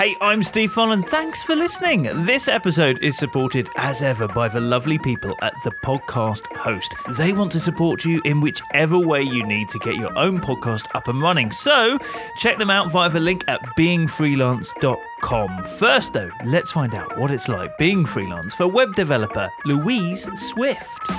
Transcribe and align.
Hey, 0.00 0.16
I'm 0.22 0.42
Steve 0.42 0.72
Folland. 0.72 1.06
Thanks 1.08 1.42
for 1.42 1.54
listening. 1.54 2.04
This 2.24 2.48
episode 2.48 2.98
is 3.02 3.18
supported 3.18 3.68
as 3.76 4.00
ever 4.00 4.26
by 4.26 4.48
the 4.48 4.58
lovely 4.58 4.96
people 4.96 5.36
at 5.42 5.52
the 5.62 5.72
podcast 5.84 6.46
host. 6.56 6.94
They 7.18 7.34
want 7.34 7.52
to 7.52 7.60
support 7.60 8.02
you 8.06 8.22
in 8.24 8.40
whichever 8.40 8.98
way 8.98 9.20
you 9.20 9.44
need 9.44 9.68
to 9.68 9.78
get 9.80 9.96
your 9.96 10.16
own 10.16 10.40
podcast 10.40 10.86
up 10.94 11.08
and 11.08 11.20
running. 11.20 11.52
So 11.52 11.98
check 12.38 12.56
them 12.56 12.70
out 12.70 12.90
via 12.90 13.10
the 13.10 13.20
link 13.20 13.44
at 13.46 13.60
beingfreelance.com. 13.76 15.64
First, 15.64 16.14
though, 16.14 16.30
let's 16.46 16.72
find 16.72 16.94
out 16.94 17.18
what 17.18 17.30
it's 17.30 17.50
like 17.50 17.76
being 17.76 18.06
freelance 18.06 18.54
for 18.54 18.66
web 18.66 18.94
developer 18.94 19.50
Louise 19.66 20.30
Swift. 20.34 21.10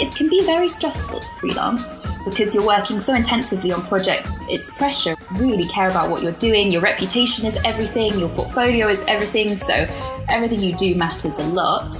It 0.00 0.12
can 0.16 0.28
be 0.28 0.44
very 0.44 0.68
stressful 0.68 1.20
to 1.20 1.34
freelance 1.36 2.17
because 2.30 2.54
you're 2.54 2.66
working 2.66 3.00
so 3.00 3.14
intensively 3.14 3.72
on 3.72 3.82
projects. 3.82 4.30
It's 4.48 4.70
pressure. 4.70 5.14
Really 5.32 5.66
care 5.66 5.88
about 5.88 6.10
what 6.10 6.22
you're 6.22 6.32
doing. 6.32 6.70
Your 6.70 6.82
reputation 6.82 7.46
is 7.46 7.58
everything. 7.64 8.18
Your 8.18 8.28
portfolio 8.30 8.88
is 8.88 9.02
everything. 9.08 9.56
So 9.56 9.86
everything 10.28 10.60
you 10.60 10.74
do 10.74 10.94
matters 10.94 11.38
a 11.38 11.44
lot. 11.48 11.92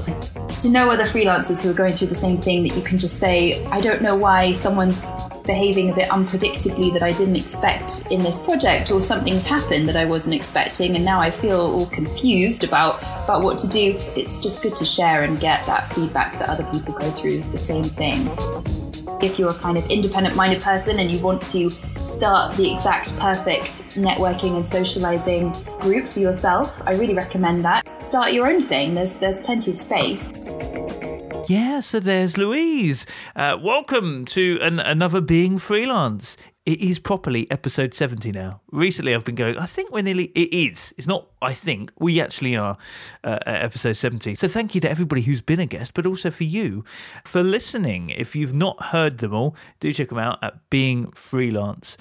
To 0.60 0.70
know 0.70 0.90
other 0.90 1.04
freelancers 1.04 1.62
who 1.62 1.70
are 1.70 1.74
going 1.74 1.94
through 1.94 2.08
the 2.08 2.14
same 2.14 2.38
thing 2.38 2.62
that 2.64 2.74
you 2.74 2.82
can 2.82 2.98
just 2.98 3.18
say, 3.18 3.64
I 3.66 3.80
don't 3.80 4.02
know 4.02 4.16
why 4.16 4.52
someone's 4.52 5.10
behaving 5.44 5.88
a 5.88 5.94
bit 5.94 6.10
unpredictably 6.10 6.92
that 6.92 7.02
I 7.02 7.12
didn't 7.12 7.36
expect 7.36 8.08
in 8.10 8.22
this 8.22 8.44
project, 8.44 8.90
or 8.90 9.00
something's 9.00 9.46
happened 9.46 9.88
that 9.88 9.96
I 9.96 10.04
wasn't 10.04 10.34
expecting, 10.34 10.94
and 10.94 11.04
now 11.04 11.20
I 11.20 11.30
feel 11.30 11.60
all 11.60 11.86
confused 11.86 12.64
about, 12.64 13.00
about 13.24 13.42
what 13.42 13.56
to 13.58 13.68
do. 13.68 13.96
It's 14.14 14.40
just 14.40 14.62
good 14.62 14.76
to 14.76 14.84
share 14.84 15.22
and 15.22 15.40
get 15.40 15.64
that 15.64 15.88
feedback 15.88 16.38
that 16.38 16.50
other 16.50 16.64
people 16.64 16.92
go 16.92 17.10
through 17.10 17.38
the 17.50 17.58
same 17.58 17.84
thing. 17.84 18.26
If 19.20 19.36
you're 19.36 19.50
a 19.50 19.54
kind 19.54 19.76
of 19.76 19.84
independent 19.86 20.36
minded 20.36 20.62
person 20.62 21.00
and 21.00 21.10
you 21.10 21.20
want 21.20 21.42
to 21.48 21.70
start 21.70 22.54
the 22.56 22.72
exact 22.72 23.18
perfect 23.18 23.96
networking 23.96 24.54
and 24.54 24.64
socializing 24.64 25.50
group 25.80 26.06
for 26.06 26.20
yourself, 26.20 26.80
I 26.86 26.92
really 26.92 27.14
recommend 27.14 27.64
that. 27.64 28.00
Start 28.00 28.32
your 28.32 28.46
own 28.46 28.60
thing, 28.60 28.94
there's, 28.94 29.16
there's 29.16 29.40
plenty 29.40 29.72
of 29.72 29.78
space. 29.80 30.30
Yeah, 31.48 31.80
so 31.80 31.98
there's 31.98 32.38
Louise. 32.38 33.06
Uh, 33.34 33.58
welcome 33.60 34.24
to 34.26 34.60
an, 34.62 34.78
another 34.78 35.20
Being 35.20 35.58
Freelance. 35.58 36.36
It 36.64 36.80
is 36.80 37.00
properly 37.00 37.50
episode 37.50 37.94
70 37.94 38.30
now. 38.30 38.60
Recently, 38.70 39.14
I've 39.14 39.24
been 39.24 39.34
going, 39.34 39.56
I 39.56 39.66
think 39.66 39.90
we're 39.90 40.02
nearly, 40.02 40.26
it 40.34 40.52
is. 40.52 40.92
It's 40.98 41.06
not, 41.06 41.28
I 41.40 41.54
think, 41.54 41.90
we 41.98 42.20
actually 42.20 42.54
are 42.56 42.76
uh, 43.24 43.38
at 43.46 43.64
episode 43.64 43.94
70. 43.94 44.34
So 44.34 44.46
thank 44.46 44.74
you 44.74 44.80
to 44.82 44.90
everybody 44.90 45.22
who's 45.22 45.40
been 45.40 45.60
a 45.60 45.66
guest, 45.66 45.94
but 45.94 46.04
also 46.04 46.30
for 46.30 46.44
you 46.44 46.84
for 47.24 47.42
listening. 47.42 48.10
If 48.10 48.36
you've 48.36 48.54
not 48.54 48.84
heard 48.86 49.18
them 49.18 49.32
all, 49.32 49.56
do 49.80 49.92
check 49.92 50.10
them 50.10 50.18
out 50.18 50.38
at 50.42 50.68
beingfreelance.com 50.70 51.96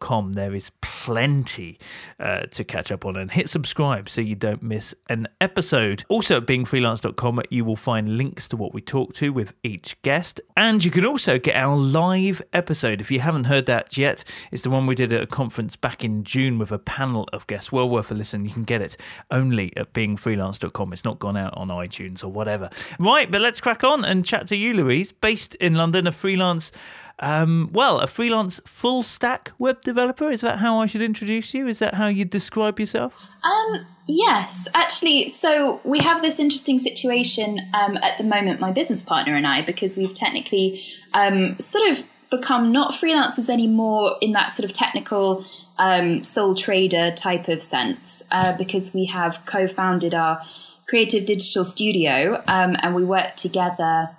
com. 0.00 0.34
There 0.34 0.54
is 0.54 0.70
plenty 0.80 1.78
uh, 2.20 2.40
to 2.40 2.64
catch 2.64 2.92
up 2.92 3.04
on 3.04 3.16
and 3.16 3.30
hit 3.30 3.48
subscribe 3.48 4.08
so 4.08 4.20
you 4.20 4.34
don't 4.34 4.62
miss 4.62 4.94
an 5.08 5.28
episode. 5.40 6.04
Also 6.08 6.38
at 6.38 6.46
beingfreelance.com, 6.46 7.40
you 7.50 7.64
will 7.64 7.76
find 7.76 8.16
links 8.16 8.48
to 8.48 8.56
what 8.56 8.74
we 8.74 8.80
talk 8.80 9.14
to 9.14 9.32
with 9.32 9.54
each 9.62 10.00
guest. 10.02 10.40
And 10.56 10.84
you 10.84 10.90
can 10.90 11.06
also 11.06 11.38
get 11.38 11.56
our 11.56 11.76
live 11.76 12.42
episode. 12.52 13.00
If 13.00 13.10
you 13.10 13.20
haven't 13.20 13.44
heard 13.44 13.66
that 13.66 13.96
yet, 13.96 14.24
it's 14.50 14.62
the 14.62 14.70
one 14.70 14.86
we 14.86 14.94
did 14.94 15.12
at 15.12 15.22
a 15.22 15.26
conference 15.26 15.76
back 15.76 15.93
in 16.02 16.24
June 16.24 16.58
with 16.58 16.72
a 16.72 16.78
panel 16.78 17.28
of 17.32 17.46
guests. 17.46 17.70
Well 17.70 17.88
worth 17.88 18.10
a 18.10 18.14
listen. 18.14 18.44
You 18.44 18.50
can 18.50 18.64
get 18.64 18.80
it 18.80 18.96
only 19.30 19.76
at 19.76 19.92
beingfreelance.com. 19.92 20.92
It's 20.92 21.04
not 21.04 21.18
gone 21.18 21.36
out 21.36 21.54
on 21.56 21.68
iTunes 21.68 22.24
or 22.24 22.28
whatever. 22.28 22.70
Right, 22.98 23.30
but 23.30 23.40
let's 23.40 23.60
crack 23.60 23.84
on 23.84 24.04
and 24.04 24.24
chat 24.24 24.46
to 24.48 24.56
you, 24.56 24.74
Louise, 24.74 25.12
based 25.12 25.54
in 25.56 25.74
London, 25.74 26.06
a 26.06 26.12
freelance 26.12 26.72
um, 27.20 27.70
well, 27.72 28.00
a 28.00 28.06
freelance 28.06 28.60
full 28.66 29.02
stack 29.02 29.52
web 29.58 29.80
developer. 29.82 30.30
Is 30.30 30.40
that 30.40 30.58
how 30.58 30.80
I 30.80 30.86
should 30.86 31.02
introduce 31.02 31.54
you? 31.54 31.68
Is 31.68 31.78
that 31.78 31.94
how 31.94 32.08
you 32.08 32.24
describe 32.24 32.80
yourself? 32.80 33.28
Um, 33.44 33.86
yes, 34.08 34.66
actually. 34.74 35.28
So 35.28 35.80
we 35.84 36.00
have 36.00 36.22
this 36.22 36.40
interesting 36.40 36.78
situation 36.78 37.60
um, 37.72 37.96
at 37.98 38.18
the 38.18 38.24
moment, 38.24 38.60
my 38.60 38.72
business 38.72 39.02
partner 39.02 39.36
and 39.36 39.46
I, 39.46 39.62
because 39.62 39.96
we've 39.96 40.14
technically 40.14 40.80
um, 41.12 41.56
sort 41.60 41.88
of 41.90 42.04
become 42.30 42.72
not 42.72 42.92
freelancers 42.92 43.48
anymore 43.48 44.16
in 44.20 44.32
that 44.32 44.50
sort 44.50 44.68
of 44.68 44.72
technical 44.74 45.44
um, 45.78 46.24
sole 46.24 46.54
trader 46.54 47.10
type 47.10 47.48
of 47.48 47.60
sense, 47.60 48.22
uh, 48.30 48.56
because 48.56 48.94
we 48.94 49.06
have 49.06 49.44
co 49.44 49.66
founded 49.66 50.14
our 50.14 50.40
creative 50.88 51.24
digital 51.24 51.64
studio 51.64 52.42
um, 52.46 52.76
and 52.80 52.94
we 52.94 53.04
work 53.04 53.36
together 53.36 54.10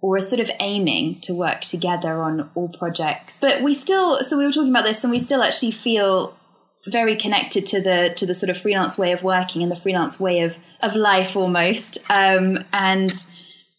or 0.00 0.16
are 0.16 0.20
sort 0.20 0.40
of 0.40 0.50
aiming 0.60 1.20
to 1.20 1.32
work 1.34 1.62
together 1.62 2.22
on 2.22 2.50
all 2.54 2.68
projects. 2.68 3.38
But 3.40 3.62
we 3.62 3.72
still, 3.72 4.22
so 4.22 4.36
we 4.36 4.44
were 4.44 4.52
talking 4.52 4.70
about 4.70 4.84
this, 4.84 5.02
and 5.02 5.10
we 5.10 5.18
still 5.18 5.42
actually 5.42 5.70
feel 5.70 6.36
very 6.86 7.16
connected 7.16 7.64
to 7.64 7.80
the 7.80 8.12
to 8.16 8.26
the 8.26 8.34
sort 8.34 8.50
of 8.50 8.58
freelance 8.58 8.98
way 8.98 9.12
of 9.12 9.22
working 9.22 9.62
and 9.62 9.72
the 9.72 9.76
freelance 9.76 10.20
way 10.20 10.40
of 10.40 10.58
of 10.80 10.94
life 10.94 11.36
almost. 11.36 11.98
Um, 12.10 12.64
and 12.72 13.10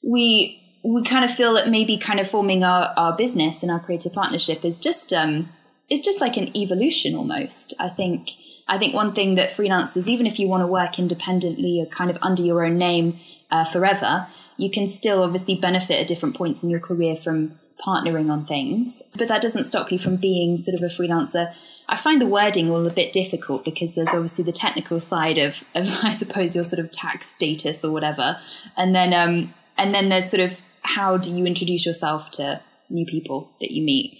we 0.03 0.62
we 0.84 1.03
kind 1.03 1.25
of 1.25 1.31
feel 1.31 1.53
that 1.53 1.69
maybe 1.69 1.97
kind 1.97 2.19
of 2.19 2.28
forming 2.28 2.63
our, 2.63 2.94
our 2.95 3.16
business 3.16 3.63
and 3.63 3.72
our 3.72 3.79
creative 3.79 4.13
partnership 4.13 4.63
is 4.63 4.79
just 4.79 5.13
um 5.13 5.50
is 5.90 6.01
just 6.01 6.22
like 6.22 6.38
an 6.38 6.56
evolution 6.56 7.16
almost. 7.16 7.73
I 7.79 7.90
think 7.90 8.31
I 8.68 8.78
think 8.78 8.96
one 8.96 9.13
thing 9.13 9.35
that 9.35 9.51
freelancers, 9.51 10.07
even 10.07 10.25
if 10.25 10.40
you 10.40 10.47
want 10.47 10.62
to 10.62 10.68
work 10.68 10.97
independently 10.97 11.79
or 11.79 11.85
kind 11.85 12.09
of 12.09 12.18
under 12.22 12.41
your 12.41 12.66
own 12.66 12.78
name 12.78 13.19
uh, 13.51 13.63
forever, 13.63 14.28
you 14.57 14.72
can 14.72 14.88
still 14.88 15.24
obviously 15.24 15.56
benefit 15.56 16.00
at 16.00 16.07
different 16.07 16.35
points 16.35 16.63
in 16.63 16.69
your 16.69 16.79
career 16.79 17.16
from 17.16 17.59
partnering 17.85 18.31
on 18.31 18.45
things, 18.45 19.03
but 19.18 19.28
that 19.28 19.41
doesn't 19.41 19.66
stop 19.66 19.91
you 19.91 20.00
from 20.00 20.16
being 20.16 20.57
sort 20.57 20.75
of 20.75 20.81
a 20.81 20.85
freelancer. 20.85 21.53
I 21.88 21.97
find 21.97 22.22
the 22.22 22.25
wording 22.25 22.72
all 22.72 22.88
a 22.88 22.94
bit 22.94 23.13
difficult 23.13 23.66
because 23.66 23.94
there's 23.94 24.09
obviously 24.09 24.45
the 24.45 24.51
technical 24.51 25.00
side 25.00 25.38
of, 25.38 25.63
of 25.75 25.88
I 26.03 26.12
suppose 26.12 26.56
your 26.56 26.63
sort 26.63 26.79
of 26.79 26.91
tax 26.91 27.28
status 27.28 27.84
or 27.84 27.91
whatever, 27.91 28.40
and 28.78 28.95
then 28.95 29.13
um, 29.13 29.53
and 29.78 29.94
then 29.94 30.09
there's 30.09 30.29
sort 30.29 30.41
of 30.41 30.62
how 30.81 31.18
do 31.18 31.35
you 31.35 31.45
introduce 31.45 31.85
yourself 31.85 32.31
to 32.31 32.62
new 32.90 33.06
people 33.06 33.51
that 33.59 33.72
you 33.72 33.84
meet. 33.84 34.19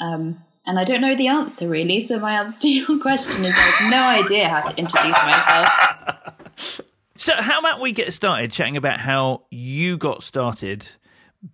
Um, 0.00 0.43
and 0.66 0.78
I 0.78 0.84
don't 0.84 1.00
know 1.00 1.14
the 1.14 1.28
answer 1.28 1.68
really. 1.68 2.00
So 2.00 2.18
my 2.18 2.34
answer 2.34 2.62
to 2.62 2.68
your 2.72 2.98
question 2.98 3.44
is 3.44 3.52
I 3.54 3.60
have 3.60 3.90
no 3.90 4.24
idea 4.24 4.48
how 4.48 4.60
to 4.62 4.76
introduce 4.76 5.16
myself. 5.24 6.80
So, 7.16 7.32
how 7.40 7.60
about 7.60 7.80
we 7.80 7.92
get 7.92 8.12
started 8.12 8.50
chatting 8.50 8.76
about 8.76 8.98
how 8.98 9.44
you 9.48 9.96
got 9.96 10.24
started 10.24 10.88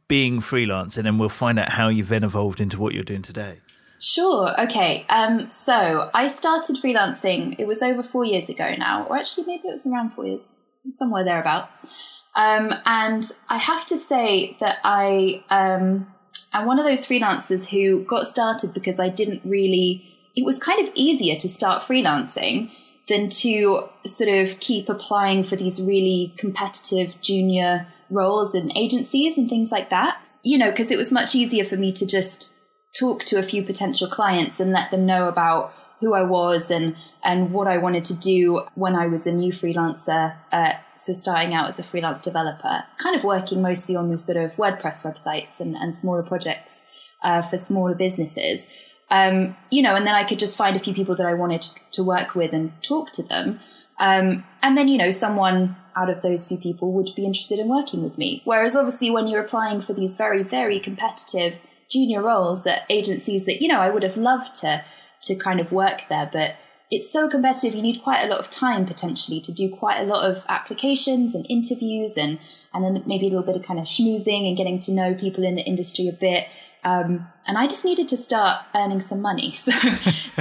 being 0.09 0.41
freelance, 0.41 0.97
and 0.97 1.07
then 1.07 1.19
we'll 1.19 1.29
find 1.29 1.59
out 1.59 1.69
how 1.69 1.89
you've 1.89 2.09
then 2.09 2.25
evolved 2.25 2.61
into 2.61 2.81
what 2.81 2.95
you're 2.95 3.05
doing 3.05 3.23
today. 3.23 3.61
Sure. 4.01 4.59
Okay. 4.63 5.05
Um, 5.11 5.51
so 5.51 6.11
I 6.15 6.29
started 6.29 6.77
freelancing. 6.77 7.57
It 7.59 7.67
was 7.67 7.83
over 7.83 8.03
four 8.03 8.25
years 8.25 8.49
ago 8.49 8.75
now, 8.79 9.05
or 9.05 9.19
actually 9.19 9.47
maybe 9.47 9.69
it 9.69 9.73
was 9.73 9.87
around 9.87 10.11
four 10.11 10.25
years, 10.25 10.59
somewhere 10.89 11.23
thereabouts. 11.23 11.87
Um, 12.35 12.73
and 12.87 13.31
I 13.49 13.59
have 13.59 13.85
to 13.87 13.99
say 13.99 14.57
that 14.61 14.79
I 14.85 15.45
um, 15.51 16.07
am 16.53 16.67
one 16.67 16.79
of 16.79 16.85
those 16.85 17.07
freelancers 17.07 17.69
who 17.71 18.05
got 18.05 18.27
started 18.27 18.75
because 18.75 19.01
I 19.01 19.09
didn't 19.09 19.43
really. 19.45 20.05
It 20.37 20.45
was 20.45 20.59
kind 20.59 20.81
of 20.81 20.93
easier 20.95 21.37
to 21.37 21.49
start 21.49 21.83
freelancing 21.83 22.71
than 23.09 23.29
to 23.29 23.89
sort 24.07 24.31
of 24.31 24.61
keep 24.61 24.89
applying 24.89 25.43
for 25.43 25.57
these 25.57 25.83
really 25.83 26.33
competitive 26.39 27.21
junior 27.21 27.89
roles 28.09 28.55
in 28.55 28.77
agencies 28.77 29.37
and 29.37 29.49
things 29.49 29.73
like 29.73 29.91
that. 29.91 30.21
You 30.43 30.57
know, 30.57 30.71
because 30.71 30.91
it 30.91 30.97
was 30.97 31.13
much 31.13 31.35
easier 31.35 31.65
for 31.65 31.77
me 31.77 31.93
to 31.93 32.07
just 32.07 32.57
talk 32.99 33.25
to 33.25 33.39
a 33.39 33.43
few 33.43 33.63
potential 33.63 34.09
clients 34.09 34.61
and 34.61 34.73
let 34.73 34.91
them 34.91 35.05
know 35.05 35.29
about 35.29 35.73
who 36.01 36.15
I 36.15 36.23
was 36.23 36.71
and 36.71 36.97
and 37.23 37.53
what 37.53 37.69
I 37.69 37.79
wanted 37.79 38.05
to 38.07 38.19
do 38.19 38.63
when 38.75 38.97
I 38.97 39.07
was 39.07 39.27
a 39.27 39.33
new 39.33 39.53
freelancer. 39.53 40.35
Uh, 40.51 40.73
so 40.95 41.13
starting 41.13 41.55
out 41.55 41.69
as 41.69 41.79
a 41.79 41.83
freelance 41.83 42.21
developer, 42.21 42.85
kind 42.99 43.15
of 43.15 43.25
working 43.25 43.63
mostly 43.63 43.97
on 43.97 44.09
these 44.09 44.25
sort 44.25 44.39
of 44.39 44.53
WordPress 44.57 45.05
websites 45.05 45.61
and, 45.61 45.77
and 45.77 45.95
smaller 45.95 46.23
projects 46.23 46.87
uh, 47.23 47.43
for 47.43 47.57
smaller 47.59 47.95
businesses. 47.95 48.69
Um, 49.11 49.57
you 49.71 49.83
know, 49.83 49.97
and 49.97 50.07
then 50.07 50.15
I 50.15 50.25
could 50.25 50.39
just 50.39 50.57
find 50.57 50.77
a 50.77 50.79
few 50.79 50.95
people 50.95 51.15
that 51.17 51.27
I 51.27 51.35
wanted 51.35 51.63
to 51.93 52.05
work 52.05 52.35
with 52.35 52.53
and 52.53 52.73
talk 52.83 53.11
to 53.13 53.23
them. 53.23 53.59
Um, 53.99 54.45
and 54.63 54.79
then, 54.79 54.89
you 54.89 54.97
know, 54.97 55.11
someone 55.11 55.77
out 55.97 56.09
of 56.09 56.23
those 56.23 56.47
few 56.47 56.57
people 56.57 56.93
would 56.93 57.11
be 57.17 57.25
interested 57.25 57.59
in 57.59 57.69
working 57.69 58.03
with 58.03 58.17
me. 58.17 58.41
Whereas 58.45 58.77
obviously 58.77 59.11
when 59.11 59.27
you're 59.27 59.43
applying 59.43 59.81
for 59.81 59.93
these 59.93 60.17
very, 60.17 60.43
very 60.43 60.79
competitive 60.79 61.59
junior 61.91 62.23
roles 62.23 62.67
at 62.67 62.83
agencies 62.89 63.45
that, 63.45 63.61
you 63.61 63.69
know, 63.69 63.81
I 63.81 63.91
would 63.91 64.05
have 64.05 64.17
loved 64.17 64.55
to 64.57 64.85
to 65.23 65.35
kind 65.35 65.61
of 65.61 65.73
work 65.73 66.09
there, 66.09 66.29
but 66.33 66.57
it's 66.91 67.13
so 67.13 67.29
competitive 67.29 67.75
you 67.75 67.83
need 67.83 68.03
quite 68.03 68.25
a 68.25 68.27
lot 68.27 68.41
of 68.41 68.51
time 68.51 68.85
potentially 68.85 69.41
to 69.41 69.53
do 69.53 69.71
quite 69.71 70.01
a 70.01 70.05
lot 70.05 70.29
of 70.29 70.45
applications 70.49 71.37
and 71.37 71.47
interviews 71.49 72.17
and 72.17 72.39
and 72.75 72.85
then 72.85 73.03
maybe 73.07 73.27
a 73.27 73.29
little 73.29 73.45
bit 73.45 73.55
of 73.55 73.63
kind 73.63 73.79
of 73.79 73.87
schmoozing 73.87 74.49
and 74.49 74.57
getting 74.57 74.79
to 74.79 74.93
know 74.93 75.15
people 75.15 75.45
in 75.45 75.55
the 75.55 75.63
industry 75.63 76.09
a 76.09 76.13
bit 76.13 76.49
um, 76.83 77.29
and 77.47 77.59
I 77.59 77.67
just 77.67 77.85
needed 77.85 78.09
to 78.09 78.17
start 78.17 78.65
earning 78.75 79.01
some 79.01 79.21
money. 79.21 79.53
So, 79.61 79.73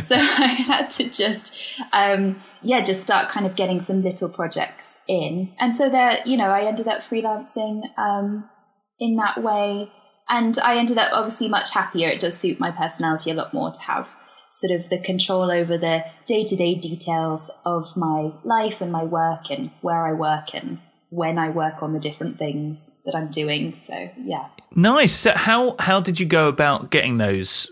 so 0.01 0.15
I 0.15 0.47
had 0.47 0.89
to 0.91 1.09
just, 1.09 1.59
um, 1.91 2.37
yeah, 2.61 2.81
just 2.81 3.01
start 3.01 3.29
kind 3.29 3.45
of 3.45 3.55
getting 3.55 3.79
some 3.79 4.01
little 4.01 4.29
projects 4.29 4.97
in. 5.07 5.53
And 5.59 5.75
so 5.75 5.89
there, 5.89 6.19
you 6.25 6.37
know, 6.37 6.49
I 6.49 6.61
ended 6.61 6.87
up 6.87 6.99
freelancing 6.99 7.83
um, 7.97 8.49
in 8.99 9.17
that 9.17 9.43
way. 9.43 9.91
And 10.29 10.57
I 10.63 10.77
ended 10.77 10.97
up 10.97 11.09
obviously 11.11 11.49
much 11.49 11.73
happier. 11.73 12.07
It 12.07 12.19
does 12.19 12.37
suit 12.37 12.59
my 12.59 12.71
personality 12.71 13.31
a 13.31 13.33
lot 13.33 13.53
more 13.53 13.71
to 13.71 13.81
have 13.81 14.15
sort 14.49 14.71
of 14.71 14.89
the 14.89 14.99
control 14.99 15.51
over 15.51 15.77
the 15.77 16.05
day 16.25 16.43
to 16.43 16.55
day 16.55 16.75
details 16.75 17.51
of 17.65 17.95
my 17.95 18.31
life 18.43 18.81
and 18.81 18.91
my 18.91 19.03
work 19.03 19.49
and 19.51 19.71
where 19.81 20.05
I 20.05 20.13
work 20.13 20.53
and 20.53 20.79
when 21.09 21.39
I 21.39 21.49
work 21.49 21.81
on 21.81 21.93
the 21.93 21.99
different 21.99 22.37
things 22.37 22.95
that 23.05 23.15
I'm 23.15 23.29
doing. 23.29 23.71
So 23.73 24.09
yeah. 24.17 24.47
Nice. 24.75 25.13
So 25.13 25.31
how 25.35 25.75
how 25.79 25.99
did 25.99 26.19
you 26.19 26.25
go 26.25 26.47
about 26.47 26.91
getting 26.91 27.17
those 27.17 27.71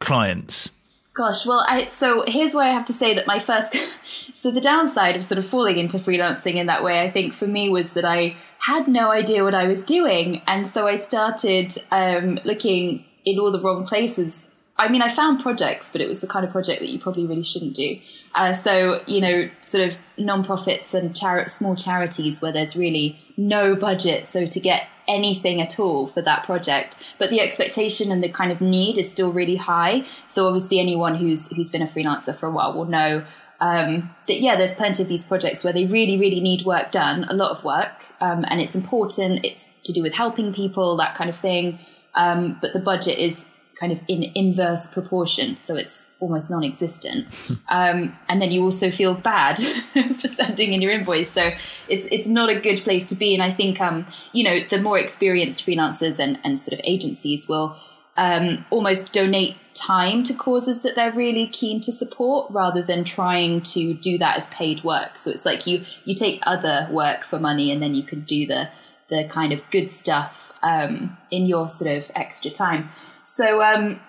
clients? 0.00 0.70
Gosh, 1.14 1.46
well, 1.46 1.64
I 1.66 1.86
so 1.86 2.24
here's 2.26 2.54
why 2.54 2.66
I 2.66 2.72
have 2.72 2.84
to 2.86 2.92
say 2.92 3.14
that 3.14 3.26
my 3.26 3.38
first 3.38 3.74
so 4.34 4.50
the 4.50 4.60
downside 4.60 5.16
of 5.16 5.24
sort 5.24 5.38
of 5.38 5.46
falling 5.46 5.78
into 5.78 5.96
freelancing 5.96 6.56
in 6.56 6.66
that 6.66 6.84
way, 6.84 7.00
I 7.00 7.10
think 7.10 7.32
for 7.32 7.46
me 7.46 7.68
was 7.68 7.94
that 7.94 8.04
I 8.04 8.36
had 8.58 8.86
no 8.86 9.10
idea 9.10 9.42
what 9.42 9.54
I 9.54 9.66
was 9.66 9.84
doing, 9.84 10.42
and 10.46 10.66
so 10.66 10.86
I 10.86 10.96
started 10.96 11.72
um, 11.90 12.38
looking 12.44 13.04
in 13.24 13.38
all 13.38 13.50
the 13.50 13.60
wrong 13.60 13.86
places 13.86 14.46
I 14.78 14.88
mean, 14.88 15.00
I 15.00 15.08
found 15.08 15.40
projects, 15.40 15.90
but 15.90 16.00
it 16.00 16.08
was 16.08 16.20
the 16.20 16.26
kind 16.26 16.44
of 16.44 16.52
project 16.52 16.80
that 16.80 16.88
you 16.88 16.98
probably 16.98 17.26
really 17.26 17.42
shouldn't 17.42 17.74
do. 17.74 17.98
Uh, 18.34 18.52
so, 18.52 19.00
you 19.06 19.20
know, 19.20 19.48
sort 19.62 19.88
of 19.88 19.98
non-profits 20.18 20.92
and 20.92 21.14
chari- 21.14 21.48
small 21.48 21.74
charities 21.74 22.42
where 22.42 22.52
there's 22.52 22.76
really 22.76 23.18
no 23.36 23.74
budget. 23.74 24.26
So 24.26 24.44
to 24.44 24.60
get 24.60 24.88
anything 25.08 25.62
at 25.62 25.78
all 25.78 26.06
for 26.06 26.20
that 26.20 26.42
project, 26.44 27.14
but 27.18 27.30
the 27.30 27.40
expectation 27.40 28.12
and 28.12 28.22
the 28.22 28.28
kind 28.28 28.52
of 28.52 28.60
need 28.60 28.98
is 28.98 29.10
still 29.10 29.32
really 29.32 29.56
high. 29.56 30.04
So 30.26 30.46
obviously, 30.46 30.78
anyone 30.78 31.14
who's 31.14 31.50
who's 31.54 31.70
been 31.70 31.82
a 31.82 31.86
freelancer 31.86 32.36
for 32.36 32.46
a 32.46 32.50
while 32.50 32.74
will 32.74 32.86
know 32.86 33.24
um, 33.60 34.14
that 34.28 34.40
yeah, 34.40 34.56
there's 34.56 34.74
plenty 34.74 35.02
of 35.02 35.08
these 35.08 35.24
projects 35.24 35.64
where 35.64 35.72
they 35.72 35.86
really, 35.86 36.18
really 36.18 36.40
need 36.40 36.62
work 36.62 36.90
done, 36.90 37.24
a 37.24 37.34
lot 37.34 37.50
of 37.50 37.64
work, 37.64 38.04
um, 38.20 38.44
and 38.48 38.60
it's 38.60 38.74
important. 38.74 39.44
It's 39.44 39.72
to 39.84 39.92
do 39.92 40.02
with 40.02 40.14
helping 40.14 40.52
people, 40.52 40.96
that 40.96 41.14
kind 41.14 41.30
of 41.30 41.36
thing. 41.36 41.78
Um, 42.14 42.58
but 42.60 42.72
the 42.72 42.80
budget 42.80 43.18
is 43.18 43.46
kind 43.78 43.92
of 43.92 44.02
in 44.08 44.24
inverse 44.34 44.86
proportion, 44.86 45.56
so 45.56 45.76
it's 45.76 46.06
almost 46.18 46.50
non-existent. 46.50 47.26
um, 47.68 48.16
and 48.28 48.40
then 48.40 48.50
you 48.50 48.62
also 48.62 48.90
feel 48.90 49.14
bad 49.14 49.58
for 50.18 50.28
sending 50.28 50.72
in 50.72 50.82
your 50.82 50.92
invoice, 50.92 51.30
so 51.30 51.50
it's 51.88 52.06
it's 52.06 52.26
not 52.26 52.50
a 52.50 52.54
good 52.54 52.78
place 52.78 53.06
to 53.08 53.14
be. 53.14 53.34
And 53.34 53.42
I 53.42 53.50
think 53.50 53.80
um, 53.80 54.06
you 54.32 54.44
know 54.44 54.60
the 54.60 54.80
more 54.80 54.98
experienced 54.98 55.64
freelancers 55.64 56.18
and 56.18 56.38
and 56.44 56.58
sort 56.58 56.72
of 56.72 56.80
agencies 56.84 57.48
will 57.48 57.76
um, 58.16 58.64
almost 58.70 59.12
donate 59.12 59.56
time 59.74 60.22
to 60.22 60.32
causes 60.32 60.82
that 60.82 60.94
they're 60.94 61.12
really 61.12 61.46
keen 61.46 61.80
to 61.82 61.92
support 61.92 62.50
rather 62.50 62.82
than 62.82 63.04
trying 63.04 63.60
to 63.60 63.92
do 63.92 64.16
that 64.18 64.36
as 64.36 64.46
paid 64.48 64.82
work. 64.82 65.16
So 65.16 65.30
it's 65.30 65.44
like 65.44 65.66
you 65.66 65.82
you 66.04 66.14
take 66.14 66.40
other 66.44 66.88
work 66.90 67.22
for 67.24 67.38
money 67.38 67.70
and 67.70 67.82
then 67.82 67.94
you 67.94 68.02
can 68.02 68.20
do 68.20 68.46
the 68.46 68.70
the 69.08 69.24
kind 69.24 69.52
of 69.52 69.68
good 69.70 69.90
stuff 69.90 70.52
um, 70.62 71.16
in 71.30 71.46
your 71.46 71.68
sort 71.68 71.90
of 71.90 72.10
extra 72.16 72.50
time. 72.50 72.88
So 73.26 73.60
um, 73.60 74.00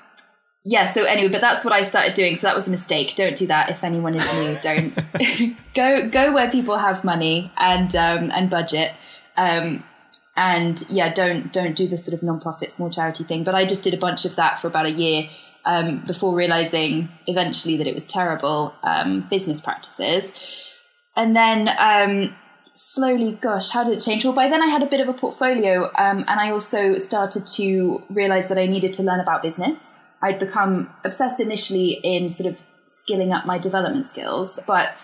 yeah, 0.63 0.85
so 0.85 1.03
anyway, 1.03 1.29
but 1.29 1.41
that's 1.41 1.65
what 1.65 1.73
I 1.73 1.81
started 1.81 2.13
doing. 2.13 2.35
So 2.35 2.47
that 2.47 2.55
was 2.55 2.67
a 2.67 2.71
mistake. 2.71 3.15
Don't 3.15 3.35
do 3.35 3.47
that 3.47 3.69
if 3.69 3.83
anyone 3.83 4.15
is 4.15 4.33
new. 4.33 4.57
Don't 4.61 5.63
go 5.73 6.07
go 6.09 6.33
where 6.33 6.51
people 6.51 6.77
have 6.77 7.03
money 7.03 7.51
and 7.57 7.95
um, 7.95 8.31
and 8.31 8.49
budget. 8.49 8.93
Um, 9.37 9.83
and 10.35 10.83
yeah, 10.89 11.11
don't 11.11 11.51
don't 11.51 11.75
do 11.75 11.87
the 11.87 11.97
sort 11.97 12.13
of 12.13 12.21
non-profit 12.21 12.69
small 12.69 12.91
charity 12.91 13.23
thing. 13.23 13.43
But 13.43 13.55
I 13.55 13.65
just 13.65 13.83
did 13.83 13.93
a 13.93 13.97
bunch 13.97 14.23
of 14.25 14.35
that 14.35 14.59
for 14.59 14.67
about 14.67 14.85
a 14.85 14.91
year 14.91 15.29
um, 15.65 16.03
before 16.05 16.35
realizing 16.35 17.09
eventually 17.25 17.75
that 17.77 17.87
it 17.87 17.93
was 17.95 18.05
terrible 18.05 18.73
um, 18.83 19.27
business 19.29 19.59
practices. 19.59 20.75
And 21.15 21.35
then 21.35 21.69
um, 21.79 22.35
slowly, 22.77 23.33
gosh, 23.41 23.71
how 23.71 23.83
did 23.83 23.97
it 23.97 24.01
change? 24.01 24.23
Well, 24.23 24.33
by 24.33 24.47
then 24.47 24.61
I 24.61 24.67
had 24.67 24.83
a 24.83 24.85
bit 24.85 25.01
of 25.01 25.09
a 25.09 25.13
portfolio, 25.13 25.85
um, 25.97 26.23
and 26.27 26.39
I 26.39 26.51
also 26.51 26.97
started 26.97 27.47
to 27.47 28.03
realize 28.09 28.49
that 28.49 28.57
I 28.59 28.67
needed 28.67 28.93
to 28.93 29.03
learn 29.03 29.19
about 29.19 29.41
business. 29.41 29.97
I'd 30.21 30.37
become 30.37 30.91
obsessed 31.03 31.39
initially 31.39 31.93
in 32.03 32.29
sort 32.29 32.47
of 32.47 32.63
skilling 32.85 33.33
up 33.33 33.45
my 33.45 33.57
development 33.57 34.07
skills, 34.07 34.59
but 34.67 35.01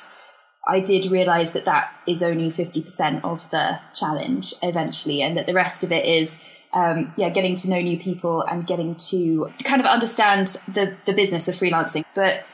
I 0.67 0.79
did 0.79 1.11
realize 1.11 1.53
that 1.53 1.65
that 1.65 1.91
is 2.07 2.21
only 2.21 2.49
50% 2.49 3.23
of 3.23 3.49
the 3.49 3.79
challenge 3.93 4.53
eventually, 4.61 5.23
and 5.23 5.35
that 5.35 5.47
the 5.47 5.53
rest 5.53 5.83
of 5.83 5.91
it 5.91 6.05
is. 6.05 6.39
Um, 6.75 7.13
yeah, 7.15 7.29
getting 7.29 7.53
to 7.57 7.69
know 7.69 7.79
new 7.81 7.99
people 7.99 8.41
and 8.41 8.65
getting 8.65 8.95
to 8.95 9.47
kind 9.63 9.79
of 9.79 9.85
understand 9.85 10.59
the 10.67 10.97
the 11.05 11.13
business 11.13 11.47
of 11.47 11.53
freelancing. 11.53 12.03
But 12.15 12.45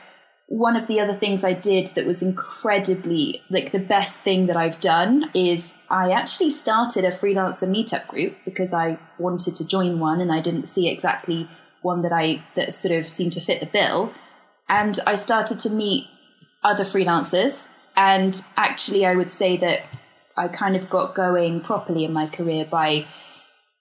one 0.50 0.74
of 0.74 0.88
the 0.88 0.98
other 0.98 1.12
things 1.12 1.44
I 1.44 1.52
did 1.52 1.86
that 1.94 2.04
was 2.04 2.22
incredibly 2.22 3.40
like 3.50 3.70
the 3.70 3.78
best 3.78 4.24
thing 4.24 4.46
that 4.46 4.56
I've 4.56 4.80
done 4.80 5.30
is 5.32 5.74
I 5.88 6.10
actually 6.10 6.50
started 6.50 7.04
a 7.04 7.10
freelancer 7.10 7.68
meetup 7.70 8.08
group 8.08 8.34
because 8.44 8.74
I 8.74 8.98
wanted 9.16 9.54
to 9.54 9.66
join 9.66 10.00
one 10.00 10.20
and 10.20 10.32
I 10.32 10.40
didn't 10.40 10.66
see 10.66 10.88
exactly 10.88 11.48
one 11.82 12.02
that 12.02 12.12
I 12.12 12.42
that 12.56 12.72
sort 12.72 12.92
of 12.96 13.06
seemed 13.06 13.32
to 13.34 13.40
fit 13.40 13.60
the 13.60 13.66
bill. 13.66 14.12
And 14.68 14.98
I 15.06 15.14
started 15.14 15.60
to 15.60 15.70
meet 15.70 16.08
other 16.64 16.82
freelancers 16.82 17.68
and 17.96 18.42
actually 18.56 19.06
I 19.06 19.14
would 19.14 19.30
say 19.30 19.56
that 19.56 19.82
I 20.36 20.48
kind 20.48 20.74
of 20.74 20.90
got 20.90 21.14
going 21.14 21.60
properly 21.60 22.04
in 22.04 22.12
my 22.12 22.26
career 22.26 22.64
by 22.64 23.06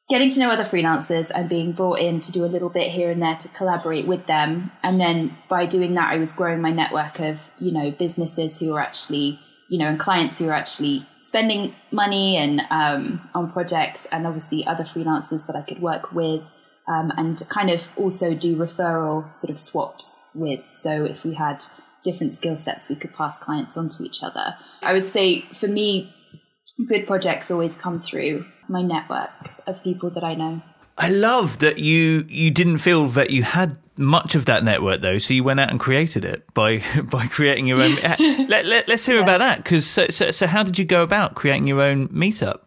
getting 0.10 0.30
to 0.30 0.40
know 0.40 0.50
other 0.50 0.64
freelancers 0.64 1.32
and 1.34 1.48
being 1.48 1.72
brought 1.72 2.00
in 2.00 2.20
to 2.20 2.32
do 2.32 2.44
a 2.44 2.48
little 2.48 2.70
bit 2.70 2.92
here 2.92 3.12
and 3.12 3.22
there 3.22 3.36
to 3.36 3.48
collaborate 3.50 4.08
with 4.08 4.26
them. 4.26 4.72
And 4.82 5.00
then 5.00 5.38
by 5.48 5.66
doing 5.68 5.94
that, 5.94 6.12
I 6.12 6.18
was 6.18 6.32
growing 6.32 6.62
my 6.62 6.72
network 6.72 7.20
of, 7.20 7.52
you 7.60 7.72
know, 7.72 7.92
businesses 7.92 8.60
who 8.60 8.74
are 8.74 8.80
actually, 8.80 9.40
you 9.68 9.78
know, 9.78 9.86
and 9.86 10.00
clients 10.00 10.40
who 10.40 10.50
are 10.50 10.54
actually 10.54 11.08
spending 11.20 11.76
money 11.92 12.38
and 12.38 12.64
um, 12.72 13.30
on 13.36 13.52
projects 13.52 14.08
and 14.08 14.26
obviously 14.26 14.66
other 14.66 14.84
freelancers 14.84 15.46
that 15.46 15.56
I 15.56 15.62
could 15.62 15.80
work 15.80 16.12
with. 16.12 16.44
Um, 16.88 17.12
and 17.18 17.40
kind 17.50 17.70
of 17.70 17.88
also 17.96 18.34
do 18.34 18.56
referral 18.56 19.32
sort 19.36 19.52
of 19.52 19.60
swaps 19.60 20.26
with. 20.34 20.66
So 20.66 21.06
if 21.06 21.24
we 21.24 21.36
had 21.36 21.64
different 22.04 22.34
skill 22.34 22.58
sets, 22.58 22.90
we 22.90 22.96
could 22.96 23.14
pass 23.14 23.38
clients 23.38 23.78
on 23.78 23.90
to 23.90 24.04
each 24.04 24.24
other. 24.24 24.58
I 24.82 24.94
would 24.94 25.06
say 25.06 25.44
for 25.54 25.68
me, 25.68 26.16
good 26.86 27.06
projects 27.08 27.52
always 27.52 27.76
come 27.76 28.00
through 28.00 28.46
my 28.68 28.82
network 28.82 29.32
of 29.68 29.84
people 29.84 30.10
that 30.12 30.24
I 30.24 30.36
know. 30.36 30.62
I 30.98 31.10
love 31.10 31.60
that 31.60 31.80
you 31.80 32.26
you 32.28 32.52
didn't 32.52 32.80
feel 32.80 33.08
that 33.08 33.30
you 33.30 33.44
had 33.44 33.78
much 33.96 34.36
of 34.36 34.46
that 34.46 34.64
network 34.64 35.02
though, 35.02 35.18
so 35.18 35.34
you 35.34 35.44
went 35.44 35.60
out 35.60 35.70
and 35.70 35.80
created 35.80 36.26
it 36.26 36.54
by 36.54 36.84
by 37.04 37.28
creating 37.28 37.68
your 37.68 37.82
own. 37.82 37.96
let, 38.50 38.66
let, 38.66 38.90
us 38.90 39.06
hear 39.06 39.16
yes. 39.16 39.24
about 39.24 39.40
that 39.40 39.58
because 39.58 39.86
so, 39.86 40.08
so 40.10 40.32
so 40.32 40.48
how 40.48 40.64
did 40.64 40.78
you 40.78 40.86
go 40.86 41.04
about 41.04 41.36
creating 41.36 41.68
your 41.68 41.82
own 41.82 42.10
meetup? 42.10 42.62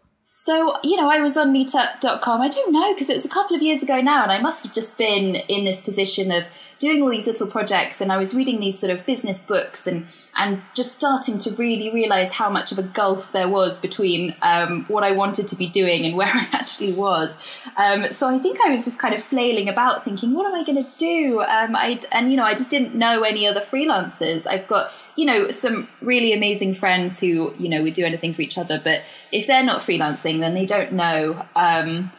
So, 0.45 0.73
you 0.83 0.97
know, 0.97 1.09
I 1.09 1.21
was 1.21 1.37
on 1.37 1.53
meetup.com. 1.53 2.41
I 2.41 2.49
don't 2.49 2.73
know, 2.73 2.93
because 2.93 3.09
it 3.09 3.13
was 3.13 3.23
a 3.23 3.29
couple 3.29 3.55
of 3.55 3.61
years 3.61 3.81
ago 3.81 4.01
now, 4.01 4.23
and 4.23 4.31
I 4.31 4.41
must 4.41 4.61
have 4.63 4.73
just 4.73 4.97
been 4.97 5.35
in 5.35 5.63
this 5.63 5.79
position 5.79 6.33
of 6.33 6.49
doing 6.83 7.01
all 7.01 7.09
these 7.09 7.27
little 7.27 7.47
projects, 7.47 8.01
and 8.01 8.11
I 8.11 8.17
was 8.17 8.35
reading 8.35 8.59
these 8.59 8.77
sort 8.77 8.91
of 8.91 9.05
business 9.05 9.39
books 9.39 9.87
and 9.87 10.05
and 10.35 10.61
just 10.75 10.91
starting 10.93 11.37
to 11.37 11.51
really 11.55 11.93
realize 11.93 12.33
how 12.33 12.49
much 12.49 12.71
of 12.71 12.79
a 12.79 12.83
gulf 12.83 13.31
there 13.31 13.47
was 13.47 13.79
between 13.79 14.35
um, 14.41 14.83
what 14.89 15.03
I 15.03 15.11
wanted 15.11 15.47
to 15.47 15.55
be 15.55 15.67
doing 15.67 16.05
and 16.05 16.15
where 16.19 16.27
I 16.27 16.47
actually 16.51 16.91
was. 16.91 17.37
Um, 17.77 18.11
so 18.11 18.27
I 18.27 18.39
think 18.39 18.57
I 18.65 18.69
was 18.69 18.83
just 18.83 18.99
kind 18.99 19.13
of 19.13 19.23
flailing 19.23 19.69
about, 19.69 20.03
thinking, 20.03 20.33
"What 20.33 20.45
am 20.45 20.55
I 20.55 20.63
going 20.65 20.83
to 20.83 20.89
do?" 20.97 21.39
Um, 21.39 21.75
I 21.75 22.01
and 22.11 22.29
you 22.29 22.35
know, 22.35 22.45
I 22.45 22.53
just 22.53 22.69
didn't 22.69 22.95
know 22.95 23.23
any 23.23 23.47
other 23.47 23.61
freelancers. 23.61 24.45
I've 24.45 24.67
got 24.67 24.91
you 25.15 25.25
know 25.25 25.47
some 25.49 25.87
really 26.01 26.33
amazing 26.33 26.73
friends 26.73 27.19
who 27.21 27.53
you 27.57 27.69
know 27.69 27.81
would 27.81 27.93
do 27.93 28.03
anything 28.03 28.33
for 28.33 28.41
each 28.41 28.57
other, 28.57 28.81
but 28.83 29.03
if 29.31 29.47
they're 29.47 29.63
not 29.63 29.79
freelancing, 29.79 30.41
then 30.41 30.53
they 30.53 30.65
don't 30.65 30.91
know 30.91 31.45
um, 31.55 32.11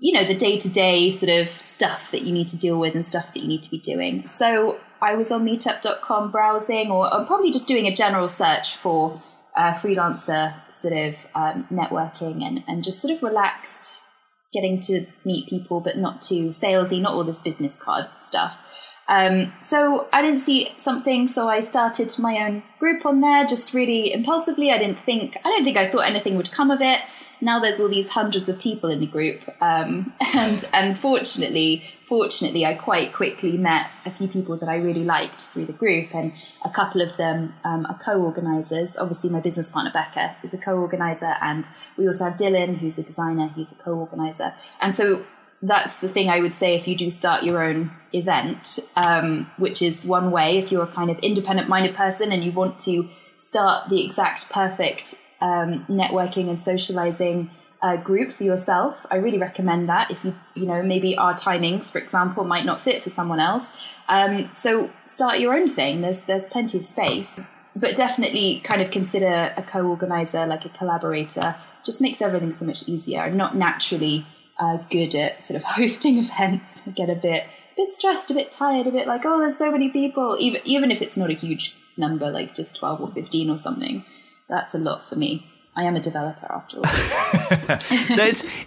you 0.00 0.12
know 0.12 0.24
the 0.24 0.34
day-to-day 0.34 1.10
sort 1.10 1.30
of 1.30 1.48
stuff 1.48 2.10
that 2.10 2.22
you 2.22 2.32
need 2.32 2.48
to 2.48 2.58
deal 2.58 2.78
with 2.78 2.94
and 2.94 3.04
stuff 3.04 3.32
that 3.34 3.40
you 3.40 3.48
need 3.48 3.62
to 3.62 3.70
be 3.70 3.78
doing 3.78 4.24
so 4.24 4.78
I 5.00 5.14
was 5.14 5.30
on 5.30 5.46
meetup.com 5.46 6.30
browsing, 6.30 6.90
or, 6.90 7.12
or 7.12 7.24
probably 7.24 7.50
just 7.50 7.68
doing 7.68 7.86
a 7.86 7.94
general 7.94 8.28
search 8.28 8.76
for 8.76 9.20
uh, 9.56 9.72
freelancer 9.72 10.54
sort 10.70 10.94
of 10.94 11.26
um, 11.34 11.66
networking 11.70 12.44
and, 12.44 12.64
and 12.66 12.82
just 12.82 13.00
sort 13.00 13.12
of 13.14 13.22
relaxed, 13.22 14.04
getting 14.52 14.80
to 14.80 15.06
meet 15.24 15.48
people, 15.48 15.80
but 15.80 15.96
not 15.96 16.22
too 16.22 16.48
salesy, 16.48 17.00
not 17.00 17.12
all 17.12 17.24
this 17.24 17.40
business 17.40 17.76
card 17.76 18.06
stuff. 18.20 18.94
Um, 19.08 19.54
so 19.60 20.08
I 20.12 20.20
didn't 20.20 20.40
see 20.40 20.70
something, 20.76 21.26
so 21.26 21.48
I 21.48 21.60
started 21.60 22.14
my 22.18 22.44
own 22.44 22.62
group 22.78 23.06
on 23.06 23.20
there, 23.20 23.46
just 23.46 23.72
really 23.72 24.12
impulsively. 24.12 24.70
I 24.70 24.78
didn't 24.78 25.00
think, 25.00 25.36
I 25.44 25.48
don't 25.48 25.64
think 25.64 25.78
I 25.78 25.88
thought 25.88 26.06
anything 26.06 26.36
would 26.36 26.52
come 26.52 26.70
of 26.70 26.80
it 26.82 27.00
now 27.40 27.58
there's 27.58 27.80
all 27.80 27.88
these 27.88 28.10
hundreds 28.10 28.48
of 28.48 28.58
people 28.58 28.90
in 28.90 29.00
the 29.00 29.06
group, 29.06 29.44
um, 29.60 30.12
and 30.34 30.64
and 30.72 30.98
fortunately, 30.98 31.82
fortunately, 32.04 32.66
I 32.66 32.74
quite 32.74 33.12
quickly 33.12 33.56
met 33.56 33.90
a 34.06 34.10
few 34.10 34.28
people 34.28 34.56
that 34.56 34.68
I 34.68 34.76
really 34.76 35.04
liked 35.04 35.42
through 35.42 35.66
the 35.66 35.72
group, 35.72 36.14
and 36.14 36.32
a 36.64 36.70
couple 36.70 37.00
of 37.00 37.16
them 37.16 37.54
um, 37.64 37.86
are 37.86 37.98
co-organizers. 37.98 38.96
Obviously, 38.96 39.30
my 39.30 39.40
business 39.40 39.70
partner 39.70 39.90
Becca 39.92 40.36
is 40.42 40.54
a 40.54 40.58
co-organizer, 40.58 41.36
and 41.40 41.68
we 41.96 42.06
also 42.06 42.24
have 42.24 42.36
Dylan, 42.36 42.76
who's 42.76 42.98
a 42.98 43.02
designer. 43.02 43.48
He's 43.54 43.72
a 43.72 43.76
co-organizer, 43.76 44.54
and 44.80 44.94
so 44.94 45.24
that's 45.62 45.96
the 45.96 46.08
thing 46.08 46.30
I 46.30 46.40
would 46.40 46.54
say 46.54 46.74
if 46.76 46.86
you 46.86 46.96
do 46.96 47.10
start 47.10 47.42
your 47.42 47.62
own 47.62 47.90
event, 48.12 48.78
um, 48.96 49.50
which 49.58 49.82
is 49.82 50.06
one 50.06 50.30
way 50.30 50.58
if 50.58 50.70
you're 50.70 50.84
a 50.84 50.86
kind 50.86 51.10
of 51.10 51.18
independent 51.18 51.68
minded 51.68 51.94
person 51.94 52.30
and 52.30 52.44
you 52.44 52.52
want 52.52 52.78
to 52.80 53.08
start 53.34 53.88
the 53.88 54.04
exact 54.04 54.50
perfect 54.50 55.20
um, 55.40 55.84
networking 55.88 56.48
and 56.48 56.60
socializing 56.60 57.50
uh, 57.80 57.96
group 57.96 58.32
for 58.32 58.44
yourself. 58.44 59.06
I 59.10 59.16
really 59.16 59.38
recommend 59.38 59.88
that 59.88 60.10
if 60.10 60.24
you, 60.24 60.34
you 60.54 60.66
know, 60.66 60.82
maybe 60.82 61.16
our 61.16 61.34
timings, 61.34 61.90
for 61.90 61.98
example, 61.98 62.44
might 62.44 62.64
not 62.64 62.80
fit 62.80 63.02
for 63.02 63.10
someone 63.10 63.40
else. 63.40 63.98
Um, 64.08 64.50
so 64.50 64.90
start 65.04 65.38
your 65.38 65.54
own 65.54 65.66
thing. 65.66 66.00
There's 66.00 66.22
there's 66.22 66.46
plenty 66.46 66.78
of 66.78 66.86
space, 66.86 67.36
but 67.76 67.94
definitely 67.94 68.60
kind 68.60 68.82
of 68.82 68.90
consider 68.90 69.52
a 69.56 69.62
co-organizer, 69.62 70.46
like 70.46 70.64
a 70.64 70.70
collaborator. 70.70 71.54
Just 71.84 72.00
makes 72.00 72.20
everything 72.20 72.50
so 72.50 72.66
much 72.66 72.88
easier. 72.88 73.20
I'm 73.20 73.36
not 73.36 73.56
naturally 73.56 74.26
uh, 74.58 74.78
good 74.90 75.14
at 75.14 75.42
sort 75.42 75.56
of 75.56 75.62
hosting 75.66 76.18
events. 76.18 76.82
I 76.86 76.90
get 76.90 77.10
a 77.10 77.14
bit 77.14 77.44
a 77.44 77.76
bit 77.76 77.88
stressed, 77.90 78.30
a 78.30 78.34
bit 78.34 78.50
tired, 78.50 78.88
a 78.88 78.90
bit 78.90 79.06
like, 79.06 79.22
oh, 79.24 79.38
there's 79.38 79.56
so 79.56 79.70
many 79.70 79.88
people. 79.90 80.36
Even 80.40 80.60
even 80.64 80.90
if 80.90 81.00
it's 81.00 81.16
not 81.16 81.30
a 81.30 81.34
huge 81.34 81.76
number, 81.96 82.28
like 82.30 82.54
just 82.54 82.76
twelve 82.76 83.00
or 83.00 83.08
fifteen 83.08 83.50
or 83.50 83.58
something, 83.58 84.04
that's 84.48 84.74
a 84.74 84.78
lot 84.78 85.04
for 85.04 85.16
me. 85.16 85.46
I 85.76 85.84
am 85.84 85.94
a 85.94 86.00
developer 86.00 86.50
after 86.50 86.78
all. 86.78 86.82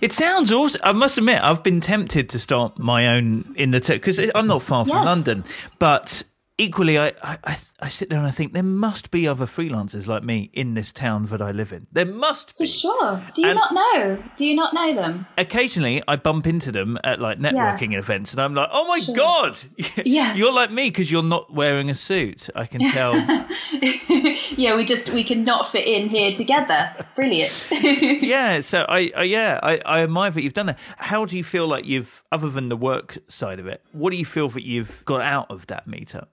it 0.01 0.13
sounds 0.13 0.49
awesome. 0.49 0.79
I 0.81 0.93
must 0.93 1.17
admit, 1.17 1.43
I've 1.43 1.61
been 1.61 1.81
tempted 1.81 2.29
to 2.29 2.39
start 2.39 2.79
my 2.79 3.09
own 3.09 3.53
in 3.57 3.71
the 3.71 3.81
tech 3.81 3.99
because 3.99 4.31
I'm 4.33 4.47
not 4.47 4.61
far 4.61 4.85
from 4.85 5.03
London, 5.03 5.43
but 5.77 6.23
equally, 6.61 6.97
I, 6.99 7.11
I 7.23 7.57
I 7.83 7.87
sit 7.87 8.09
there 8.09 8.19
and 8.19 8.27
I 8.27 8.31
think 8.31 8.53
there 8.53 8.61
must 8.63 9.09
be 9.09 9.27
other 9.27 9.45
freelancers 9.47 10.05
like 10.07 10.23
me 10.23 10.49
in 10.53 10.75
this 10.75 10.93
town 10.93 11.25
that 11.27 11.41
I 11.41 11.51
live 11.51 11.71
in. 11.73 11.87
There 11.91 12.05
must 12.05 12.49
be 12.49 12.53
For 12.53 12.63
be. 12.63 12.67
sure. 12.67 13.21
Do 13.33 13.41
you 13.41 13.47
And- 13.49 13.55
not 13.57 13.73
know? 13.73 14.23
Do 14.37 14.45
you 14.45 14.55
not 14.55 14.73
know 14.73 14.93
them? 14.93 15.25
Occasionally, 15.37 16.03
I 16.07 16.15
bump 16.15 16.45
into 16.45 16.71
them 16.71 16.99
at 17.03 17.19
like 17.19 17.39
networking 17.39 17.97
events, 17.97 18.31
and 18.33 18.41
I'm 18.41 18.53
like, 18.53 18.69
"Oh 18.71 18.85
my 18.87 18.99
Sure. 18.99 19.15
god, 19.15 19.57
Yes. 20.05 20.37
you're 20.37 20.53
like 20.53 20.71
me 20.71 20.89
because 20.89 21.11
you're 21.11 21.23
not 21.23 21.51
wearing 21.53 21.89
a 21.89 21.95
suit." 21.95 22.49
I 22.55 22.65
can 22.67 22.81
tell. 22.91 23.13
yeah, 24.57 24.75
we 24.75 24.85
just 24.85 25.09
we 25.09 25.23
cannot 25.23 25.65
fit 25.67 25.87
in 25.87 26.09
here 26.09 26.31
together. 26.31 26.93
Brilliant. 27.15 27.69
yeah, 28.21 28.61
so 28.61 28.85
I, 28.87 29.11
I 29.15 29.23
yeah, 29.23 29.59
I, 29.63 29.81
I 29.85 30.03
admire 30.03 30.31
that 30.31 30.43
you've 30.43 30.53
done 30.53 30.67
that. 30.67 30.79
How 30.97 31.25
do 31.25 31.37
you 31.37 31.43
feel 31.43 31.67
like 31.67 31.85
you've, 31.85 32.23
other 32.31 32.49
than 32.49 32.67
the 32.67 32.77
work 32.77 33.17
side 33.27 33.59
of 33.59 33.67
it, 33.67 33.81
what 33.91 34.11
do 34.11 34.17
you 34.17 34.25
feel 34.25 34.49
that 34.49 34.63
you've 34.63 35.03
got 35.05 35.21
out 35.21 35.49
of 35.49 35.67
that 35.67 35.87
meetup? 35.87 36.27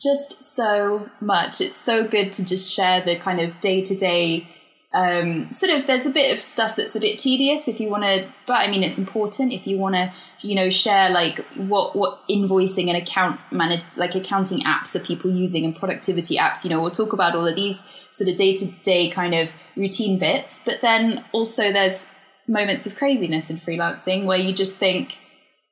Just 0.00 0.42
so 0.42 1.08
much. 1.20 1.60
It's 1.60 1.78
so 1.78 2.06
good 2.06 2.32
to 2.32 2.44
just 2.44 2.72
share 2.72 3.00
the 3.00 3.16
kind 3.16 3.40
of 3.40 3.58
day 3.60 3.82
to 3.82 3.94
day. 3.94 4.48
Um, 4.94 5.52
sort 5.52 5.70
of, 5.72 5.86
there's 5.86 6.06
a 6.06 6.10
bit 6.10 6.32
of 6.32 6.38
stuff 6.38 6.76
that's 6.76 6.96
a 6.96 7.00
bit 7.00 7.18
tedious 7.18 7.68
if 7.68 7.78
you 7.78 7.90
want 7.90 8.04
to, 8.04 8.32
but 8.46 8.66
I 8.66 8.70
mean, 8.70 8.82
it's 8.82 8.98
important 8.98 9.52
if 9.52 9.66
you 9.66 9.76
want 9.76 9.96
to, 9.96 10.12
you 10.40 10.54
know, 10.54 10.70
share 10.70 11.10
like 11.10 11.44
what 11.56 11.94
what 11.94 12.26
invoicing 12.28 12.88
and 12.88 12.96
account 12.96 13.38
manage 13.52 13.82
like 13.96 14.14
accounting 14.14 14.64
apps 14.64 14.94
are 14.96 15.00
people 15.00 15.30
using 15.30 15.64
and 15.64 15.76
productivity 15.76 16.36
apps. 16.36 16.64
You 16.64 16.70
know, 16.70 16.80
we'll 16.80 16.90
talk 16.90 17.12
about 17.12 17.34
all 17.34 17.46
of 17.46 17.54
these 17.54 17.84
sort 18.10 18.30
of 18.30 18.36
day 18.36 18.54
to 18.54 18.66
day 18.82 19.10
kind 19.10 19.34
of 19.34 19.52
routine 19.76 20.18
bits, 20.18 20.62
but 20.64 20.80
then 20.80 21.24
also 21.32 21.70
there's 21.70 22.06
moments 22.48 22.86
of 22.86 22.96
craziness 22.96 23.50
in 23.50 23.56
freelancing 23.56 24.24
where 24.24 24.38
you 24.38 24.54
just 24.54 24.78
think, 24.78 25.18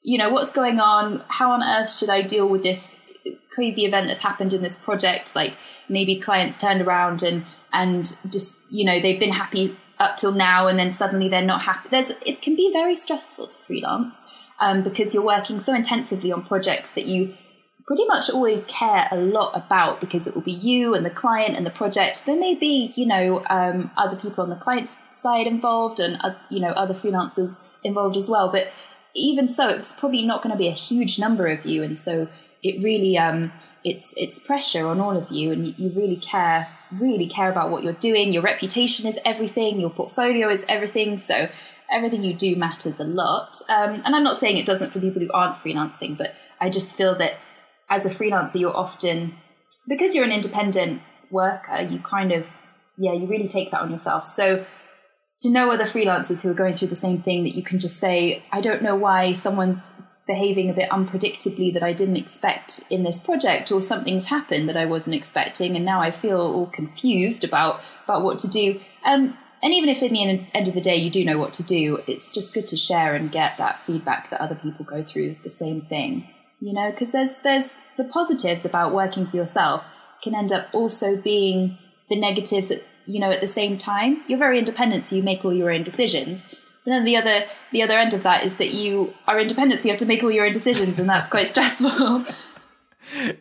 you 0.03 0.19
know, 0.19 0.29
what's 0.29 0.53
going 0.53 0.79
on? 0.79 1.25
How 1.29 1.53
on 1.53 1.63
earth 1.63 1.91
should 1.91 2.11
I 2.11 2.21
deal 2.21 2.47
with 2.47 2.63
this 2.63 2.99
crazy 3.51 3.85
event 3.85 4.07
that's 4.09 4.23
happened 4.23 4.53
in 4.53 4.63
this 4.63 4.77
project? 4.77 5.35
Like 5.35 5.57
maybe 5.89 6.17
clients 6.17 6.59
turned 6.59 6.83
around 6.83 7.23
and 7.23 7.45
and 7.73 8.05
just 8.31 8.59
you 8.71 8.85
know 8.85 9.01
they've 9.01 9.21
been 9.21 9.33
happy 9.33 9.77
up 9.99 10.17
till 10.17 10.33
now, 10.33 10.67
and 10.67 10.79
then 10.79 10.91
suddenly 10.91 11.29
they're 11.29 11.43
not 11.43 11.63
happy. 11.63 11.89
There's 11.91 12.11
it 12.25 12.43
can 12.43 12.57
be 12.57 12.71
very 12.73 12.95
stressful 12.95 13.49
to 13.49 13.59
freelance 13.59 14.51
um, 14.61 14.83
because 14.83 15.15
you're 15.15 15.25
working 15.25 15.59
so 15.59 15.75
intensively 15.75 16.33
on 16.33 16.43
projects 16.43 16.95
that 16.95 17.07
you 17.07 17.33
pretty 17.87 18.05
much 18.07 18.29
always 18.29 18.65
care 18.65 19.07
a 19.13 19.17
lot 19.17 19.53
about 19.55 20.01
because 20.01 20.27
it 20.27 20.35
will 20.35 20.43
be 20.43 20.53
you 20.53 20.95
and 20.95 21.07
the 21.07 21.11
client 21.11 21.57
and 21.57 21.65
the 21.65 21.71
project. 21.71 22.27
There 22.27 22.39
may 22.39 22.55
be, 22.55 22.93
you 22.97 23.07
know, 23.07 23.45
um, 23.49 23.93
other 23.97 24.17
people 24.17 24.43
on 24.43 24.51
the 24.51 24.57
client's 24.57 25.01
side 25.11 25.47
involved 25.47 26.01
and, 26.01 26.19
uh, 26.21 26.35
you 26.51 26.59
know, 26.59 26.71
other 26.71 26.95
freelancers 26.95 27.61
involved 27.85 28.17
as 28.17 28.29
well. 28.29 28.51
But 28.51 28.73
even 29.15 29.47
so, 29.47 29.69
it's 29.69 29.93
probably 29.93 30.27
not 30.27 30.43
going 30.43 30.51
to 30.51 30.59
be 30.59 30.67
a 30.67 30.73
huge 30.73 31.19
number 31.19 31.47
of 31.47 31.65
you. 31.65 31.85
And 31.85 31.97
so 31.97 32.29
it 32.69 32.83
really, 32.83 33.17
um, 33.17 33.53
it's, 33.85 34.13
it's 34.17 34.39
pressure 34.39 34.87
on 34.87 35.01
all 35.01 35.17
of 35.17 35.31
you 35.31 35.53
and 35.53 35.67
you, 35.67 35.75
you 35.77 35.91
really 35.91 36.17
care, 36.17 36.69
really 36.93 37.27
care 37.27 37.51
about 37.51 37.71
what 37.71 37.83
you're 37.83 37.93
doing. 37.93 38.33
Your 38.33 38.43
reputation 38.43 39.07
is 39.07 39.19
everything. 39.25 39.81
Your 39.81 39.91
portfolio 39.91 40.49
is 40.49 40.65
everything. 40.69 41.17
So 41.17 41.49
everything 41.91 42.23
you 42.23 42.35
do 42.35 42.57
matters 42.57 42.99
a 43.01 43.05
lot. 43.05 43.57
Um, 43.69 44.03
and 44.05 44.17
I'm 44.17 44.25
not 44.25 44.37
saying 44.37 44.57
it 44.57 44.67
doesn't 44.67 44.93
for 44.93 45.01
people 45.01 45.23
who 45.23 45.31
aren't 45.33 45.57
freelancing, 45.57 46.19
but 46.19 46.35
I 46.61 46.71
just 46.71 46.97
feel 46.97 47.15
that 47.17 47.39
as 47.89 48.05
a 48.05 48.11
freelancer, 48.11 48.59
you're 48.59 48.77
often 48.77 49.37
because 49.89 50.15
you're 50.15 50.25
an 50.25 50.33
independent 50.33 51.03
worker, 51.31 51.81
you 51.81 51.99
kind 52.01 52.33
of 52.33 52.61
yeah, 52.97 53.13
you 53.13 53.27
really 53.27 53.49
take 53.49 53.71
that 53.71 53.83
on 53.83 53.91
yourself. 53.91 54.25
So 54.27 54.65
to 55.41 55.51
know 55.51 55.71
other 55.71 55.85
freelancers 55.85 56.43
who 56.43 56.51
are 56.51 56.55
going 56.55 56.75
through 56.75 56.89
the 56.89 56.95
same 56.95 57.19
thing 57.19 57.45
that 57.45 57.55
you 57.55 57.63
can 57.63 57.79
just 57.79 57.99
say, 57.99 58.43
I 58.51 58.61
don't 58.61 58.83
know 58.83 58.97
why 58.97 59.35
someone's 59.35 59.93
behaving 60.27 60.69
a 60.69 60.75
bit 60.75 60.91
unpredictably 60.91 61.73
that 61.73 61.83
I 61.83 61.93
didn't 61.93 62.17
expect 62.17 62.85
in 62.91 63.05
this 63.05 63.21
project, 63.21 63.71
or 63.71 63.81
something's 63.81 64.27
happened 64.27 64.69
that 64.69 64.77
I 64.77 64.85
wasn't 64.85 65.17
expecting, 65.17 65.77
and 65.77 65.85
now 65.85 66.01
I 66.01 66.11
feel 66.11 66.41
all 66.41 66.67
confused 66.67 67.45
about 67.45 67.81
about 68.05 68.23
what 68.23 68.39
to 68.41 68.49
do. 68.49 68.81
Um, 69.05 69.37
and 69.63 69.73
even 69.73 69.89
if 69.89 70.03
in 70.03 70.13
the 70.13 70.49
end, 70.55 70.69
of 70.69 70.75
the 70.75 70.81
day 70.81 70.97
you 70.97 71.11
do 71.11 71.25
know 71.25 71.39
what 71.39 71.53
to 71.55 71.63
do, 71.63 72.01
it's 72.07 72.31
just 72.31 72.55
good 72.55 72.69
to 72.69 72.77
share 72.77 73.15
and 73.15 73.33
get 73.33 73.57
that 73.57 73.79
feedback 73.79 74.31
that 74.31 74.41
other 74.41 74.55
people 74.55 74.85
go 74.85 75.03
through 75.03 75.37
the 75.43 75.51
same 75.51 75.81
thing. 75.81 76.29
You 76.61 76.73
know, 76.73 76.91
because 76.91 77.13
there's 77.13 77.39
there's 77.39 77.77
the 77.97 78.05
positives 78.05 78.65
about 78.65 78.95
working 78.95 79.27
for 79.27 79.37
yourself 79.37 79.85
can 80.23 80.35
end 80.35 80.53
up 80.53 80.69
also 80.73 81.17
being 81.17 81.79
the 82.09 82.19
negatives 82.19 82.71
at 82.71 82.83
you 83.07 83.21
know 83.21 83.31
at 83.31 83.41
the 83.41 83.49
same 83.49 83.79
time. 83.79 84.23
You're 84.27 84.39
very 84.39 84.59
independent, 84.59 85.05
so 85.07 85.17
you 85.17 85.23
make 85.23 85.45
all 85.45 85.53
your 85.53 85.71
own 85.71 85.83
decisions. 85.83 86.55
But 86.87 86.93
then 86.93 87.05
the 87.05 87.17
other 87.17 87.41
the 87.73 87.83
other 87.83 87.99
end 87.99 88.15
of 88.15 88.23
that 88.23 88.45
is 88.45 88.59
that 88.59 88.73
you 88.73 89.13
are 89.27 89.41
independent, 89.41 89.81
so 89.81 89.89
you 89.89 89.93
have 89.93 89.99
to 89.99 90.07
make 90.07 90.23
all 90.23 90.31
your 90.31 90.47
own 90.47 90.53
decisions, 90.53 91.01
and 91.01 91.09
that's 91.09 91.29
quite 91.29 91.49
stressful. 91.55 92.25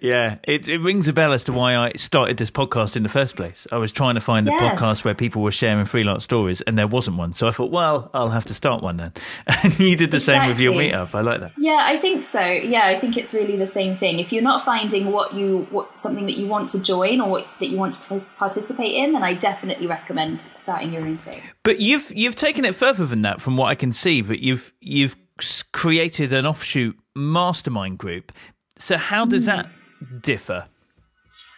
Yeah, 0.01 0.37
it, 0.43 0.67
it 0.67 0.79
rings 0.79 1.07
a 1.07 1.13
bell 1.13 1.33
as 1.33 1.43
to 1.45 1.53
why 1.53 1.75
I 1.75 1.91
started 1.95 2.37
this 2.37 2.51
podcast 2.51 2.95
in 2.95 3.03
the 3.03 3.09
first 3.09 3.35
place. 3.35 3.65
I 3.71 3.77
was 3.77 3.91
trying 3.91 4.15
to 4.15 4.21
find 4.21 4.45
Yes. 4.45 4.61
a 4.61 4.75
podcast 4.75 5.03
where 5.03 5.15
people 5.15 5.41
were 5.41 5.51
sharing 5.51 5.85
freelance 5.85 6.23
stories, 6.23 6.61
and 6.61 6.77
there 6.77 6.87
wasn't 6.87 7.17
one. 7.17 7.33
So 7.33 7.47
I 7.47 7.51
thought, 7.51 7.71
well, 7.71 8.09
I'll 8.13 8.29
have 8.29 8.45
to 8.45 8.53
start 8.53 8.83
one 8.83 8.97
then. 8.97 9.13
And 9.63 9.79
you 9.79 9.95
did 9.95 10.11
the 10.11 10.19
same 10.19 10.47
with 10.47 10.59
your 10.59 10.73
meetup. 10.73 11.15
I 11.15 11.21
like 11.21 11.41
that. 11.41 11.53
Yeah, 11.57 11.81
I 11.83 11.97
think 11.97 12.23
so. 12.23 12.39
Yeah, 12.45 12.85
I 12.85 12.99
think 12.99 13.17
it's 13.17 13.33
really 13.33 13.55
the 13.57 13.67
same 13.67 13.95
thing. 13.95 14.19
If 14.19 14.31
you're 14.31 14.43
not 14.43 14.61
finding 14.61 15.11
what 15.11 15.33
you 15.33 15.67
what 15.71 15.97
something 15.97 16.25
that 16.27 16.37
you 16.37 16.47
want 16.47 16.69
to 16.69 16.81
join 16.81 17.19
or 17.21 17.29
what, 17.29 17.47
that 17.59 17.67
you 17.67 17.77
want 17.77 17.93
to 17.93 18.19
participate 18.37 18.91
in, 18.93 19.13
then 19.13 19.23
I 19.23 19.33
definitely 19.33 19.87
recommend 19.87 20.41
starting 20.41 20.93
your 20.93 21.01
own 21.03 21.17
thing. 21.17 21.41
But 21.63 21.79
you've 21.79 22.11
you've 22.15 22.35
taken 22.35 22.65
it 22.65 22.75
further 22.75 23.05
than 23.05 23.21
that, 23.23 23.41
from 23.41 23.57
what 23.57 23.67
I 23.67 23.75
can 23.75 23.91
see. 23.91 24.21
That 24.21 24.43
you've 24.43 24.73
you've 24.79 25.15
created 25.71 26.31
an 26.31 26.45
offshoot 26.45 26.97
mastermind 27.15 27.97
group. 27.97 28.31
So 28.77 28.97
how 28.97 29.25
does 29.25 29.45
that 29.45 29.69
differ? 30.21 30.67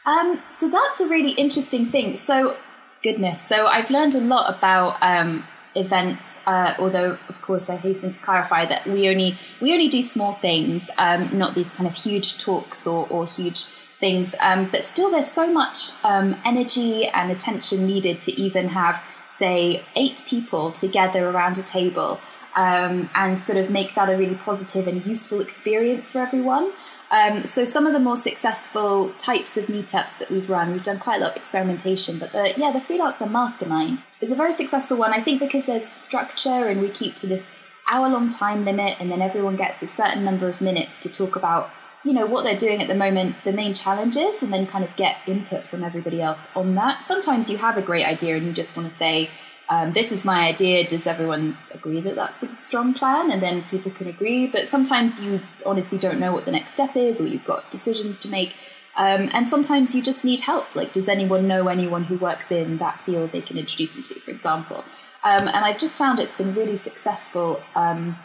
Um, 0.05 0.41
so 0.49 0.69
that's 0.69 1.01
a 1.01 1.07
really 1.07 1.31
interesting 1.31 1.85
thing. 1.85 2.15
So, 2.15 2.55
goodness. 3.03 3.41
So 3.41 3.67
I've 3.67 3.89
learned 3.89 4.15
a 4.15 4.21
lot 4.21 4.55
about 4.55 4.97
um, 5.01 5.43
events. 5.75 6.39
Uh, 6.45 6.73
although, 6.79 7.17
of 7.27 7.41
course, 7.41 7.69
I 7.69 7.75
hasten 7.75 8.11
to 8.11 8.21
clarify 8.21 8.65
that 8.65 8.87
we 8.87 9.09
only 9.09 9.35
we 9.61 9.73
only 9.73 9.87
do 9.87 10.01
small 10.01 10.33
things, 10.33 10.89
um, 10.97 11.37
not 11.37 11.55
these 11.55 11.71
kind 11.71 11.87
of 11.87 11.95
huge 11.95 12.37
talks 12.37 12.87
or, 12.87 13.07
or 13.09 13.25
huge 13.25 13.65
things. 13.99 14.35
Um, 14.39 14.69
but 14.71 14.83
still, 14.83 15.11
there's 15.11 15.31
so 15.31 15.51
much 15.51 15.91
um, 16.03 16.37
energy 16.45 17.07
and 17.07 17.31
attention 17.31 17.85
needed 17.85 18.21
to 18.21 18.31
even 18.39 18.69
have, 18.69 19.03
say, 19.29 19.83
eight 19.95 20.23
people 20.27 20.71
together 20.71 21.29
around 21.29 21.57
a 21.57 21.63
table. 21.63 22.19
Um, 22.55 23.11
and 23.13 23.37
sort 23.37 23.59
of 23.59 23.69
make 23.69 23.93
that 23.93 24.09
a 24.09 24.17
really 24.17 24.33
positive 24.33 24.87
and 24.87 25.05
useful 25.05 25.41
experience 25.41 26.11
for 26.11 26.19
everyone. 26.19 26.71
Um, 27.09 27.45
so 27.45 27.63
some 27.63 27.87
of 27.87 27.93
the 27.93 27.99
more 27.99 28.15
successful 28.15 29.13
types 29.13 29.55
of 29.55 29.67
meetups 29.67 30.17
that 30.19 30.29
we've 30.29 30.49
run, 30.49 30.73
we've 30.73 30.83
done 30.83 30.99
quite 30.99 31.21
a 31.21 31.23
lot 31.23 31.31
of 31.31 31.37
experimentation, 31.37 32.19
but 32.19 32.31
the 32.31 32.53
yeah, 32.57 32.71
the 32.71 32.79
freelancer 32.79 33.29
mastermind 33.29 34.05
is 34.21 34.31
a 34.31 34.35
very 34.35 34.51
successful 34.51 34.97
one. 34.97 35.13
I 35.13 35.21
think 35.21 35.39
because 35.39 35.65
there's 35.65 35.89
structure 35.93 36.67
and 36.67 36.81
we 36.81 36.89
keep 36.89 37.15
to 37.15 37.27
this 37.27 37.49
hour 37.89 38.09
long 38.09 38.29
time 38.29 38.65
limit, 38.65 38.97
and 38.99 39.09
then 39.09 39.21
everyone 39.21 39.55
gets 39.55 39.81
a 39.81 39.87
certain 39.87 40.25
number 40.25 40.49
of 40.49 40.59
minutes 40.59 40.99
to 40.99 41.11
talk 41.11 41.35
about 41.35 41.69
you 42.03 42.13
know 42.13 42.25
what 42.25 42.43
they're 42.43 42.57
doing 42.57 42.81
at 42.81 42.87
the 42.87 42.95
moment, 42.95 43.35
the 43.43 43.53
main 43.53 43.73
challenges, 43.73 44.43
and 44.43 44.53
then 44.53 44.67
kind 44.67 44.83
of 44.83 44.95
get 44.95 45.17
input 45.27 45.65
from 45.65 45.83
everybody 45.83 46.21
else 46.21 46.47
on 46.55 46.75
that. 46.75 47.03
Sometimes 47.03 47.49
you 47.49 47.57
have 47.57 47.77
a 47.77 47.81
great 47.81 48.05
idea 48.05 48.35
and 48.35 48.45
you 48.45 48.53
just 48.53 48.75
want 48.75 48.89
to 48.89 48.95
say. 48.95 49.29
Um, 49.69 49.91
this 49.91 50.11
is 50.11 50.23
my 50.23 50.47
idea. 50.47 50.87
Does 50.87 51.07
everyone 51.07 51.57
agree 51.71 51.99
that 52.01 52.15
that's 52.15 52.41
a 52.43 52.59
strong 52.59 52.93
plan? 52.93 53.31
And 53.31 53.41
then 53.41 53.63
people 53.63 53.91
can 53.91 54.07
agree. 54.07 54.47
But 54.47 54.67
sometimes 54.67 55.23
you 55.23 55.41
honestly 55.65 55.97
don't 55.97 56.19
know 56.19 56.31
what 56.31 56.45
the 56.45 56.51
next 56.51 56.71
step 56.71 56.95
is, 56.95 57.19
or 57.19 57.27
you've 57.27 57.43
got 57.43 57.69
decisions 57.69 58.19
to 58.21 58.29
make. 58.29 58.55
Um, 58.95 59.29
and 59.33 59.47
sometimes 59.47 59.93
you 59.93 60.01
just 60.01 60.25
need 60.25 60.41
help. 60.41 60.73
Like, 60.75 60.93
does 60.93 61.07
anyone 61.07 61.47
know 61.47 61.67
anyone 61.67 62.05
who 62.05 62.17
works 62.17 62.51
in 62.51 62.77
that 62.77 62.99
field 62.99 63.31
they 63.31 63.41
can 63.41 63.57
introduce 63.57 63.93
them 63.93 64.03
to, 64.03 64.19
for 64.19 64.31
example? 64.31 64.83
Um, 65.23 65.47
and 65.47 65.65
I've 65.65 65.77
just 65.77 65.97
found 65.97 66.19
it's 66.19 66.33
been 66.33 66.55
really 66.55 66.77
successful 66.77 67.61
um, 67.75 68.17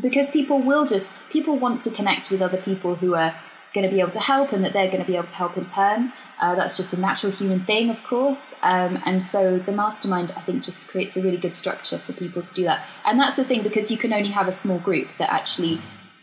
because 0.00 0.30
people 0.30 0.60
will 0.60 0.84
just 0.84 1.28
people 1.30 1.56
want 1.58 1.80
to 1.82 1.90
connect 1.90 2.30
with 2.30 2.42
other 2.42 2.60
people 2.60 2.96
who 2.96 3.14
are 3.14 3.34
going 3.74 3.88
to 3.88 3.94
be 3.94 4.00
able 4.00 4.12
to 4.12 4.20
help 4.20 4.52
and 4.52 4.64
that 4.64 4.72
they're 4.72 4.88
going 4.88 5.04
to 5.04 5.06
be 5.06 5.16
able 5.16 5.26
to 5.26 5.34
help 5.34 5.56
in 5.58 5.66
turn. 5.66 6.12
Uh, 6.40 6.54
that's 6.54 6.76
just 6.76 6.94
a 6.94 7.00
natural 7.00 7.32
human 7.32 7.60
thing, 7.60 7.90
of 7.90 8.02
course. 8.04 8.54
Um, 8.62 9.02
and 9.04 9.22
so 9.22 9.58
the 9.58 9.72
mastermind, 9.72 10.32
I 10.36 10.40
think, 10.40 10.62
just 10.62 10.88
creates 10.88 11.16
a 11.16 11.22
really 11.22 11.36
good 11.36 11.54
structure 11.54 11.98
for 11.98 12.12
people 12.12 12.40
to 12.40 12.54
do 12.54 12.62
that. 12.64 12.86
And 13.04 13.18
that's 13.18 13.36
the 13.36 13.44
thing 13.44 13.62
because 13.62 13.90
you 13.90 13.98
can 13.98 14.12
only 14.12 14.30
have 14.30 14.46
a 14.46 14.52
small 14.52 14.78
group 14.78 15.16
that 15.18 15.30
actually, 15.30 15.80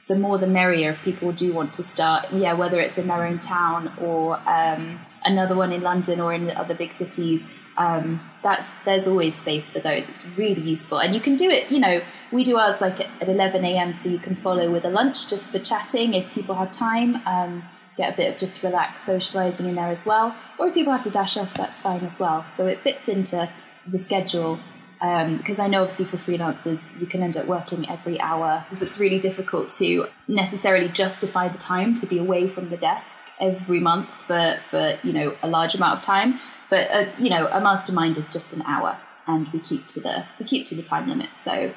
the 0.08 0.16
more 0.16 0.38
the 0.38 0.48
merrier 0.48 0.90
if 0.92 1.04
people 1.04 1.32
do 1.32 1.54
want 1.54 1.74
to 1.74 1.84
start, 1.84 2.32
yeah, 2.32 2.54
whether 2.54 2.80
it's 2.80 2.98
in 2.98 3.08
their 3.08 3.26
own 3.26 3.40
town 3.40 3.92
or 3.98 4.42
um, 4.50 5.00
another 5.26 5.56
one 5.56 5.72
in 5.72 5.82
London 5.82 6.20
or 6.22 6.34
in 6.34 6.46
the 6.46 6.58
other 6.58 6.74
big 6.74 6.92
cities. 6.92 7.46
Um, 7.78 8.22
that's 8.44 8.72
there's 8.86 9.08
always 9.08 9.36
space 9.36 9.70
for 9.70 9.80
those. 9.80 10.10
It's 10.10 10.28
really 10.38 10.62
useful, 10.62 11.00
and 11.00 11.14
you 11.14 11.22
can 11.22 11.36
do 11.36 11.50
it. 11.50 11.72
You 11.72 11.80
know, 11.80 12.02
we 12.32 12.44
do 12.44 12.58
ours 12.58 12.82
like 12.82 13.00
at 13.00 13.28
11 13.28 13.64
a.m. 13.66 13.94
so 13.94 14.10
you 14.10 14.20
can 14.20 14.36
follow 14.36 14.70
with 14.70 14.86
a 14.86 14.90
lunch 14.90 15.30
just 15.30 15.52
for 15.52 15.60
chatting 15.60 16.14
if 16.14 16.32
people 16.34 16.56
have 16.56 16.72
time. 16.72 17.22
Um, 17.26 17.64
get 17.98 18.14
a 18.14 18.18
bit 18.18 18.34
of 18.34 18.40
just 18.40 18.64
relaxed 18.64 19.06
socializing 19.06 19.68
in 19.68 19.76
there 19.76 19.90
as 19.90 20.06
well. 20.06 20.36
Or 20.58 20.68
if 20.68 20.74
people 20.74 20.92
have 20.92 21.04
to 21.04 21.10
dash 21.10 21.38
off, 21.38 21.54
that's 21.54 21.82
fine 21.82 22.04
as 22.04 22.20
well. 22.20 22.46
So 22.46 22.66
it 22.66 22.80
fits 22.80 23.08
into 23.08 23.50
the 23.86 24.00
schedule. 24.00 24.60
Um, 25.02 25.38
because 25.38 25.58
I 25.58 25.68
know 25.68 25.82
obviously 25.82 26.06
for 26.06 26.18
freelancers 26.18 27.00
you 27.00 27.08
can 27.08 27.24
end 27.24 27.36
up 27.36 27.48
working 27.48 27.90
every 27.90 28.22
hour 28.22 28.64
because 28.70 28.84
it's 28.84 29.00
really 29.00 29.18
difficult 29.18 29.70
to 29.80 30.06
necessarily 30.28 30.90
justify 30.90 31.48
the 31.48 31.58
time 31.58 31.96
to 31.96 32.06
be 32.06 32.20
away 32.20 32.48
from 32.48 32.70
the 32.70 32.78
desk 32.78 33.32
every 33.40 33.80
month 33.80 34.14
for 34.14 34.60
for 34.70 35.00
you 35.02 35.12
know 35.12 35.36
a 35.42 35.48
large 35.48 35.74
amount 35.74 35.96
of 35.96 36.02
time 36.04 36.38
but 36.72 36.90
uh, 36.92 37.06
you 37.20 37.30
know 37.30 37.48
a 37.52 37.62
mastermind 37.62 38.18
is 38.18 38.28
just 38.30 38.54
an 38.54 38.64
hour 38.64 38.98
and 39.28 39.48
we 39.50 39.60
keep 39.60 39.86
to 39.86 40.00
the 40.00 40.26
we 40.40 40.46
keep 40.46 40.66
to 40.66 40.74
the 40.74 40.82
time 40.82 41.08
limit 41.08 41.36
so 41.36 41.72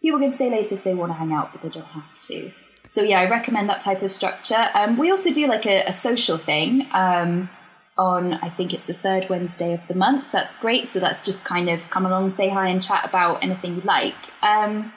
people 0.00 0.18
can 0.18 0.32
stay 0.32 0.50
later 0.50 0.74
if 0.74 0.82
they 0.82 0.94
want 0.94 1.12
to 1.12 1.14
hang 1.14 1.32
out 1.32 1.52
but 1.52 1.62
they 1.62 1.68
don't 1.68 1.86
have 1.86 2.20
to 2.20 2.50
so 2.92 3.00
yeah, 3.00 3.20
I 3.20 3.30
recommend 3.30 3.70
that 3.70 3.80
type 3.80 4.02
of 4.02 4.10
structure. 4.10 4.66
Um, 4.74 4.98
we 4.98 5.10
also 5.10 5.32
do 5.32 5.46
like 5.46 5.64
a, 5.64 5.82
a 5.84 5.94
social 5.94 6.36
thing 6.36 6.86
um, 6.92 7.48
on 7.96 8.34
I 8.34 8.50
think 8.50 8.74
it's 8.74 8.84
the 8.84 8.92
third 8.92 9.30
Wednesday 9.30 9.72
of 9.72 9.86
the 9.88 9.94
month. 9.94 10.30
That's 10.30 10.54
great. 10.58 10.86
So 10.86 11.00
that's 11.00 11.22
just 11.22 11.42
kind 11.42 11.70
of 11.70 11.88
come 11.88 12.04
along, 12.04 12.28
say 12.28 12.50
hi, 12.50 12.68
and 12.68 12.82
chat 12.82 13.06
about 13.06 13.42
anything 13.42 13.76
you 13.76 13.80
like. 13.80 14.14
Um, 14.42 14.92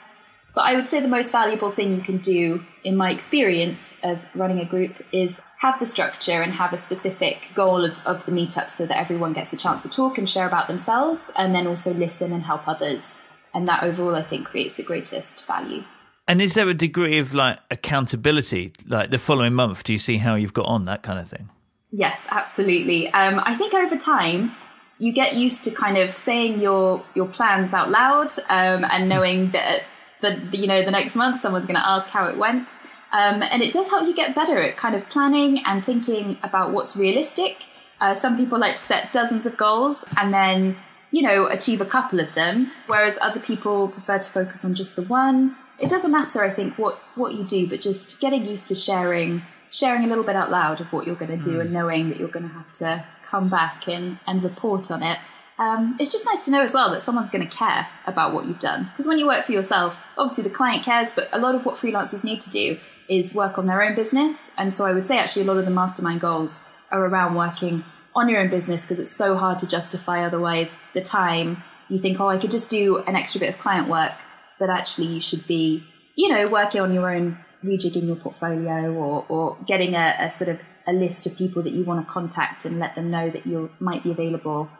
but 0.54 0.66
I 0.66 0.76
would 0.76 0.86
say 0.86 1.00
the 1.00 1.08
most 1.08 1.32
valuable 1.32 1.70
thing 1.70 1.90
you 1.90 2.02
can 2.02 2.18
do, 2.18 2.66
in 2.84 2.98
my 2.98 3.10
experience 3.10 3.96
of 4.02 4.26
running 4.34 4.60
a 4.60 4.66
group, 4.66 5.02
is 5.10 5.40
have 5.58 5.78
the 5.78 5.86
structure 5.86 6.42
and 6.42 6.52
have 6.52 6.72
a 6.72 6.76
specific 6.76 7.50
goal 7.54 7.84
of, 7.84 7.98
of 8.04 8.26
the 8.26 8.32
meetup 8.32 8.70
so 8.70 8.86
that 8.86 8.98
everyone 8.98 9.32
gets 9.32 9.52
a 9.52 9.56
chance 9.56 9.82
to 9.82 9.88
talk 9.88 10.18
and 10.18 10.28
share 10.28 10.46
about 10.46 10.68
themselves, 10.68 11.30
and 11.36 11.54
then 11.54 11.66
also 11.66 11.94
listen 11.94 12.32
and 12.32 12.44
help 12.44 12.68
others. 12.68 13.18
And 13.54 13.66
that 13.68 13.82
overall, 13.82 14.14
I 14.14 14.22
think, 14.22 14.46
creates 14.46 14.74
the 14.76 14.82
greatest 14.82 15.46
value. 15.46 15.84
And 16.28 16.42
is 16.42 16.54
there 16.54 16.68
a 16.68 16.74
degree 16.74 17.18
of 17.18 17.32
like 17.32 17.58
accountability, 17.70 18.72
like 18.86 19.10
the 19.10 19.18
following 19.18 19.54
month? 19.54 19.84
Do 19.84 19.92
you 19.92 19.98
see 19.98 20.18
how 20.18 20.34
you've 20.34 20.52
got 20.52 20.66
on 20.66 20.84
that 20.86 21.02
kind 21.02 21.18
of 21.18 21.28
thing? 21.28 21.48
Yes, 21.92 22.26
absolutely. 22.30 23.08
Um, 23.12 23.40
I 23.42 23.54
think 23.54 23.72
over 23.72 23.96
time 23.96 24.54
you 24.98 25.12
get 25.12 25.34
used 25.34 25.64
to 25.64 25.70
kind 25.70 25.96
of 25.96 26.08
saying 26.08 26.60
your 26.60 27.04
your 27.14 27.28
plans 27.28 27.72
out 27.72 27.90
loud 27.90 28.32
um, 28.48 28.84
and 28.90 29.08
knowing 29.08 29.52
that 29.52 29.82
the 30.20 30.34
you 30.52 30.66
know 30.66 30.82
the 30.82 30.90
next 30.90 31.14
month 31.16 31.40
someone's 31.40 31.66
going 31.66 31.76
to 31.76 31.88
ask 31.88 32.08
how 32.08 32.26
it 32.26 32.36
went, 32.36 32.78
um, 33.16 33.42
and 33.42 33.62
it 33.62 33.72
does 33.72 33.88
help 33.88 34.06
you 34.06 34.14
get 34.14 34.34
better 34.34 34.60
at 34.60 34.76
kind 34.76 34.94
of 34.94 35.08
planning 35.08 35.62
and 35.64 35.84
thinking 35.84 36.38
about 36.42 36.72
what's 36.72 36.96
realistic. 36.96 37.66
Uh, 38.00 38.14
some 38.14 38.36
people 38.36 38.58
like 38.58 38.74
to 38.74 38.82
set 38.82 39.12
dozens 39.12 39.46
of 39.46 39.56
goals 39.56 40.04
and 40.18 40.34
then 40.34 40.76
you 41.10 41.22
know 41.22 41.46
achieve 41.46 41.80
a 41.80 41.86
couple 41.86 42.20
of 42.20 42.34
them, 42.34 42.70
whereas 42.88 43.18
other 43.22 43.40
people 43.40 43.88
prefer 43.88 44.18
to 44.18 44.28
focus 44.28 44.64
on 44.64 44.74
just 44.74 44.96
the 44.96 45.02
one 45.02 45.56
it 45.78 45.90
doesn't 45.90 46.10
matter 46.10 46.42
i 46.42 46.50
think 46.50 46.78
what 46.78 46.98
what 47.14 47.34
you 47.34 47.44
do 47.44 47.66
but 47.66 47.80
just 47.80 48.20
getting 48.20 48.44
used 48.44 48.68
to 48.68 48.74
sharing 48.74 49.42
sharing 49.70 50.04
a 50.04 50.06
little 50.06 50.24
bit 50.24 50.36
out 50.36 50.50
loud 50.50 50.80
of 50.80 50.92
what 50.92 51.06
you're 51.06 51.16
going 51.16 51.38
to 51.38 51.50
do 51.50 51.58
mm. 51.58 51.60
and 51.60 51.72
knowing 51.72 52.08
that 52.08 52.18
you're 52.18 52.28
going 52.28 52.46
to 52.46 52.54
have 52.54 52.72
to 52.72 53.04
come 53.22 53.48
back 53.48 53.88
and 53.88 54.18
and 54.26 54.42
report 54.42 54.90
on 54.90 55.02
it 55.02 55.18
um, 55.58 55.96
it's 55.98 56.12
just 56.12 56.26
nice 56.26 56.44
to 56.44 56.50
know 56.50 56.60
as 56.60 56.74
well 56.74 56.90
that 56.90 57.00
someone's 57.00 57.30
going 57.30 57.46
to 57.46 57.56
care 57.56 57.88
about 58.06 58.34
what 58.34 58.44
you've 58.44 58.58
done. 58.58 58.84
Because 58.84 59.06
when 59.06 59.18
you 59.18 59.26
work 59.26 59.44
for 59.44 59.52
yourself 59.52 60.00
obviously 60.18 60.44
the 60.44 60.50
client 60.50 60.84
cares 60.84 61.12
but 61.12 61.28
a 61.32 61.38
lot 61.38 61.54
of 61.54 61.64
what 61.64 61.76
freelancers 61.76 62.24
need 62.24 62.40
to 62.42 62.50
do 62.50 62.78
is 63.08 63.34
work 63.34 63.58
on 63.58 63.66
their 63.66 63.82
own 63.82 63.94
business. 63.94 64.52
And 64.58 64.72
so 64.72 64.84
i 64.84 64.92
would 64.92 65.06
say 65.06 65.18
actually 65.18 65.42
a 65.42 65.46
lot 65.46 65.58
of 65.58 65.64
the 65.64 65.70
mastermind 65.70 66.20
goals 66.20 66.60
are 66.90 67.04
around 67.04 67.34
working 67.34 67.84
on 68.14 68.28
your 68.28 68.40
own 68.40 68.48
business 68.48 68.84
because 68.84 69.00
it's 69.00 69.10
so 69.10 69.36
hard 69.36 69.58
to 69.58 69.68
justify 69.68 70.24
otherwise 70.24 70.78
the 70.94 71.02
time. 71.02 71.62
You 71.88 71.98
think 71.98 72.20
oh 72.20 72.28
i 72.28 72.38
could 72.38 72.50
just 72.50 72.70
do 72.70 72.98
an 73.06 73.16
extra 73.16 73.40
bit 73.40 73.50
of 73.50 73.58
client 73.58 73.88
work 73.88 74.12
but 74.58 74.70
actually 74.70 75.08
you 75.08 75.20
should 75.20 75.46
be, 75.46 75.84
you 76.14 76.28
know, 76.28 76.46
working 76.50 76.80
on 76.80 76.92
your 76.92 77.10
own, 77.10 77.38
rejigging 77.64 78.06
your 78.06 78.16
portfolio 78.16 78.92
or, 78.92 79.26
or 79.28 79.58
getting 79.66 79.94
a, 79.94 80.14
a 80.18 80.30
sort 80.30 80.48
of 80.48 80.60
a 80.86 80.92
list 80.92 81.26
of 81.26 81.36
people 81.36 81.62
that 81.62 81.72
you 81.72 81.84
want 81.84 82.06
to 82.06 82.12
contact 82.12 82.64
and 82.64 82.78
let 82.78 82.94
them 82.94 83.10
know 83.10 83.28
that 83.28 83.46
you 83.46 83.70
might 83.80 84.02
be 84.02 84.10
available 84.10 84.70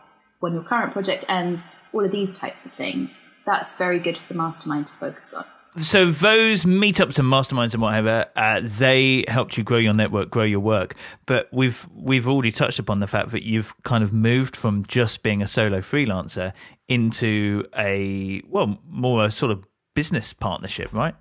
when 0.40 0.53
your 0.53 0.62
current 0.62 0.92
project 0.92 1.25
ends, 1.29 1.64
all 1.92 2.05
of 2.05 2.11
these 2.11 2.33
types 2.33 2.66
of 2.66 2.72
things. 2.72 3.20
That's 3.44 3.77
very 3.77 3.99
good 3.99 4.18
for 4.18 4.29
the 4.29 4.38
mastermind 4.38 4.88
to 4.88 4.94
focus 4.94 5.33
on. 5.33 5.44
So 5.79 6.07
those 6.07 6.64
meetups 6.64 7.18
and 7.18 7.31
masterminds 7.31 7.75
and 7.75 7.83
whatever, 7.83 8.25
uh, 8.35 8.62
they 8.62 9.27
helped 9.29 9.59
you 9.59 9.64
grow 9.64 9.77
your 9.77 9.92
network, 9.92 10.31
grow 10.31 10.44
your 10.44 10.61
work. 10.61 10.94
But 11.27 11.49
we've 11.53 11.87
we've 11.94 12.27
already 12.27 12.51
touched 12.51 12.79
upon 12.79 13.01
the 13.01 13.07
fact 13.07 13.31
that 13.33 13.42
you've 13.42 13.75
kind 13.83 14.03
of 14.03 14.11
moved 14.11 14.57
from 14.57 14.87
just 14.87 15.22
being 15.22 15.42
a 15.42 15.49
solo 15.49 15.81
freelancer 15.81 16.55
into 16.88 17.66
a 17.77 18.40
well 18.49 18.79
more 18.88 19.27
a 19.27 19.31
sort 19.31 19.53
of 19.53 19.66
business 19.94 20.33
partnership, 20.33 20.92
right? 20.94 21.14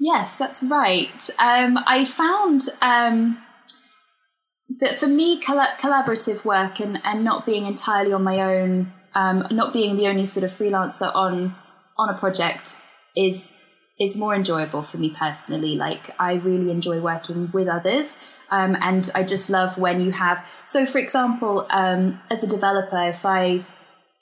Yes, 0.00 0.36
that's 0.38 0.62
right. 0.64 1.30
Um, 1.38 1.78
I 1.86 2.04
found 2.04 2.62
um, 2.82 3.38
that 4.80 4.94
for 4.94 5.06
me, 5.06 5.40
coll- 5.40 5.76
collaborative 5.78 6.44
work 6.44 6.80
and, 6.80 7.00
and 7.04 7.24
not 7.24 7.46
being 7.46 7.66
entirely 7.66 8.12
on 8.12 8.22
my 8.22 8.40
own, 8.40 8.92
um, 9.14 9.44
not 9.50 9.72
being 9.72 9.96
the 9.96 10.06
only 10.06 10.26
sort 10.26 10.44
of 10.44 10.50
freelancer 10.50 11.10
on 11.14 11.56
on 11.96 12.08
a 12.08 12.16
project 12.16 12.80
is 13.16 13.54
is 13.98 14.16
more 14.16 14.34
enjoyable 14.34 14.82
for 14.82 14.96
me 14.98 15.10
personally. 15.10 15.74
Like 15.74 16.10
I 16.20 16.34
really 16.34 16.70
enjoy 16.70 17.00
working 17.00 17.50
with 17.52 17.66
others, 17.68 18.18
um, 18.50 18.76
and 18.80 19.10
I 19.14 19.24
just 19.24 19.50
love 19.50 19.76
when 19.78 20.00
you 20.00 20.12
have. 20.12 20.46
So, 20.64 20.86
for 20.86 20.98
example, 20.98 21.66
um, 21.70 22.20
as 22.30 22.44
a 22.44 22.46
developer, 22.46 23.02
if 23.02 23.26
I 23.26 23.64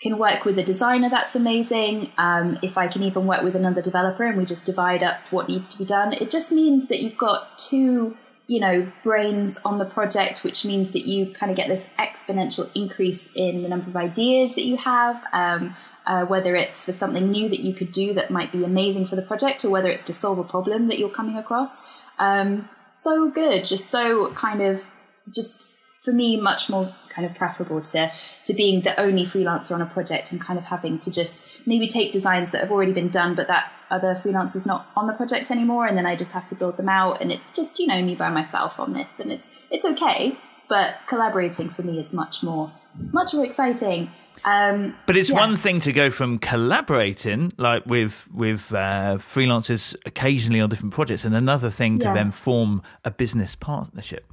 can 0.01 0.19
work 0.19 0.45
with 0.45 0.59
a 0.59 0.63
designer, 0.63 1.09
that's 1.09 1.35
amazing. 1.35 2.13
Um, 2.19 2.59
if 2.63 2.77
I 2.77 2.87
can 2.87 3.03
even 3.03 3.27
work 3.27 3.43
with 3.43 3.57
another 3.57 3.81
developer 3.81 4.25
and 4.25 4.37
we 4.37 4.45
just 4.45 4.67
divide 4.67 5.03
up 5.03 5.33
what 5.33 5.49
needs 5.49 5.69
to 5.71 5.79
be 5.79 5.85
done, 5.85 6.13
it 6.13 6.31
just 6.31 6.53
means 6.53 6.89
that 6.89 7.01
you've 7.01 7.17
got 7.17 7.59
two, 7.59 8.15
you 8.47 8.61
know, 8.61 8.91
brains 9.03 9.59
on 9.65 9.79
the 9.79 9.85
project, 9.85 10.45
which 10.45 10.65
means 10.65 10.93
that 10.93 11.07
you 11.07 11.33
kind 11.33 11.51
of 11.51 11.57
get 11.57 11.69
this 11.69 11.89
exponential 11.99 12.71
increase 12.75 13.31
in 13.35 13.63
the 13.63 13.69
number 13.69 13.89
of 13.89 13.97
ideas 13.97 14.55
that 14.55 14.65
you 14.65 14.77
have. 14.77 15.25
Um, 15.33 15.75
uh, 16.07 16.25
whether 16.25 16.55
it's 16.55 16.85
for 16.85 16.93
something 16.93 17.31
new 17.33 17.49
that 17.49 17.59
you 17.59 17.75
could 17.75 17.91
do 17.91 18.15
that 18.15 18.31
might 18.31 18.53
be 18.53 18.63
amazing 18.63 19.05
for 19.05 19.17
the 19.17 19.23
project, 19.23 19.65
or 19.65 19.71
whether 19.71 19.91
it's 19.91 20.05
to 20.05 20.15
solve 20.15 20.39
a 20.39 20.45
problem 20.45 20.87
that 20.87 20.99
you're 21.01 21.09
coming 21.09 21.37
across. 21.37 21.79
Um, 22.21 22.69
so 22.93 23.29
good, 23.29 23.65
just 23.65 23.91
so 23.91 24.33
kind 24.35 24.63
of 24.63 24.89
just 25.29 25.75
for 26.05 26.13
me 26.13 26.41
much 26.41 26.71
more 26.71 26.95
kind 27.09 27.27
of 27.27 27.35
preferable 27.35 27.81
to 27.81 28.13
to 28.45 28.55
being 28.55 28.83
the 28.83 28.99
only 29.01 29.25
freelancer 29.25 29.73
on 29.73 29.83
a 29.83 29.87
project 29.87 30.31
and 30.31 30.41
kind 30.41 30.59
of 30.59 30.67
having 30.67 30.99
to 31.01 31.11
just 31.11 31.67
maybe 31.67 31.89
take 31.89 32.13
designs 32.13 32.53
that 32.53 32.61
have 32.61 32.71
already 32.71 32.93
been 32.93 33.09
done 33.09 33.35
but 33.35 33.49
that 33.49 33.73
other 33.91 34.15
freelancers 34.15 34.67
not 34.67 34.91
on 34.97 35.07
the 35.07 35.13
project 35.13 35.51
anymore 35.51 35.87
and 35.87 35.97
then 35.97 36.07
I 36.07 36.17
just 36.17 36.33
have 36.33 36.47
to 36.47 36.55
build 36.55 36.77
them 36.77 36.89
out 36.89 37.21
and 37.21 37.31
it's 37.31 37.53
just 37.53 37.79
you 37.79 37.87
know 37.87 38.03
me 38.03 38.15
by 38.15 38.31
myself 38.31 38.79
on 38.81 38.93
this 38.93 39.21
and 39.21 39.31
it's 39.31 39.51
it's 39.71 39.85
okay 39.85 40.37
but 40.69 40.97
collaborating 41.07 41.69
for 41.69 41.83
me 41.83 42.01
is 42.01 42.13
much 42.13 42.43
more 42.43 42.73
much 43.13 43.35
more 43.35 43.45
exciting 43.45 44.11
um, 44.45 44.97
but 45.07 45.17
it's 45.17 45.31
yes. 45.31 45.39
one 45.39 45.57
thing 45.57 45.81
to 45.81 45.93
go 45.93 46.11
from 46.11 46.39
collaborating, 46.39 47.53
like 47.57 47.85
with 47.87 48.29
with 48.33 48.73
uh, 48.73 49.17
freelancers 49.19 49.97
occasionally 50.05 50.61
on 50.61 50.69
different 50.69 50.95
projects, 50.95 51.25
and 51.25 51.35
another 51.35 51.71
thing 51.71 51.99
to 52.01 52.05
yeah. 52.05 52.15
then 52.15 52.31
form 52.31 52.83
a 53.05 53.11
business 53.11 53.57
partnership. 53.57 54.25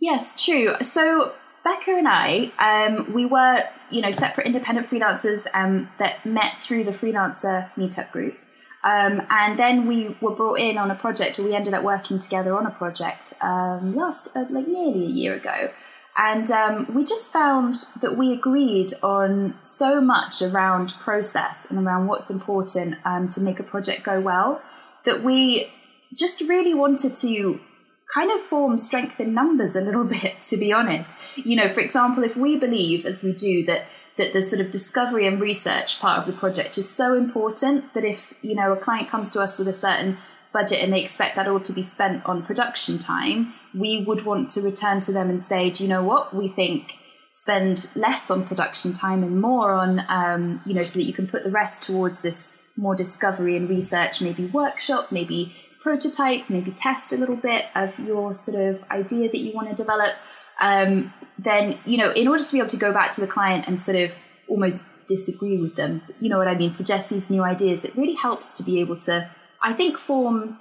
Yes, 0.00 0.42
true. 0.42 0.74
So 0.80 1.32
Becca 1.62 1.90
and 1.90 2.08
I, 2.08 2.52
um, 2.58 3.12
we 3.12 3.26
were, 3.26 3.58
you 3.90 4.00
know, 4.00 4.10
separate 4.10 4.46
independent 4.46 4.86
freelancers 4.88 5.46
um, 5.52 5.90
that 5.98 6.24
met 6.24 6.56
through 6.56 6.84
the 6.84 6.90
freelancer 6.90 7.70
meetup 7.76 8.10
group. 8.10 8.38
Um, 8.82 9.26
and 9.30 9.58
then 9.58 9.86
we 9.86 10.16
were 10.20 10.34
brought 10.34 10.58
in 10.58 10.78
on 10.78 10.90
a 10.90 10.94
project, 10.94 11.38
or 11.38 11.44
we 11.44 11.54
ended 11.54 11.74
up 11.74 11.84
working 11.84 12.18
together 12.18 12.56
on 12.56 12.66
a 12.66 12.70
project 12.70 13.34
um, 13.42 13.94
last, 13.94 14.34
uh, 14.34 14.46
like 14.50 14.66
nearly 14.66 15.04
a 15.04 15.10
year 15.10 15.34
ago. 15.34 15.70
And 16.16 16.50
um, 16.50 16.92
we 16.94 17.04
just 17.04 17.32
found 17.32 17.76
that 18.00 18.16
we 18.16 18.32
agreed 18.32 18.92
on 19.02 19.56
so 19.62 20.00
much 20.00 20.42
around 20.42 20.94
process 20.98 21.66
and 21.66 21.78
around 21.78 22.08
what's 22.08 22.30
important 22.30 22.96
um, 23.04 23.28
to 23.28 23.40
make 23.40 23.60
a 23.60 23.62
project 23.62 24.02
go 24.02 24.20
well 24.20 24.60
that 25.04 25.22
we 25.22 25.72
just 26.14 26.40
really 26.42 26.74
wanted 26.74 27.14
to 27.16 27.60
kind 28.12 28.30
of 28.30 28.40
form 28.40 28.76
strength 28.76 29.20
in 29.20 29.32
numbers 29.32 29.76
a 29.76 29.80
little 29.80 30.04
bit 30.20 30.40
to 30.40 30.56
be 30.56 30.72
honest 30.72 31.38
you 31.38 31.56
know 31.56 31.68
for 31.68 31.80
example 31.80 32.24
if 32.24 32.36
we 32.36 32.56
believe 32.56 33.06
as 33.06 33.22
we 33.22 33.32
do 33.32 33.64
that 33.64 33.86
that 34.20 34.32
the 34.32 34.42
sort 34.42 34.60
of 34.60 34.70
discovery 34.70 35.26
and 35.26 35.40
research 35.40 35.98
part 35.98 36.18
of 36.18 36.26
the 36.26 36.32
project 36.32 36.78
is 36.78 36.88
so 36.88 37.14
important 37.14 37.94
that 37.94 38.04
if 38.04 38.32
you 38.42 38.54
know 38.54 38.72
a 38.72 38.76
client 38.76 39.08
comes 39.08 39.32
to 39.32 39.40
us 39.40 39.58
with 39.58 39.66
a 39.66 39.72
certain 39.72 40.16
budget 40.52 40.82
and 40.82 40.92
they 40.92 41.00
expect 41.00 41.36
that 41.36 41.48
all 41.48 41.60
to 41.60 41.72
be 41.72 41.82
spent 41.82 42.24
on 42.26 42.42
production 42.42 42.98
time 42.98 43.52
we 43.74 44.04
would 44.04 44.24
want 44.24 44.50
to 44.50 44.60
return 44.60 45.00
to 45.00 45.12
them 45.12 45.30
and 45.30 45.42
say, 45.42 45.70
do 45.70 45.84
you 45.84 45.88
know 45.88 46.02
what? 46.02 46.34
We 46.34 46.48
think 46.48 46.98
spend 47.32 47.92
less 47.94 48.30
on 48.30 48.44
production 48.44 48.92
time 48.92 49.22
and 49.22 49.40
more 49.40 49.72
on, 49.72 50.02
um, 50.08 50.60
you 50.66 50.74
know, 50.74 50.82
so 50.82 50.98
that 50.98 51.04
you 51.04 51.12
can 51.12 51.26
put 51.26 51.44
the 51.44 51.50
rest 51.50 51.82
towards 51.82 52.22
this 52.22 52.50
more 52.76 52.94
discovery 52.94 53.56
and 53.56 53.68
research, 53.68 54.20
maybe 54.20 54.46
workshop, 54.46 55.12
maybe 55.12 55.52
prototype, 55.80 56.48
maybe 56.50 56.70
test 56.70 57.12
a 57.12 57.16
little 57.16 57.36
bit 57.36 57.66
of 57.74 57.98
your 58.00 58.34
sort 58.34 58.60
of 58.60 58.82
idea 58.90 59.28
that 59.28 59.38
you 59.38 59.52
want 59.52 59.68
to 59.68 59.74
develop. 59.74 60.14
Um, 60.60 61.12
then, 61.44 61.78
you 61.84 61.96
know, 61.96 62.10
in 62.12 62.28
order 62.28 62.42
to 62.42 62.52
be 62.52 62.58
able 62.58 62.68
to 62.68 62.76
go 62.76 62.92
back 62.92 63.10
to 63.10 63.20
the 63.20 63.26
client 63.26 63.66
and 63.66 63.78
sort 63.78 63.96
of 63.96 64.16
almost 64.48 64.84
disagree 65.06 65.58
with 65.58 65.76
them, 65.76 66.02
you 66.18 66.28
know 66.28 66.38
what 66.38 66.48
I 66.48 66.54
mean, 66.54 66.70
suggest 66.70 67.10
these 67.10 67.30
new 67.30 67.42
ideas, 67.42 67.84
it 67.84 67.96
really 67.96 68.14
helps 68.14 68.52
to 68.54 68.62
be 68.62 68.80
able 68.80 68.96
to, 68.96 69.28
I 69.62 69.72
think, 69.72 69.98
form, 69.98 70.58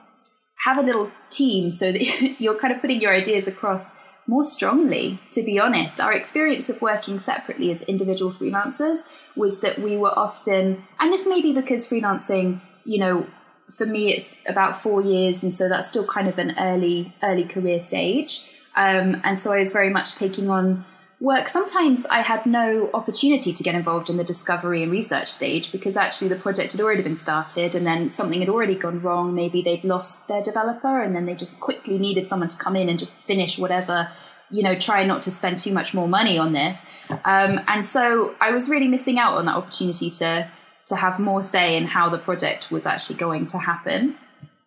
have 0.66 0.78
a 0.78 0.82
little 0.82 1.12
team 1.30 1.70
so 1.70 1.92
that 1.92 2.36
you're 2.40 2.58
kind 2.58 2.74
of 2.74 2.82
putting 2.82 3.02
your 3.02 3.14
ideas 3.14 3.48
across 3.48 3.96
more 4.28 4.44
strongly, 4.44 5.20
to 5.32 5.42
be 5.44 5.60
honest. 5.60 6.00
Our 6.00 6.14
experience 6.14 6.70
of 6.70 6.82
working 6.82 7.20
separately 7.20 7.72
as 7.72 7.82
individual 7.84 8.32
freelancers 8.32 9.28
was 9.36 9.62
that 9.62 9.80
we 9.80 9.98
were 9.98 10.18
often, 10.18 10.84
and 11.00 11.12
this 11.12 11.28
may 11.28 11.42
be 11.42 11.52
because 11.52 11.88
freelancing, 11.88 12.62
you 12.86 13.00
know, 13.00 13.28
for 13.76 13.86
me 13.86 14.14
it's 14.14 14.36
about 14.48 14.76
four 14.76 15.02
years, 15.02 15.42
and 15.42 15.54
so 15.54 15.68
that's 15.68 15.88
still 15.88 16.06
kind 16.06 16.28
of 16.28 16.38
an 16.38 16.54
early, 16.60 17.14
early 17.24 17.44
career 17.44 17.80
stage. 17.80 18.59
Um, 18.80 19.20
and 19.26 19.38
so 19.38 19.52
I 19.52 19.60
was 19.60 19.74
very 19.74 19.90
much 19.90 20.16
taking 20.16 20.50
on 20.50 20.86
work. 21.20 21.50
Sometimes 21.50 22.06
I 22.06 22.22
had 22.22 22.46
no 22.46 22.90
opportunity 22.94 23.52
to 23.52 23.62
get 23.62 23.76
involved 23.76 24.10
in 24.10 24.16
the 24.16 24.24
discovery 24.24 24.82
and 24.82 24.90
research 24.90 25.28
stage 25.28 25.74
because 25.74 25.98
actually 25.98 26.30
the 26.30 26.38
project 26.38 26.72
had 26.72 26.80
already 26.80 27.04
been 27.04 27.18
started 27.18 27.76
and 27.76 27.86
then 27.86 28.10
something 28.10 28.40
had 28.40 28.48
already 28.48 28.76
gone 28.76 29.02
wrong. 29.02 29.36
Maybe 29.36 29.62
they'd 29.62 29.84
lost 29.84 30.30
their 30.30 30.42
developer 30.42 31.02
and 31.02 31.14
then 31.14 31.26
they 31.26 31.36
just 31.36 31.60
quickly 31.60 32.00
needed 32.00 32.30
someone 32.30 32.48
to 32.48 32.58
come 32.58 32.78
in 32.78 32.88
and 32.88 32.98
just 32.98 33.18
finish 33.18 33.60
whatever, 33.60 34.10
you 34.50 34.64
know, 34.64 34.76
try 34.76 35.04
not 35.04 35.24
to 35.24 35.32
spend 35.32 35.60
too 35.60 35.74
much 35.74 35.94
more 35.94 36.08
money 36.08 36.38
on 36.38 36.54
this. 36.54 36.86
Um, 37.26 37.60
and 37.68 37.86
so 37.86 38.34
I 38.40 38.52
was 38.52 38.70
really 38.70 38.88
missing 38.88 39.20
out 39.20 39.34
on 39.34 39.46
that 39.48 39.56
opportunity 39.56 40.10
to 40.22 40.50
to 40.86 40.96
have 40.96 41.20
more 41.20 41.42
say 41.42 41.78
in 41.78 41.86
how 41.86 42.10
the 42.10 42.18
project 42.18 42.72
was 42.72 42.86
actually 42.86 43.18
going 43.18 43.46
to 43.46 43.60
happen. 43.60 44.16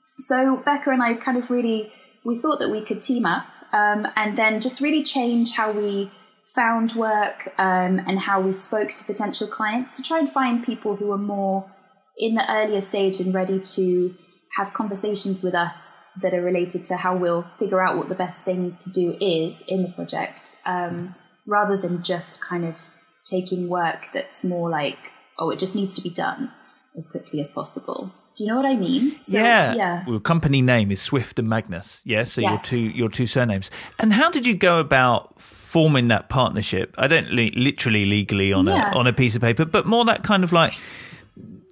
So 0.05 0.59
Becca 0.59 0.91
and 0.91 1.03
I 1.03 1.15
kind 1.15 1.37
of 1.37 1.51
really 1.51 1.91
we 2.25 2.37
thought 2.37 2.59
that 2.59 2.71
we 2.71 2.81
could 2.81 3.03
team 3.03 3.27
up 3.27 3.47
um, 3.73 4.07
and 4.17 4.37
then 4.37 4.61
just 4.61 4.81
really 4.81 5.03
change 5.03 5.53
how 5.53 5.73
we 5.73 6.11
found 6.45 6.93
work 6.93 7.53
um, 7.59 8.01
and 8.07 8.21
how 8.21 8.41
we 8.41 8.53
spoke 8.53 8.89
to 8.91 9.05
potential 9.05 9.47
clients 9.47 9.97
to 9.97 10.03
try 10.03 10.19
and 10.19 10.29
find 10.29 10.63
people 10.63 10.97
who 10.97 11.13
are 11.13 11.19
more 11.19 11.71
in 12.19 12.35
the 12.35 12.53
earlier 12.53 12.81
stage 12.81 13.21
and 13.21 13.35
ready 13.35 13.59
to 13.59 14.15
have 14.57 14.73
conversations 14.73 15.43
with 15.43 15.55
us 15.55 15.99
that 16.21 16.35
are 16.35 16.43
related 16.43 16.85
to 16.85 16.97
how 16.97 17.17
we'll 17.17 17.47
figure 17.59 17.81
out 17.81 17.97
what 17.97 18.09
the 18.09 18.15
best 18.15 18.45
thing 18.45 18.77
to 18.79 18.91
do 18.91 19.17
is 19.21 19.63
in 19.67 19.83
the 19.83 19.89
project 19.93 20.61
um, 20.67 21.15
rather 21.47 21.77
than 21.77 22.03
just 22.03 22.45
kind 22.45 22.65
of 22.65 22.79
taking 23.25 23.69
work 23.69 24.09
that's 24.13 24.45
more 24.45 24.69
like 24.69 25.13
oh 25.39 25.49
it 25.51 25.59
just 25.59 25.75
needs 25.75 25.95
to 25.95 26.03
be 26.03 26.11
done 26.11 26.53
as 26.97 27.09
quickly 27.09 27.41
as 27.41 27.49
possible 27.49 28.13
do 28.35 28.45
you 28.45 28.51
know 28.51 28.57
what 28.57 28.67
I 28.67 28.77
mean? 28.77 29.21
So, 29.21 29.37
yeah. 29.37 29.75
Yeah. 29.75 30.05
Well, 30.07 30.21
company 30.21 30.63
name 30.63 30.91
is 30.91 31.01
Swift 31.01 31.39
and 31.39 31.49
Magnus. 31.49 32.03
Yeah. 32.05 32.25
So 32.25 32.41
yes. 32.41 32.51
your 32.51 32.61
two 32.63 32.79
your 32.79 33.09
two 33.09 33.27
surnames. 33.27 33.71
And 33.99 34.13
how 34.13 34.31
did 34.31 34.47
you 34.47 34.55
go 34.55 34.79
about 34.79 35.41
forming 35.41 36.09
that 36.09 36.29
partnership? 36.29 36.95
I 36.99 37.07
don't 37.07 37.31
li- 37.31 37.53
literally 37.57 38.05
legally 38.05 38.53
on 38.53 38.67
yeah. 38.67 38.93
a 38.93 38.97
on 38.97 39.07
a 39.07 39.13
piece 39.13 39.35
of 39.35 39.43
paper, 39.43 39.65
but 39.65 39.87
more 39.87 40.05
that 40.07 40.23
kind 40.23 40.45
of 40.45 40.53
like. 40.53 40.73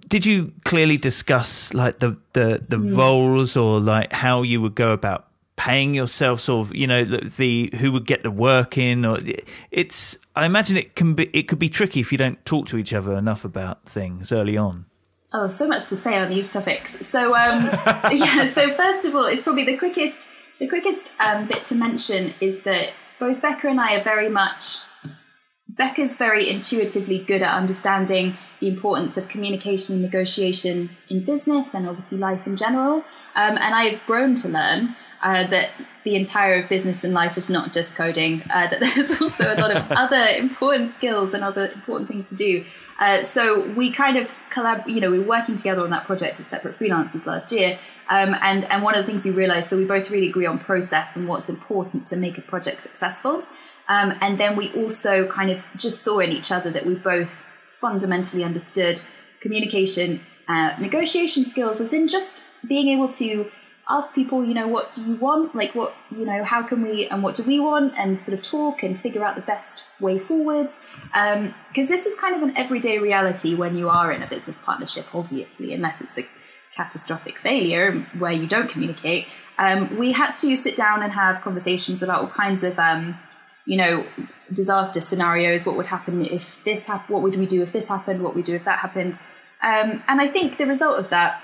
Did 0.09 0.27
you 0.27 0.53
clearly 0.65 0.97
discuss 0.97 1.73
like 1.73 2.01
the 2.01 2.19
the 2.33 2.65
the 2.69 2.77
mm. 2.77 2.97
roles 2.97 3.57
or 3.57 3.79
like 3.79 4.13
how 4.13 4.43
you 4.43 4.61
would 4.61 4.75
go 4.75 4.93
about 4.93 5.31
paying 5.61 5.95
yourself 5.95 6.41
sort 6.41 6.67
of 6.67 6.75
you 6.75 6.87
know 6.87 7.05
the, 7.05 7.31
the, 7.37 7.71
who 7.77 7.93
would 7.93 8.07
get 8.07 8.23
the 8.23 8.31
work 8.31 8.79
in 8.79 9.05
or 9.05 9.19
it's 9.71 10.17
i 10.35 10.47
imagine 10.47 10.75
it 10.75 10.97
can 10.97 11.13
be 11.13 11.29
it 11.35 11.43
could 11.49 11.59
be 11.59 11.69
tricky 11.69 12.01
if 12.01 12.11
you 12.11 12.17
don't 12.17 12.43
talk 12.47 12.67
to 12.67 12.79
each 12.79 12.95
other 12.95 13.15
enough 13.15 13.45
about 13.45 13.85
things 13.85 14.33
early 14.33 14.57
on 14.57 14.87
Oh, 15.33 15.47
so 15.47 15.69
much 15.69 15.87
to 15.87 15.97
say 15.97 16.19
on 16.19 16.29
these 16.29 16.51
topics. 16.51 17.07
So, 17.07 17.37
um, 17.37 17.65
yeah. 18.13 18.47
So, 18.47 18.69
first 18.69 19.07
of 19.07 19.15
all, 19.15 19.27
it's 19.27 19.43
probably 19.43 19.65
the 19.65 19.77
quickest. 19.77 20.29
The 20.59 20.69
quickest 20.69 21.11
um, 21.21 21.47
bit 21.47 21.65
to 21.67 21.75
mention 21.75 22.35
is 22.41 22.65
that 22.65 22.93
both 23.19 23.41
Becca 23.41 23.69
and 23.69 23.81
I 23.81 23.97
are 23.97 24.03
very 24.03 24.29
much. 24.29 24.79
Becca's 25.69 26.17
very 26.19 26.51
intuitively 26.51 27.21
good 27.21 27.43
at 27.43 27.55
understanding 27.55 28.35
the 28.61 28.69
importance 28.69 29.17
of 29.17 29.29
communication 29.29 29.95
and 29.95 30.03
negotiation 30.03 30.91
in 31.09 31.25
business 31.25 31.75
and 31.75 31.89
obviously 31.89 32.19
life 32.19 32.47
in 32.47 32.57
general. 32.57 32.97
Um, 33.37 33.57
and 33.57 33.75
I've 33.75 34.05
grown 34.05 34.35
to 34.37 34.49
learn 34.49 34.95
uh, 35.23 35.47
that 35.49 35.71
the 36.05 36.17
entire 36.17 36.55
of 36.55 36.69
business 36.69 37.05
and 37.05 37.13
life 37.13 37.37
is 37.37 37.51
not 37.51 37.73
just 37.73 37.95
coding, 37.95 38.43
uh, 38.51 38.67
that 38.69 38.81
there's 38.95 39.21
also 39.21 39.53
a 39.53 39.57
lot 39.61 39.75
of 39.75 39.85
other 39.91 40.25
important 40.39 40.93
skills 40.93 41.35
and 41.35 41.45
other 41.45 41.71
important 41.73 42.09
things 42.09 42.29
to 42.29 42.35
do. 42.35 42.65
Uh, 42.99 43.23
so 43.23 43.69
we 43.71 43.91
kind 43.91 44.17
of 44.17 44.27
collab, 44.51 44.87
you 44.87 45.01
know, 45.01 45.11
we 45.11 45.19
were 45.19 45.27
working 45.27 45.57
together 45.57 45.83
on 45.83 45.91
that 45.91 46.05
project 46.05 46.41
as 46.41 46.47
separate 46.47 46.75
freelancers 46.75 47.27
last 47.27 47.53
year. 47.53 47.79
Um, 48.09 48.35
and, 48.41 48.65
and 48.65 48.83
one 48.83 48.95
of 48.97 49.05
the 49.05 49.07
things 49.07 49.25
we 49.25 49.31
realized 49.31 49.71
that 49.71 49.77
we 49.77 49.85
both 49.85 50.11
really 50.11 50.29
agree 50.29 50.47
on 50.47 50.59
process 50.59 51.17
and 51.17 51.29
what's 51.29 51.49
important 51.49 52.07
to 52.07 52.17
make 52.17 52.39
a 52.39 52.43
project 52.43 52.81
successful. 52.81 53.45
Um, 53.89 54.15
and 54.21 54.39
then 54.39 54.57
we 54.57 54.73
also 54.73 55.27
kind 55.27 55.51
of 55.51 55.67
just 55.77 56.03
saw 56.03 56.21
in 56.21 56.31
each 56.31 56.51
other 56.51 56.71
that 56.71 56.87
we 56.87 56.95
both 56.95 57.45
fundamentally 57.65 58.45
understood 58.45 59.01
communication, 59.41 60.21
uh, 60.49 60.75
negotiation 60.79 61.45
skills, 61.45 61.81
as 61.81 61.93
in 61.93 62.07
just 62.07 62.47
being 62.67 62.89
able 62.89 63.09
to 63.09 63.51
ask 63.91 64.15
people, 64.15 64.45
you 64.45 64.55
know, 64.55 64.69
what 64.69 64.93
do 64.93 65.03
you 65.03 65.17
want? 65.17 65.55
Like, 65.55 65.75
what, 65.75 65.95
you 66.11 66.25
know, 66.25 66.45
how 66.45 66.63
can 66.63 66.83
we, 66.83 67.09
and 67.09 67.23
what 67.23 67.35
do 67.35 67.43
we 67.43 67.59
want? 67.59 67.93
And 67.99 68.21
sort 68.21 68.39
of 68.39 68.43
talk 68.43 68.83
and 68.83 68.99
figure 68.99 69.25
out 69.25 69.37
the 69.37 69.43
best 69.43 69.85
way 69.99 70.19
forwards. 70.19 70.81
Because 71.13 71.37
um, 71.37 71.55
this 71.75 72.07
is 72.07 72.19
kind 72.19 72.35
of 72.37 72.43
an 72.43 72.57
everyday 72.57 72.99
reality 72.99 73.55
when 73.55 73.77
you 73.77 73.89
are 73.89 74.13
in 74.13 74.23
a 74.23 74.27
business 74.27 74.59
partnership, 74.59 75.15
obviously, 75.15 75.75
unless 75.75 76.01
it's 76.01 76.17
a 76.19 76.27
catastrophic 76.73 77.37
failure 77.37 78.07
where 78.19 78.33
you 78.33 78.47
don't 78.47 78.71
communicate. 78.71 79.29
Um, 79.59 79.99
we 79.99 80.13
had 80.13 80.33
to 80.37 80.55
sit 80.57 80.77
down 80.77 81.03
and 81.03 81.13
have 81.13 81.41
conversations 81.41 82.03
about 82.03 82.21
all 82.21 82.29
kinds 82.29 82.63
of, 82.63 82.79
um, 82.79 83.19
you 83.67 83.77
know, 83.77 84.07
disaster 84.53 85.01
scenarios. 85.01 85.67
What 85.67 85.77
would 85.77 85.87
happen 85.87 86.25
if 86.25 86.63
this 86.63 86.87
happened? 86.87 87.15
What 87.15 87.23
would 87.23 87.37
we 87.37 87.47
do 87.47 87.63
if 87.63 87.73
this 87.73 87.89
happened? 87.89 88.23
What 88.23 88.35
would 88.35 88.41
we 88.41 88.45
do 88.45 88.55
if 88.55 88.65
that 88.65 88.79
happened? 88.79 89.21
Um, 89.63 90.03
and 90.09 90.21
I 90.21 90.27
think 90.27 90.57
the 90.57 90.67
result 90.67 90.99
of 90.99 91.11
that 91.11 91.43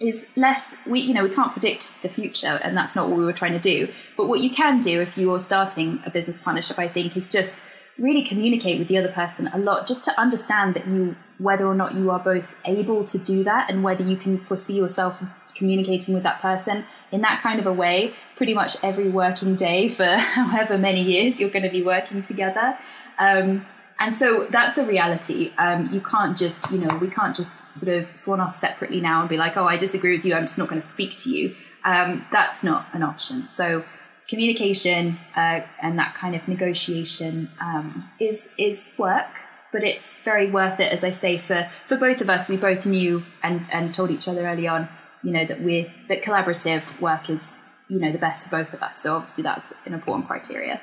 is 0.00 0.28
less 0.36 0.76
we 0.86 1.00
you 1.00 1.14
know 1.14 1.22
we 1.22 1.30
can't 1.30 1.52
predict 1.52 2.00
the 2.02 2.08
future 2.08 2.60
and 2.62 2.76
that's 2.76 2.94
not 2.94 3.08
what 3.08 3.16
we 3.16 3.24
were 3.24 3.32
trying 3.32 3.52
to 3.52 3.58
do. 3.58 3.88
But 4.16 4.28
what 4.28 4.40
you 4.40 4.50
can 4.50 4.80
do 4.80 5.00
if 5.00 5.16
you're 5.16 5.38
starting 5.38 6.00
a 6.04 6.10
business 6.10 6.38
partnership 6.40 6.78
i 6.78 6.88
think 6.88 7.16
is 7.16 7.28
just 7.28 7.64
really 7.98 8.22
communicate 8.22 8.78
with 8.78 8.88
the 8.88 8.98
other 8.98 9.10
person 9.10 9.48
a 9.54 9.58
lot 9.58 9.86
just 9.86 10.04
to 10.04 10.20
understand 10.20 10.74
that 10.74 10.86
you 10.86 11.16
whether 11.38 11.66
or 11.66 11.74
not 11.74 11.94
you 11.94 12.10
are 12.10 12.18
both 12.18 12.58
able 12.64 13.04
to 13.04 13.18
do 13.18 13.42
that 13.44 13.70
and 13.70 13.82
whether 13.82 14.02
you 14.02 14.16
can 14.16 14.38
foresee 14.38 14.74
yourself 14.74 15.22
communicating 15.54 16.14
with 16.14 16.22
that 16.22 16.40
person 16.40 16.84
in 17.10 17.22
that 17.22 17.40
kind 17.40 17.58
of 17.58 17.66
a 17.66 17.72
way. 17.72 18.12
Pretty 18.36 18.54
much 18.54 18.76
every 18.82 19.08
working 19.08 19.56
day 19.56 19.88
for 19.88 20.04
however 20.06 20.78
many 20.78 21.02
years 21.02 21.40
you're 21.40 21.50
going 21.50 21.64
to 21.64 21.70
be 21.70 21.82
working 21.82 22.22
together. 22.22 22.78
Um, 23.18 23.66
and 23.98 24.12
so 24.14 24.46
that's 24.50 24.76
a 24.78 24.86
reality. 24.86 25.52
Um, 25.58 25.88
you 25.90 26.00
can't 26.00 26.36
just, 26.36 26.70
you 26.70 26.78
know, 26.78 26.98
we 26.98 27.08
can't 27.08 27.34
just 27.34 27.72
sort 27.72 27.96
of 27.96 28.14
swan 28.16 28.40
off 28.40 28.54
separately 28.54 29.00
now 29.00 29.20
and 29.20 29.28
be 29.28 29.36
like, 29.38 29.56
oh, 29.56 29.64
I 29.64 29.76
disagree 29.76 30.14
with 30.14 30.24
you. 30.24 30.34
I'm 30.34 30.42
just 30.42 30.58
not 30.58 30.68
going 30.68 30.80
to 30.80 30.86
speak 30.86 31.16
to 31.18 31.30
you. 31.30 31.54
Um, 31.84 32.26
that's 32.30 32.62
not 32.62 32.88
an 32.92 33.02
option. 33.02 33.46
So 33.46 33.84
communication 34.28 35.18
uh, 35.34 35.60
and 35.80 35.98
that 35.98 36.14
kind 36.14 36.34
of 36.34 36.46
negotiation 36.46 37.48
um, 37.60 38.10
is 38.20 38.48
is 38.58 38.92
work, 38.98 39.40
but 39.72 39.82
it's 39.82 40.20
very 40.22 40.50
worth 40.50 40.78
it. 40.78 40.92
As 40.92 41.02
I 41.02 41.10
say, 41.10 41.38
for 41.38 41.68
for 41.86 41.96
both 41.96 42.20
of 42.20 42.28
us, 42.28 42.48
we 42.48 42.56
both 42.56 42.84
knew 42.84 43.22
and 43.42 43.68
and 43.72 43.94
told 43.94 44.10
each 44.10 44.28
other 44.28 44.46
early 44.46 44.68
on, 44.68 44.88
you 45.22 45.32
know, 45.32 45.44
that 45.46 45.62
we're 45.62 45.90
that 46.08 46.22
collaborative 46.22 47.00
work 47.00 47.30
is 47.30 47.56
you 47.88 48.00
know 48.00 48.12
the 48.12 48.18
best 48.18 48.44
for 48.44 48.58
both 48.58 48.74
of 48.74 48.82
us. 48.82 49.02
So 49.02 49.14
obviously 49.14 49.42
that's 49.42 49.72
an 49.84 49.94
important 49.94 50.26
criteria. 50.26 50.80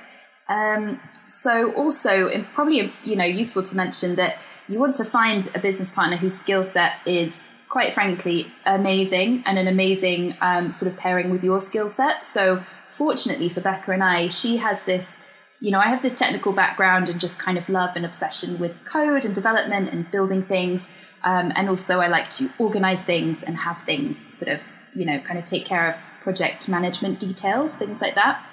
Um, 0.50 1.00
so 1.28 1.74
also, 1.74 2.30
probably 2.54 2.94
you 3.04 3.16
know 3.16 3.26
useful 3.26 3.64
to 3.64 3.76
mention 3.76 4.16
that 4.16 4.38
you 4.68 4.80
want 4.80 4.96
to 4.96 5.04
find 5.04 5.50
a 5.56 5.60
business 5.60 5.92
partner 5.92 6.18
whose 6.18 6.38
skill 6.38 6.64
set 6.64 6.94
is 7.06 7.50
quite 7.70 7.92
frankly 7.92 8.52
amazing 8.68 9.42
and 9.48 9.58
an 9.58 9.68
amazing 9.68 10.36
um, 10.42 10.70
sort 10.70 10.92
of 10.92 10.98
pairing 10.98 11.32
with 11.32 11.44
your 11.44 11.60
skill 11.60 11.90
set. 11.90 12.24
So 12.24 12.62
fortunately 12.88 13.50
for 13.50 13.62
Becca 13.62 13.92
and 13.92 14.04
I, 14.04 14.28
she 14.28 14.58
has 14.58 14.84
this. 14.84 15.20
You 15.60 15.72
know, 15.72 15.80
I 15.80 15.88
have 15.88 16.02
this 16.02 16.20
technical 16.20 16.52
background 16.52 17.08
and 17.08 17.22
just 17.22 17.40
kind 17.40 17.58
of 17.58 17.70
love 17.70 17.96
and 17.96 18.06
obsession 18.06 18.60
with 18.60 18.84
code 18.84 19.24
and 19.24 19.34
development 19.34 19.90
and 19.90 20.12
building 20.12 20.42
things. 20.42 20.90
Um, 21.24 21.54
and 21.56 21.70
also, 21.70 22.02
I 22.02 22.08
like 22.08 22.30
to 22.32 22.50
organize 22.60 23.06
things 23.06 23.44
and 23.44 23.56
have 23.56 23.78
things 23.78 24.34
sort 24.34 24.52
of, 24.52 24.74
you 24.94 25.06
know, 25.06 25.20
kind 25.20 25.40
of 25.40 25.46
take 25.46 25.64
care 25.64 25.88
of 25.88 25.96
project 26.20 26.68
management 26.68 27.18
details, 27.18 27.76
things 27.76 28.02
like 28.02 28.16
that. 28.16 28.46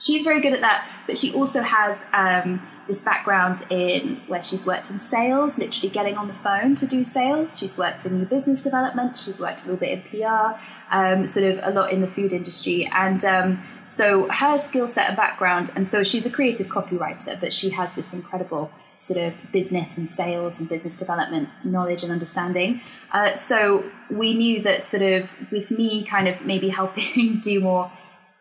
She's 0.00 0.24
very 0.24 0.40
good 0.40 0.52
at 0.52 0.62
that, 0.62 0.88
but 1.06 1.16
she 1.16 1.32
also 1.32 1.62
has 1.62 2.06
um, 2.12 2.60
this 2.86 3.02
background 3.02 3.66
in 3.70 4.16
where 4.26 4.42
she's 4.42 4.66
worked 4.66 4.90
in 4.90 4.98
sales, 4.98 5.58
literally 5.58 5.90
getting 5.90 6.16
on 6.16 6.26
the 6.26 6.34
phone 6.34 6.74
to 6.74 6.86
do 6.86 7.04
sales. 7.04 7.58
She's 7.58 7.78
worked 7.78 8.06
in 8.06 8.18
new 8.18 8.24
business 8.24 8.60
development. 8.60 9.18
She's 9.18 9.38
worked 9.38 9.64
a 9.64 9.70
little 9.70 9.78
bit 9.78 9.90
in 9.90 10.02
PR, 10.02 10.58
um, 10.90 11.26
sort 11.26 11.44
of 11.46 11.60
a 11.62 11.70
lot 11.70 11.92
in 11.92 12.00
the 12.00 12.08
food 12.08 12.32
industry, 12.32 12.90
and 12.92 13.24
um, 13.24 13.60
so 13.86 14.28
her 14.28 14.56
skill 14.56 14.88
set 14.88 15.08
and 15.08 15.16
background. 15.16 15.70
And 15.76 15.86
so 15.86 16.02
she's 16.02 16.24
a 16.24 16.30
creative 16.30 16.68
copywriter, 16.68 17.38
but 17.38 17.52
she 17.52 17.70
has 17.70 17.92
this 17.92 18.12
incredible 18.12 18.70
sort 18.96 19.18
of 19.18 19.40
business 19.52 19.96
and 19.96 20.08
sales 20.08 20.60
and 20.60 20.68
business 20.68 20.96
development 20.96 21.48
knowledge 21.64 22.02
and 22.02 22.12
understanding. 22.12 22.80
Uh, 23.12 23.34
so 23.34 23.84
we 24.10 24.34
knew 24.34 24.62
that 24.62 24.82
sort 24.82 25.02
of 25.02 25.34
with 25.50 25.70
me 25.70 26.04
kind 26.04 26.28
of 26.28 26.44
maybe 26.44 26.68
helping 26.68 27.38
do 27.42 27.60
more 27.60 27.90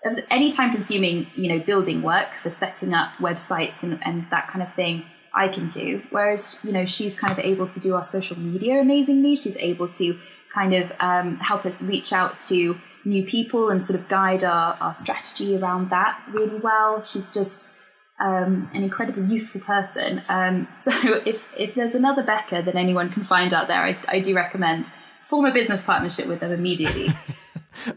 of 0.06 0.18
any 0.30 0.50
time 0.50 0.72
consuming, 0.72 1.28
you 1.36 1.50
know, 1.50 1.60
building 1.60 2.02
work 2.02 2.36
for 2.36 2.50
setting 2.50 2.94
up 2.94 3.14
websites 3.16 3.84
and, 3.84 4.00
and 4.02 4.30
that 4.32 4.48
kind 4.48 4.64
of 4.64 4.72
thing, 4.72 5.06
I 5.34 5.48
can 5.48 5.70
do. 5.70 6.02
Whereas, 6.10 6.60
you 6.64 6.72
know, 6.72 6.86
she's 6.86 7.20
kind 7.20 7.32
of 7.32 7.40
able 7.40 7.68
to 7.68 7.80
do 7.80 7.96
our 7.96 8.04
social 8.04 8.38
media 8.38 8.80
amazingly. 8.80 9.36
She's 9.36 9.58
able 9.58 9.88
to 9.90 10.18
kind 10.54 10.74
of 10.74 10.92
um, 11.00 11.38
help 11.38 11.66
us 11.66 11.84
reach 11.84 12.12
out 12.14 12.40
to 12.40 12.78
new 13.06 13.24
people 13.24 13.70
and 13.70 13.84
sort 13.84 14.00
of 14.00 14.08
guide 14.08 14.44
our, 14.44 14.78
our 14.82 14.94
strategy 14.94 15.56
around 15.58 15.90
that 15.90 16.22
really 16.32 16.58
well. 16.58 17.00
She's 17.02 17.30
just 17.30 17.76
um, 18.20 18.70
an 18.74 18.84
incredibly 18.84 19.26
useful 19.26 19.62
person. 19.62 20.24
Um, 20.30 20.68
so 20.74 20.92
if, 21.26 21.50
if 21.58 21.76
there's 21.76 21.96
another 21.96 22.24
Becca 22.24 22.62
that 22.64 22.76
anyone 22.76 23.10
can 23.10 23.24
find 23.24 23.54
out 23.54 23.68
there, 23.68 23.82
I, 23.82 23.98
I 24.08 24.20
do 24.20 24.36
recommend 24.36 24.92
form 25.22 25.46
a 25.46 25.52
business 25.52 25.84
partnership 25.84 26.28
with 26.28 26.40
them 26.40 26.52
immediately. 26.52 27.10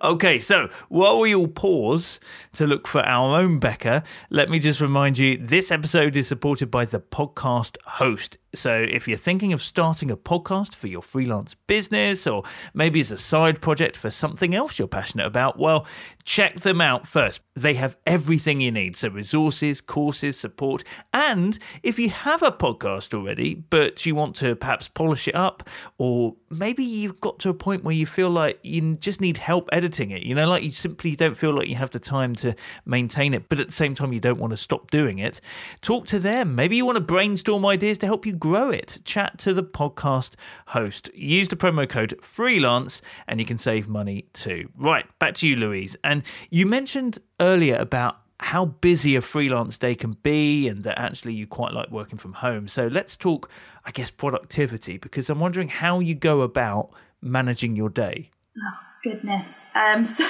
Okay, 0.03 0.39
so 0.39 0.69
while 0.89 1.21
we 1.21 1.35
all 1.35 1.49
pause 1.49 2.21
to 2.53 2.67
look 2.67 2.87
for 2.87 3.01
our 3.01 3.39
own 3.39 3.59
Becca, 3.59 4.05
let 4.31 4.51
me 4.51 4.59
just 4.59 4.81
remind 4.81 5.19
you 5.19 5.37
this 5.37 5.71
episode 5.71 6.17
is 6.17 6.29
supported 6.29 6.71
by 6.71 6.85
the 6.85 7.01
podcast 7.01 7.77
host. 7.85 8.37
So 8.55 8.85
if 8.89 9.09
you're 9.09 9.17
thinking 9.17 9.55
of 9.55 9.63
starting 9.63 10.11
a 10.11 10.17
podcast 10.17 10.75
for 10.75 10.87
your 10.87 11.01
freelance 11.01 11.55
business 11.55 12.27
or 12.27 12.43
maybe 12.75 13.01
as 13.01 13.11
a 13.11 13.17
side 13.17 13.63
project 13.63 13.97
for 13.97 14.11
something 14.11 14.55
else 14.55 14.79
you're 14.79 14.89
passionate 14.89 15.27
about, 15.27 15.59
well, 15.59 15.87
check 16.25 16.57
them 16.57 16.81
out 16.81 17.07
first. 17.07 17.41
They 17.55 17.75
have 17.75 17.97
everything 18.07 18.61
you 18.61 18.71
need. 18.71 18.97
So 18.97 19.09
resources, 19.09 19.81
courses, 19.81 20.39
support. 20.39 20.85
And 21.15 21.59
if 21.83 21.99
you 21.99 22.11
have 22.11 22.43
a 22.43 22.53
podcast 22.53 23.15
already, 23.15 23.55
but 23.55 24.05
you 24.05 24.15
want 24.15 24.37
to 24.37 24.55
perhaps 24.55 24.89
polish 24.89 25.29
it 25.29 25.35
up, 25.35 25.69
or 25.97 26.37
maybe 26.51 26.85
you've 26.85 27.21
got 27.21 27.39
to 27.41 27.49
a 27.49 27.55
point 27.55 27.85
where 27.85 27.95
you 27.95 28.05
feel 28.05 28.31
like 28.31 28.59
you 28.63 28.95
just 28.97 29.21
need 29.21 29.39
help 29.39 29.69
editing 29.73 30.11
it, 30.11 30.25
you 30.25 30.35
know, 30.35 30.47
like 30.49 30.63
you 30.63 30.71
simply 30.71 31.17
don't 31.17 31.37
feel 31.37 31.53
like 31.53 31.69
you 31.69 31.77
have 31.77 31.91
the 31.91 31.99
time 31.99 32.35
to 32.37 32.55
maintain 32.85 33.33
it, 33.33 33.49
but 33.49 33.59
at 33.59 33.69
the 33.69 33.73
same 33.73 33.95
time 33.95 34.13
you 34.13 34.21
don't 34.21 34.39
want 34.39 34.51
to 34.51 34.57
stop 34.57 34.91
doing 34.91 35.19
it, 35.19 35.41
talk 35.81 36.07
to 36.07 36.19
them. 36.19 36.55
Maybe 36.55 36.77
you 36.77 36.85
want 36.85 36.97
to 36.97 37.03
brainstorm 37.03 37.65
ideas 37.65 37.99
to 37.99 38.07
help 38.07 38.27
you 38.27 38.33
grow 38.43 38.71
it. 38.71 39.01
Chat 39.05 39.39
to 39.39 39.55
the 39.55 39.63
podcast 39.63 40.35
host. 40.69 41.09
Use 41.15 41.47
the 41.47 41.55
promo 41.55 41.89
code 41.89 42.19
freelance 42.21 43.01
and 43.29 43.39
you 43.39 43.47
can 43.47 43.57
save 43.57 43.89
money 43.89 44.27
too. 44.33 44.69
Right, 44.77 45.07
back 45.21 45.35
to 45.35 45.49
you, 45.49 45.55
Louise. 45.55 45.97
And 46.03 46.25
you 46.51 46.67
mentioned 46.67 47.21
earlier 47.39 47.77
about 47.77 48.17
how 48.41 48.65
busy 48.65 49.15
a 49.15 49.21
freelance 49.21 49.79
day 49.79 49.95
can 49.95 50.17
be 50.25 50.67
and 50.67 50.83
that 50.83 50.99
actually 50.99 51.35
you 51.35 51.47
quite 51.47 51.73
like 51.73 51.93
working 51.93 52.19
from 52.19 52.33
home. 52.33 52.67
So 52.67 52.89
let's 52.89 53.17
talk, 53.17 53.49
I 53.85 53.93
guess, 53.93 54.11
productivity 54.11 54.99
because 54.99 55.31
I'm 55.31 55.39
wondering 55.39 55.69
how 55.69 56.01
you 56.01 56.17
go 56.17 56.41
about 56.41 56.91
managing 57.21 57.77
your 57.77 57.91
day. 57.91 58.31
Oh 58.61 58.79
goodness. 59.05 59.67
Um, 59.77 60.05
so, 60.05 60.25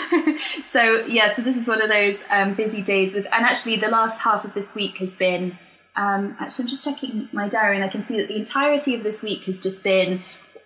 so 0.64 1.06
yeah, 1.06 1.32
so 1.32 1.40
this 1.40 1.56
is 1.56 1.66
one 1.66 1.80
of 1.80 1.88
those 1.88 2.22
um, 2.28 2.52
busy 2.52 2.82
days 2.82 3.14
with, 3.14 3.24
and 3.32 3.46
actually 3.46 3.76
the 3.76 3.88
last 3.88 4.20
half 4.20 4.44
of 4.44 4.52
this 4.52 4.74
week 4.74 4.98
has 4.98 5.14
been 5.14 5.58
um, 5.96 6.36
actually, 6.40 6.64
I'm 6.64 6.68
just 6.68 6.84
checking 6.84 7.28
my 7.32 7.48
diary 7.48 7.76
and 7.76 7.84
I 7.84 7.88
can 7.88 8.02
see 8.02 8.16
that 8.16 8.28
the 8.28 8.36
entirety 8.36 8.94
of 8.94 9.02
this 9.02 9.22
week 9.22 9.44
has 9.44 9.58
just 9.58 9.82
been 9.82 10.22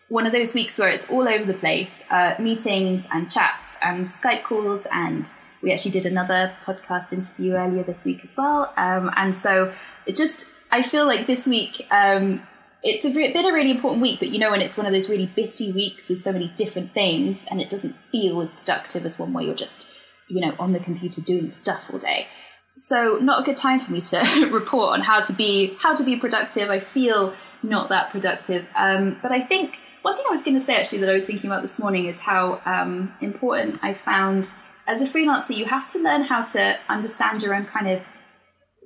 one 0.08 0.24
of 0.24 0.32
those 0.32 0.54
weeks 0.54 0.78
where 0.78 0.88
it's 0.88 1.10
all 1.10 1.26
over 1.26 1.44
the 1.44 1.58
place 1.58 2.04
uh, 2.10 2.34
meetings 2.38 3.08
and 3.12 3.30
chats 3.30 3.76
and 3.82 4.06
Skype 4.06 4.44
calls. 4.44 4.86
And 4.92 5.30
we 5.62 5.72
actually 5.72 5.90
did 5.90 6.06
another 6.06 6.54
podcast 6.64 7.12
interview 7.12 7.54
earlier 7.54 7.82
this 7.82 8.04
week 8.04 8.22
as 8.22 8.36
well. 8.36 8.72
Um, 8.76 9.10
and 9.16 9.34
so 9.34 9.72
it 10.06 10.16
just, 10.16 10.52
I 10.70 10.82
feel 10.82 11.06
like 11.06 11.26
this 11.26 11.46
week, 11.46 11.86
um, 11.90 12.46
it's 12.82 13.04
a 13.04 13.10
been 13.10 13.44
a 13.44 13.52
really 13.52 13.72
important 13.72 14.00
week, 14.00 14.20
but 14.20 14.28
you 14.28 14.38
know, 14.38 14.52
when 14.52 14.60
it's 14.60 14.76
one 14.76 14.86
of 14.86 14.92
those 14.92 15.10
really 15.10 15.26
bitty 15.26 15.72
weeks 15.72 16.08
with 16.08 16.20
so 16.20 16.30
many 16.30 16.48
different 16.54 16.94
things 16.94 17.44
and 17.50 17.60
it 17.60 17.68
doesn't 17.68 17.96
feel 18.12 18.40
as 18.40 18.54
productive 18.54 19.04
as 19.04 19.18
one 19.18 19.32
where 19.32 19.44
you're 19.44 19.56
just, 19.56 19.88
you 20.28 20.40
know, 20.40 20.54
on 20.60 20.72
the 20.72 20.78
computer 20.78 21.20
doing 21.20 21.52
stuff 21.52 21.88
all 21.92 21.98
day 21.98 22.28
so 22.76 23.18
not 23.20 23.40
a 23.40 23.42
good 23.42 23.56
time 23.56 23.78
for 23.78 23.90
me 23.90 24.00
to 24.02 24.48
report 24.52 24.92
on 24.92 25.00
how 25.00 25.20
to 25.20 25.32
be 25.32 25.76
how 25.80 25.94
to 25.94 26.04
be 26.04 26.16
productive. 26.16 26.68
I 26.70 26.78
feel 26.78 27.32
not 27.62 27.88
that 27.88 28.10
productive. 28.10 28.68
Um, 28.74 29.18
but 29.22 29.32
i 29.32 29.40
think 29.40 29.80
one 30.02 30.16
thing 30.16 30.24
i 30.28 30.30
was 30.30 30.42
going 30.42 30.54
to 30.56 30.60
say 30.60 30.76
actually 30.76 30.98
that 30.98 31.10
i 31.10 31.14
was 31.14 31.24
thinking 31.24 31.50
about 31.50 31.62
this 31.62 31.78
morning 31.78 32.06
is 32.06 32.20
how 32.20 32.60
um, 32.64 33.14
important 33.20 33.80
i 33.82 33.92
found 33.92 34.54
as 34.86 35.02
a 35.02 35.06
freelancer 35.06 35.56
you 35.56 35.64
have 35.64 35.88
to 35.88 35.98
learn 35.98 36.22
how 36.22 36.42
to 36.42 36.76
understand 36.88 37.42
your 37.42 37.54
own 37.54 37.64
kind 37.64 37.88
of 37.88 38.06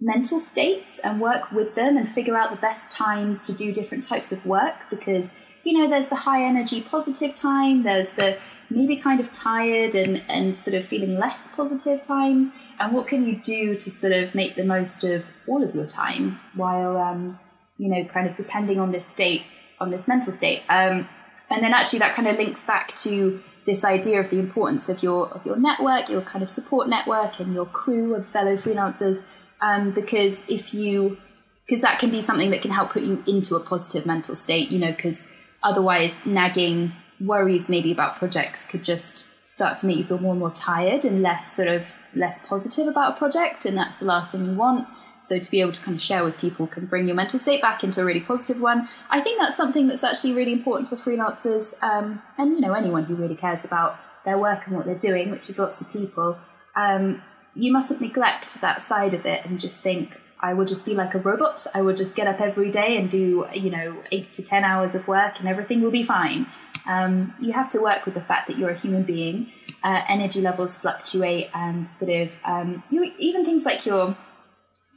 mental 0.01 0.41
states 0.41 0.99
and 1.01 1.21
work 1.21 1.53
with 1.53 1.75
them 1.75 1.99
and 1.99 2.09
figure 2.09 2.37
out 2.37 2.51
the 2.51 2.57
best 2.57 2.91
times 2.91 3.43
to 3.43 3.53
do 3.53 3.71
different 3.71 4.03
types 4.03 4.33
of 4.33 4.45
work 4.47 4.89
because 4.89 5.35
you 5.63 5.79
know 5.79 5.89
there's 5.89 6.09
the 6.09 6.17
high 6.17 6.43
energy 6.43 6.81
positive 6.81 7.35
time 7.35 7.83
there's 7.83 8.15
the 8.15 8.39
maybe 8.71 8.97
kind 8.97 9.21
of 9.21 9.33
tired 9.33 9.95
and, 9.95 10.23
and 10.29 10.55
sort 10.55 10.75
of 10.75 10.85
feeling 10.85 11.19
less 11.19 11.49
positive 11.55 12.01
times? 12.01 12.53
And 12.79 12.93
what 12.93 13.09
can 13.09 13.25
you 13.25 13.37
do 13.37 13.75
to 13.75 13.91
sort 13.91 14.13
of 14.13 14.35
make 14.35 14.57
the 14.57 14.65
most 14.65 15.05
of 15.05 15.31
all 15.47 15.63
of 15.63 15.75
your 15.75 15.87
time 15.87 16.41
while, 16.55 16.97
um, 16.97 17.39
you 17.79 17.89
know, 17.89 18.05
kind 18.05 18.27
of 18.29 18.35
depending 18.35 18.79
on 18.79 18.93
this 18.93 19.05
state, 19.05 19.43
on 19.81 19.91
this 19.91 20.07
mental 20.07 20.33
state? 20.33 20.63
Um, 20.69 21.09
and 21.51 21.65
then 21.65 21.75
actually 21.75 21.99
that 21.99 22.15
kind 22.15 22.29
of 22.29 22.37
links 22.37 22.63
back 22.63 22.95
to 22.95 23.41
this 23.65 23.85
idea 23.85 24.21
of 24.21 24.31
the 24.31 24.39
importance 24.39 24.89
of 24.89 25.03
your 25.03 25.29
of 25.31 25.45
your 25.45 25.57
network, 25.57 26.09
your 26.09 26.23
kind 26.23 26.43
of 26.43 26.49
support 26.49 26.89
network, 26.89 27.41
and 27.41 27.53
your 27.53 27.67
crew 27.67 28.15
of 28.15 28.25
fellow 28.25 28.55
freelancers. 28.55 29.25
Um, 29.61 29.91
because 29.91 30.45
if 30.49 30.73
you 30.73 31.19
because 31.67 31.83
that 31.83 31.99
can 31.99 32.11
be 32.11 32.23
something 32.23 32.51
that 32.51 32.63
can 32.63 32.71
help 32.71 32.91
put 32.91 33.03
you 33.03 33.23
into 33.27 33.57
a 33.57 33.61
positive 33.61 34.07
mental 34.07 34.35
state, 34.35 34.71
you 34.71 34.79
know, 34.79 34.93
because 34.93 35.27
otherwise 35.63 36.25
nagging 36.25 36.93
worries 37.21 37.69
maybe 37.69 37.93
about 37.93 38.17
projects 38.17 38.67
could 38.67 38.85
just 38.85 39.29
start 39.45 39.77
to 39.77 39.87
make 39.87 39.97
you 39.97 40.05
feel 40.05 40.19
more 40.19 40.31
and 40.31 40.41
more 40.41 40.51
tired 40.53 41.05
and 41.05 41.23
less 41.23 41.57
sort 41.57 41.69
of 41.69 41.99
less 42.15 42.47
positive 42.49 42.87
about 42.87 43.13
a 43.13 43.19
project 43.19 43.65
and 43.67 43.77
that's 43.77 43.99
the 43.99 44.05
last 44.05 44.33
thing 44.33 44.45
you 44.47 44.55
want. 44.55 44.87
So 45.23 45.39
to 45.39 45.51
be 45.51 45.61
able 45.61 45.73
to 45.73 45.83
kind 45.83 45.97
of 45.97 46.01
share 46.01 46.25
with 46.25 46.39
people 46.39 46.67
can 46.67 46.87
bring 46.87 47.07
your 47.07 47.17
mental 47.17 47.39
state 47.39 47.61
back 47.61 47.85
into 47.85 48.01
a 48.01 48.05
really 48.05 48.21
positive 48.21 48.61
one. 48.61 48.89
I 49.11 49.21
think 49.21 49.41
that's 49.41 49.57
something 49.57 49.89
that's 49.89 50.05
actually 50.05 50.33
really 50.35 50.53
important 50.53 50.89
for 50.89 50.97
freelancers 50.97 51.75
um, 51.83 52.23
and 52.39 52.53
you 52.53 52.61
know 52.61 52.75
anyone 52.75 53.05
who 53.05 53.17
really 53.17 53.35
cares 53.35 53.65
about 53.65 53.99
their 54.25 54.39
work 54.39 54.67
and 54.67 54.77
what 54.77 54.87
they're 54.87 54.95
doing 54.95 55.31
which 55.31 55.51
is 55.51 55.59
lots 55.59 55.81
of 55.81 55.91
people. 55.91 56.39
Um, 56.77 57.23
you 57.55 57.73
mustn't 57.73 58.01
neglect 58.01 58.61
that 58.61 58.81
side 58.81 59.15
of 59.15 59.27
it 59.27 59.45
and 59.45 59.59
just 59.59 59.83
think 59.83 60.21
I 60.43 60.55
will 60.55 60.65
just 60.65 60.85
be 60.85 60.95
like 60.95 61.15
a 61.15 61.19
robot. 61.19 61.67
I 61.75 61.83
will 61.83 61.95
just 61.95 62.17
get 62.17 62.27
up 62.27 62.41
every 62.41 62.71
day 62.71 62.97
and 62.97 63.11
do, 63.11 63.47
you 63.53 63.71
know, 63.71 64.03
eight 64.11 64.33
to 64.35 64.43
10 64.43 64.65
hours 64.65 64.95
of 64.95 65.07
work 65.07 65.39
and 65.39 65.49
everything 65.49 65.81
will 65.81 65.91
be 65.91 66.03
fine. 66.03 66.47
Um, 66.87 67.35
you 67.39 67.53
have 67.53 67.69
to 67.71 67.81
work 67.81 68.05
with 68.05 68.15
the 68.15 68.21
fact 68.21 68.49
that 68.49 68.57
you're 68.57 68.71
a 68.71 68.79
human 68.79 69.03
being. 69.03 69.53
Uh, 69.83 70.03
energy 70.09 70.41
levels 70.41 70.79
fluctuate, 70.79 71.49
and 71.55 71.87
sort 71.87 72.11
of 72.11 72.39
um, 72.45 72.83
you 72.91 73.13
even 73.19 73.45
things 73.45 73.65
like 73.65 73.87
your 73.87 74.17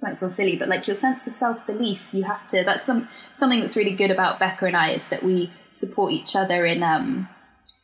might 0.03 0.17
sound 0.17 0.31
silly, 0.31 0.55
but 0.55 0.67
like 0.67 0.85
your 0.85 0.95
sense 0.95 1.25
of 1.25 1.33
self 1.33 1.65
belief. 1.65 2.13
You 2.13 2.23
have 2.23 2.45
to. 2.47 2.63
That's 2.63 2.83
some 2.83 3.07
something 3.33 3.61
that's 3.61 3.75
really 3.75 3.95
good 3.95 4.11
about 4.11 4.39
Becca 4.39 4.65
and 4.65 4.77
I 4.77 4.91
is 4.91 5.07
that 5.07 5.23
we 5.23 5.51
support 5.71 6.11
each 6.11 6.35
other 6.35 6.65
in 6.65 6.83
um, 6.83 7.29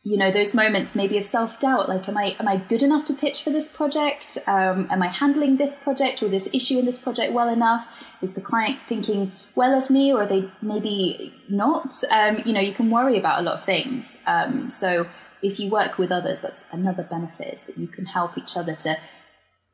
you 0.02 0.16
know 0.16 0.30
those 0.30 0.54
moments 0.54 0.94
maybe 0.94 1.18
of 1.18 1.24
self-doubt 1.24 1.86
like 1.86 2.08
am 2.08 2.16
i 2.16 2.34
am 2.40 2.48
i 2.48 2.56
good 2.56 2.82
enough 2.82 3.04
to 3.04 3.12
pitch 3.12 3.42
for 3.42 3.50
this 3.50 3.68
project? 3.68 4.38
Um, 4.46 4.88
am 4.90 5.02
i 5.02 5.08
handling 5.08 5.56
this 5.58 5.76
project 5.76 6.22
or 6.22 6.28
this 6.28 6.48
issue 6.54 6.78
in 6.78 6.86
this 6.86 6.98
project 6.98 7.32
well 7.32 7.50
enough? 7.50 8.10
Is 8.22 8.32
the 8.32 8.40
client 8.40 8.78
thinking 8.86 9.32
well 9.54 9.76
of 9.76 9.90
me 9.90 10.12
or 10.12 10.22
are 10.22 10.26
they 10.26 10.50
maybe 10.62 11.34
not? 11.48 11.94
Um, 12.10 12.38
you 12.46 12.52
know 12.52 12.60
you 12.60 12.72
can 12.72 12.90
worry 12.90 13.18
about 13.18 13.40
a 13.40 13.42
lot 13.42 13.54
of 13.54 13.64
things. 13.64 14.18
Um, 14.26 14.70
so 14.70 15.06
if 15.42 15.60
you 15.60 15.70
work 15.70 15.98
with 15.98 16.10
others 16.10 16.42
that's 16.42 16.64
another 16.70 17.02
benefit 17.02 17.52
is 17.54 17.64
that 17.64 17.76
you 17.76 17.86
can 17.86 18.06
help 18.06 18.38
each 18.38 18.56
other 18.56 18.74
to 18.76 18.96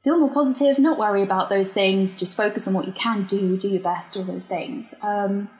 feel 0.02 0.18
more 0.18 0.32
positive 0.32 0.78
not 0.78 0.98
worry 0.98 1.22
about 1.22 1.50
those 1.50 1.72
things 1.72 2.16
just 2.16 2.36
focus 2.36 2.66
on 2.66 2.74
what 2.74 2.86
you 2.86 2.92
can 2.92 3.24
do 3.24 3.56
do 3.56 3.68
your 3.68 3.82
best 3.82 4.16
all 4.16 4.24
those 4.24 4.46
things. 4.46 4.92
Um, 5.02 5.50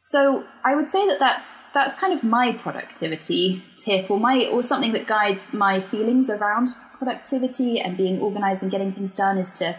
so 0.00 0.44
i 0.62 0.76
would 0.76 0.88
say 0.88 1.04
that 1.08 1.18
that's 1.18 1.50
that's 1.74 1.98
kind 1.98 2.12
of 2.12 2.22
my 2.22 2.52
productivity 2.52 3.62
tip 3.76 4.10
or 4.10 4.18
my 4.18 4.46
or 4.52 4.62
something 4.62 4.92
that 4.92 5.06
guides 5.06 5.52
my 5.52 5.80
feelings 5.80 6.30
around 6.30 6.68
productivity 6.96 7.80
and 7.80 7.96
being 7.96 8.20
organized 8.20 8.62
and 8.62 8.70
getting 8.70 8.92
things 8.92 9.12
done 9.12 9.36
is 9.38 9.52
to 9.52 9.76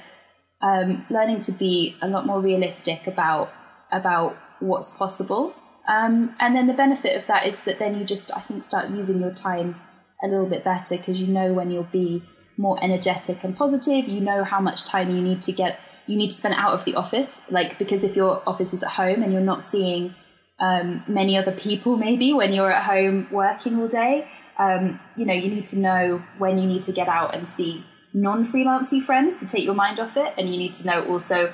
um, 0.62 1.06
learning 1.10 1.40
to 1.40 1.52
be 1.52 1.96
a 2.02 2.08
lot 2.08 2.26
more 2.26 2.42
realistic 2.42 3.08
about 3.08 3.52
about 3.92 4.38
what's 4.60 4.92
possible 4.92 5.54
um, 5.88 6.36
and 6.40 6.56
then 6.56 6.66
the 6.66 6.74
benefit 6.74 7.16
of 7.16 7.26
that 7.28 7.46
is 7.46 7.64
that 7.64 7.80
then 7.80 7.98
you 7.98 8.04
just 8.04 8.36
i 8.36 8.40
think 8.40 8.62
start 8.62 8.90
using 8.90 9.20
your 9.22 9.32
time 9.32 9.76
a 10.24 10.28
little 10.28 10.48
bit 10.48 10.64
better 10.64 10.98
because 10.98 11.22
you 11.22 11.28
know 11.28 11.54
when 11.54 11.72
you'll 11.72 11.84
be 11.84 12.24
more 12.58 12.82
energetic 12.84 13.44
and 13.44 13.56
positive. 13.56 14.08
You 14.08 14.22
know 14.22 14.44
how 14.44 14.60
much 14.60 14.86
time 14.86 15.12
you 15.12 15.22
need 15.22 15.42
to 15.44 15.52
get 15.52 15.80
you 16.08 16.16
need 16.16 16.30
to 16.30 16.36
spend 16.36 16.54
out 16.56 16.72
of 16.72 16.86
the 16.86 16.96
office, 16.96 17.42
like 17.50 17.80
because 17.80 18.04
if 18.04 18.16
your 18.16 18.44
office 18.48 18.74
is 18.74 18.84
at 18.84 18.92
home 18.92 19.24
and 19.24 19.34
you're 19.34 19.42
not 19.42 19.64
seeing 19.64 20.14
um, 20.60 21.04
many 21.08 21.38
other 21.38 21.52
people, 21.52 21.98
maybe 21.98 22.34
when 22.34 22.54
you're 22.54 22.72
at 22.72 22.84
home 22.84 23.28
working 23.32 23.80
all 23.80 23.88
day, 23.88 24.28
um, 24.58 25.00
you 25.16 25.26
know 25.26 25.34
you 25.34 25.50
need 25.50 25.66
to 25.68 25.80
know 25.80 26.24
when 26.38 26.58
you 26.58 26.66
need 26.66 26.82
to 26.84 26.92
get 26.92 27.08
out 27.08 27.36
and 27.36 27.48
see 27.48 27.86
non-freelancy 28.14 29.04
friends 29.04 29.40
to 29.42 29.46
take 29.46 29.66
your 29.66 29.74
mind 29.74 30.00
off 30.00 30.16
it, 30.16 30.34
and 30.38 30.50
you 30.50 30.58
need 30.58 30.74
to 30.74 30.88
know 30.88 31.06
also 31.06 31.54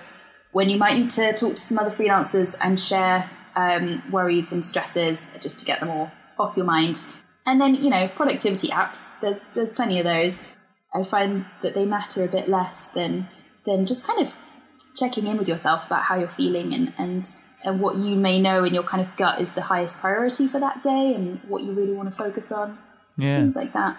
when 0.52 0.70
you 0.70 0.78
might 0.78 0.98
need 0.98 1.10
to 1.10 1.34
talk 1.34 1.56
to 1.56 1.62
some 1.62 1.80
other 1.80 1.90
freelancers 1.90 2.56
and 2.62 2.80
share 2.80 3.30
um, 3.56 4.04
worries 4.12 4.52
and 4.52 4.64
stresses 4.64 5.30
just 5.42 5.60
to 5.60 5.66
get 5.66 5.80
them 5.80 5.90
all 5.90 6.12
off 6.38 6.56
your 6.58 6.66
mind. 6.66 7.04
And 7.46 7.60
then 7.60 7.74
you 7.74 7.90
know 7.90 8.08
productivity 8.08 8.68
apps. 8.68 9.10
There's 9.22 9.46
there's 9.56 9.74
plenty 9.74 10.00
of 10.00 10.06
those. 10.06 10.42
I 10.94 11.04
find 11.04 11.46
that 11.64 11.74
they 11.74 11.86
matter 11.86 12.24
a 12.24 12.28
bit 12.28 12.48
less 12.48 12.88
than 12.88 13.30
than 13.66 13.86
just 13.86 14.06
kind 14.06 14.22
of 14.22 14.34
checking 14.96 15.26
in 15.26 15.38
with 15.38 15.48
yourself 15.48 15.86
about 15.86 16.04
how 16.04 16.16
you're 16.18 16.30
feeling 16.30 16.74
and 16.74 16.94
and 16.98 17.28
and 17.64 17.80
what 17.80 17.96
you 17.98 18.16
may 18.16 18.40
know 18.40 18.64
in 18.64 18.74
your 18.74 18.84
kind 18.84 19.02
of 19.02 19.16
gut 19.16 19.40
is 19.40 19.54
the 19.54 19.62
highest 19.62 20.00
priority 20.00 20.48
for 20.48 20.60
that 20.60 20.82
day 20.82 21.14
and 21.14 21.40
what 21.48 21.64
you 21.64 21.72
really 21.72 21.94
want 21.94 22.10
to 22.10 22.16
focus 22.16 22.52
on. 22.52 22.78
Yeah. 23.18 23.38
Things 23.40 23.56
like 23.56 23.74
that. 23.74 23.98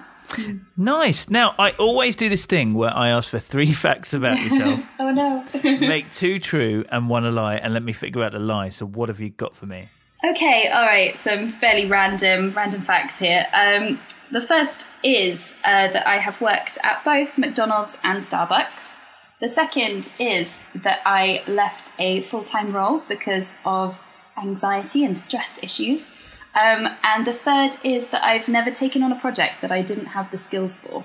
Nice. 0.77 1.29
Now, 1.29 1.53
I 1.59 1.73
always 1.79 2.17
do 2.17 2.29
this 2.29 2.47
thing 2.47 2.75
where 2.75 2.95
I 2.95 3.09
ask 3.09 3.31
for 3.31 3.39
three 3.39 3.73
facts 3.85 4.15
about 4.15 4.41
yourself, 4.41 4.81
Oh 4.99 5.11
no. 5.11 5.45
make 5.63 6.11
two 6.11 6.39
true 6.39 6.85
and 6.91 7.09
one 7.09 7.25
a 7.25 7.31
lie, 7.31 7.57
and 7.57 7.75
let 7.75 7.83
me 7.83 7.93
figure 7.93 8.23
out 8.23 8.33
the 8.33 8.39
lie. 8.39 8.71
So, 8.71 8.87
what 8.87 9.09
have 9.09 9.21
you 9.21 9.31
got 9.31 9.55
for 9.55 9.67
me? 9.67 9.89
Okay, 10.25 10.69
all 10.69 10.87
right. 10.87 11.19
Some 11.19 11.53
fairly 11.53 11.87
random, 11.87 12.53
random 12.53 12.83
facts 12.83 13.19
here. 13.19 13.45
Um, 13.53 13.99
the 14.31 14.41
first 14.41 14.89
is 15.03 15.57
uh, 15.65 15.89
that 15.89 16.07
I 16.07 16.19
have 16.19 16.41
worked 16.41 16.79
at 16.85 17.05
both 17.05 17.37
McDonald's 17.39 17.99
and 18.05 18.23
Starbucks. 18.23 18.99
The 19.43 19.49
second 19.49 20.15
is 20.21 20.61
that 20.73 21.01
I 21.05 21.43
left 21.49 21.97
a 21.99 22.23
full 22.23 22.45
time 22.45 22.71
role 22.71 23.03
because 23.09 23.55
of 23.65 24.01
anxiety 24.41 25.05
and 25.05 25.19
stress 25.19 25.59
issues. 25.61 26.09
Um, 26.55 26.87
and 27.03 27.27
the 27.27 27.33
third 27.33 27.75
is 27.83 28.11
that 28.11 28.23
I've 28.23 28.47
never 28.47 28.71
taken 28.71 29.03
on 29.03 29.11
a 29.11 29.19
project 29.19 29.61
that 29.63 29.73
I 29.73 29.83
didn't 29.83 30.07
have 30.07 30.31
the 30.31 30.39
skills 30.39 30.79
for. 30.79 31.05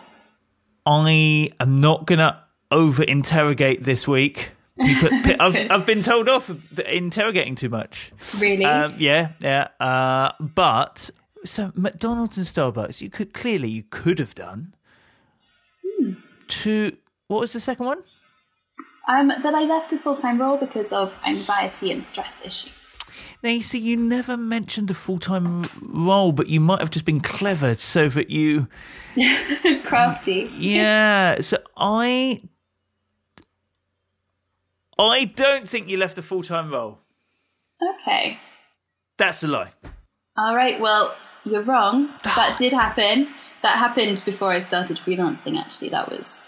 I 0.86 1.50
am 1.60 1.80
not 1.80 2.06
going 2.06 2.19
to 2.19 2.39
over 2.69 3.02
interrogate 3.02 3.84
this 3.86 4.08
week. 4.08 4.52
People- 4.80 5.10
I've, 5.39 5.71
I've 5.71 5.88
been 5.88 6.04
told 6.04 6.30
off 6.30 6.43
for 6.43 6.82
interrogating 6.84 7.56
too 7.56 7.69
much. 7.69 8.12
Really? 8.38 8.65
Um, 8.65 8.93
yeah, 9.00 9.30
yeah. 9.39 9.69
Uh, 9.80 10.34
but 10.39 11.10
so 11.43 11.71
McDonald's 11.73 12.38
and 12.38 12.45
Starbucks, 12.45 13.02
you 13.02 13.10
could 13.10 13.34
clearly 13.34 13.69
you 13.69 13.82
could 13.89 14.19
have 14.19 14.36
done. 14.36 14.76
Hmm. 15.84 16.12
To 16.50 16.95
what 17.28 17.41
was 17.41 17.54
the 17.54 17.60
second 17.60 17.88
one? 17.88 18.04
Um, 19.08 19.30
that 19.30 19.54
I 19.56 19.63
left 19.63 19.93
a 19.93 19.98
full 19.98 20.15
time 20.15 20.39
role 20.39 20.58
because 20.58 20.91
of 20.91 21.17
anxiety 21.26 21.91
and 21.91 22.04
stress 22.04 22.46
issues. 22.46 23.00
Now 23.43 23.52
you 23.52 23.62
see, 23.62 23.80
you 23.80 23.96
never 23.96 24.36
mentioned 24.36 24.89
a 24.89 24.93
full 24.93 25.20
time 25.20 25.65
role, 25.82 26.32
but 26.32 26.48
you 26.48 26.60
might 26.60 26.80
have 26.80 26.91
just 26.91 27.06
been 27.06 27.22
clever 27.22 27.76
so 27.76 28.10
that 28.10 28.30
you. 28.30 28.67
Crafty. 29.84 30.52
Yeah. 30.56 31.41
so 31.41 31.58
I. 31.76 32.41
I 35.00 35.26
don't 35.26 35.70
think 35.70 35.89
you 35.89 35.98
left 35.98 36.17
a 36.17 36.24
full 36.24 36.43
time 36.43 36.72
role. 36.72 37.00
Okay. 37.93 38.39
That's 39.17 39.43
a 39.43 39.48
lie. 39.48 39.72
All 40.38 40.56
right, 40.56 40.80
well, 40.80 41.15
you're 41.43 41.63
wrong. 41.63 42.13
That 42.24 42.56
did 42.58 42.74
happen. 42.74 43.30
That 43.63 43.78
happened 43.78 44.22
before 44.26 44.52
I 44.52 44.60
started 44.60 44.98
freelancing, 44.98 45.58
actually. 45.60 45.89
That 45.89 46.10
was 46.10 46.41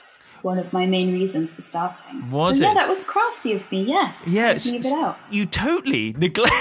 one 0.44 0.58
of 0.58 0.72
my 0.74 0.86
main 0.86 1.14
reasons 1.14 1.54
for 1.54 1.62
starting. 1.62 2.30
Was 2.32 2.58
so, 2.58 2.64
yeah, 2.64 2.74
that 2.74 2.88
was 2.88 3.04
crafty 3.04 3.54
of 3.54 3.70
me, 3.72 3.84
yes. 3.84 4.26
to 4.26 4.34
Yeah, 4.34 4.54
Leave 4.66 4.86
it 4.86 4.94
out. 4.94 5.18
you 5.30 5.46
totally 5.46 6.14
neglect. 6.18 6.54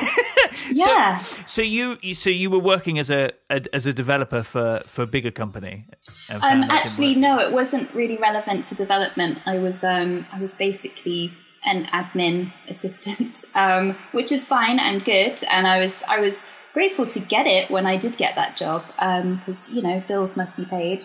Yeah. 0.70 1.22
So, 1.22 1.42
so 1.46 1.62
you, 1.62 1.98
you, 2.02 2.14
so 2.14 2.30
you 2.30 2.50
were 2.50 2.58
working 2.58 2.98
as 2.98 3.10
a, 3.10 3.32
a 3.50 3.62
as 3.72 3.86
a 3.86 3.92
developer 3.92 4.42
for 4.42 4.82
for 4.86 5.02
a 5.02 5.06
bigger 5.06 5.30
company. 5.30 5.84
Um, 6.30 6.40
found 6.40 6.62
that 6.62 6.68
didn't 6.68 6.70
actually, 6.70 7.14
no, 7.14 7.38
it 7.38 7.52
wasn't 7.52 7.92
really 7.94 8.16
relevant 8.18 8.64
to 8.64 8.74
development. 8.74 9.40
I 9.46 9.58
was, 9.58 9.82
um, 9.84 10.26
I 10.32 10.40
was 10.40 10.54
basically 10.54 11.32
an 11.64 11.86
admin 11.86 12.52
assistant, 12.68 13.44
um, 13.54 13.94
which 14.12 14.30
is 14.32 14.46
fine 14.46 14.78
and 14.78 15.04
good. 15.04 15.40
And 15.50 15.66
I 15.66 15.80
was, 15.80 16.02
I 16.08 16.20
was 16.20 16.52
grateful 16.74 17.06
to 17.06 17.18
get 17.20 17.46
it 17.46 17.70
when 17.70 17.86
I 17.86 17.96
did 17.96 18.16
get 18.18 18.36
that 18.36 18.56
job 18.56 18.84
um 18.98 19.36
because 19.36 19.70
you 19.70 19.82
know 19.82 20.02
bills 20.06 20.36
must 20.36 20.56
be 20.56 20.64
paid. 20.64 21.04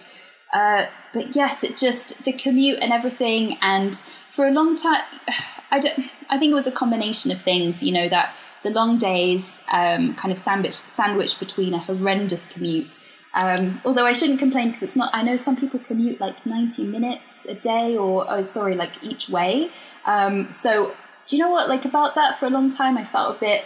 Uh, 0.53 0.85
but 1.13 1.35
yes, 1.35 1.63
it 1.63 1.75
just 1.75 2.23
the 2.23 2.31
commute 2.31 2.79
and 2.81 2.93
everything, 2.93 3.57
and 3.61 3.95
for 4.27 4.47
a 4.47 4.51
long 4.51 4.75
time, 4.75 5.01
I 5.71 5.79
don't. 5.79 6.09
I 6.29 6.37
think 6.37 6.51
it 6.51 6.55
was 6.55 6.67
a 6.67 6.71
combination 6.71 7.31
of 7.31 7.41
things. 7.41 7.83
You 7.83 7.91
know 7.91 8.07
that 8.07 8.35
the 8.63 8.69
long 8.69 8.97
days, 8.97 9.59
um, 9.71 10.15
kind 10.15 10.31
of 10.31 10.37
sandwich 10.37 10.75
sandwich 10.87 11.39
between 11.39 11.73
a 11.73 11.79
horrendous 11.79 12.45
commute. 12.45 13.09
Um, 13.33 13.81
although 13.83 14.05
I 14.05 14.11
shouldn't 14.11 14.37
complain 14.37 14.67
because 14.67 14.83
it's 14.83 14.95
not. 14.95 15.09
I 15.11 15.23
know 15.23 15.37
some 15.37 15.57
people 15.57 15.79
commute 15.79 16.21
like 16.21 16.45
ninety 16.45 16.83
minutes 16.85 17.45
a 17.47 17.55
day, 17.55 17.97
or 17.97 18.25
oh, 18.29 18.43
sorry, 18.43 18.73
like 18.73 19.03
each 19.03 19.29
way. 19.29 19.71
Um, 20.05 20.53
so 20.53 20.95
do 21.25 21.35
you 21.35 21.41
know 21.41 21.49
what? 21.49 21.67
Like 21.67 21.85
about 21.85 22.13
that 22.15 22.35
for 22.35 22.45
a 22.45 22.49
long 22.51 22.69
time, 22.69 22.97
I 22.97 23.03
felt 23.03 23.37
a 23.37 23.39
bit 23.39 23.65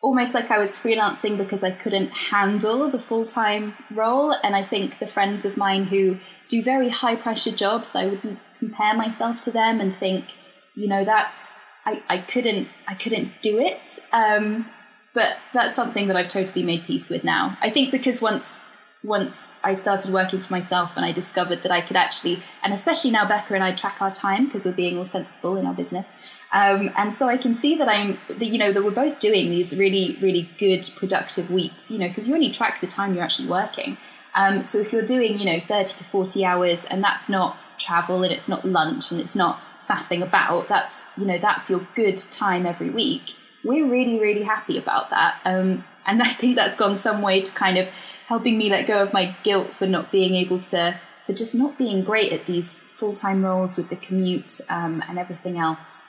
almost 0.00 0.34
like 0.34 0.50
I 0.50 0.58
was 0.58 0.72
freelancing 0.72 1.36
because 1.36 1.62
I 1.62 1.70
couldn't 1.70 2.12
handle 2.14 2.88
the 2.88 2.98
full 2.98 3.26
time 3.26 3.74
role. 3.90 4.34
And 4.42 4.54
I 4.54 4.62
think 4.62 4.98
the 4.98 5.06
friends 5.06 5.44
of 5.44 5.56
mine 5.56 5.84
who 5.84 6.18
do 6.48 6.62
very 6.62 6.88
high 6.88 7.16
pressure 7.16 7.50
jobs, 7.50 7.94
I 7.94 8.06
would 8.06 8.38
compare 8.56 8.94
myself 8.94 9.40
to 9.42 9.50
them 9.50 9.80
and 9.80 9.92
think, 9.92 10.36
you 10.74 10.88
know, 10.88 11.04
that's 11.04 11.56
I, 11.84 12.02
I 12.08 12.18
couldn't 12.18 12.68
I 12.86 12.94
couldn't 12.94 13.32
do 13.42 13.58
it. 13.58 14.00
Um, 14.12 14.66
but 15.14 15.38
that's 15.54 15.74
something 15.74 16.08
that 16.08 16.16
I've 16.16 16.28
totally 16.28 16.62
made 16.62 16.84
peace 16.84 17.08
with 17.08 17.24
now. 17.24 17.56
I 17.62 17.70
think 17.70 17.90
because 17.90 18.20
once 18.20 18.60
once 19.02 19.52
I 19.62 19.74
started 19.74 20.12
working 20.12 20.40
for 20.40 20.52
myself 20.52 20.96
and 20.96 21.04
I 21.04 21.12
discovered 21.12 21.62
that 21.62 21.70
I 21.70 21.80
could 21.80 21.96
actually, 21.96 22.40
and 22.62 22.72
especially 22.72 23.10
now 23.10 23.26
Becca 23.26 23.54
and 23.54 23.62
I 23.62 23.72
track 23.72 24.00
our 24.00 24.10
time 24.10 24.46
because 24.46 24.64
we're 24.64 24.72
being 24.72 24.98
all 24.98 25.04
sensible 25.04 25.56
in 25.56 25.66
our 25.66 25.74
business. 25.74 26.14
Um, 26.52 26.90
and 26.96 27.12
so 27.12 27.28
I 27.28 27.36
can 27.36 27.54
see 27.54 27.76
that 27.76 27.88
I'm, 27.88 28.18
that, 28.28 28.46
you 28.46 28.58
know, 28.58 28.72
that 28.72 28.82
we're 28.82 28.90
both 28.90 29.18
doing 29.18 29.50
these 29.50 29.76
really, 29.76 30.16
really 30.20 30.50
good, 30.58 30.88
productive 30.96 31.50
weeks, 31.50 31.90
you 31.90 31.98
know, 31.98 32.08
because 32.08 32.28
you 32.28 32.34
only 32.34 32.50
track 32.50 32.80
the 32.80 32.86
time 32.86 33.14
you're 33.14 33.24
actually 33.24 33.48
working. 33.48 33.96
Um, 34.34 34.64
so 34.64 34.78
if 34.78 34.92
you're 34.92 35.02
doing, 35.02 35.36
you 35.36 35.46
know, 35.46 35.60
30 35.60 35.94
to 35.96 36.04
40 36.04 36.44
hours 36.44 36.84
and 36.84 37.02
that's 37.02 37.28
not 37.28 37.56
travel 37.78 38.22
and 38.22 38.32
it's 38.32 38.48
not 38.48 38.64
lunch 38.64 39.10
and 39.12 39.20
it's 39.20 39.36
not 39.36 39.60
faffing 39.80 40.22
about, 40.22 40.68
that's, 40.68 41.04
you 41.16 41.26
know, 41.26 41.38
that's 41.38 41.70
your 41.70 41.86
good 41.94 42.18
time 42.18 42.66
every 42.66 42.90
week. 42.90 43.34
We're 43.64 43.86
really, 43.86 44.18
really 44.18 44.42
happy 44.42 44.78
about 44.78 45.10
that. 45.10 45.40
Um, 45.44 45.84
and 46.06 46.22
I 46.22 46.28
think 46.28 46.56
that's 46.56 46.76
gone 46.76 46.96
some 46.96 47.22
way 47.22 47.40
to 47.40 47.52
kind 47.54 47.78
of 47.78 47.88
helping 48.26 48.56
me 48.58 48.70
let 48.70 48.86
go 48.86 49.02
of 49.02 49.12
my 49.12 49.36
guilt 49.42 49.72
for 49.72 49.86
not 49.86 50.10
being 50.10 50.34
able 50.34 50.58
to, 50.60 50.98
for 51.24 51.32
just 51.32 51.54
not 51.54 51.76
being 51.78 52.02
great 52.02 52.32
at 52.32 52.46
these 52.46 52.80
full 52.80 53.12
time 53.12 53.44
roles 53.44 53.76
with 53.76 53.88
the 53.88 53.96
commute 53.96 54.60
um, 54.70 55.02
and 55.08 55.18
everything 55.18 55.58
else. 55.58 56.06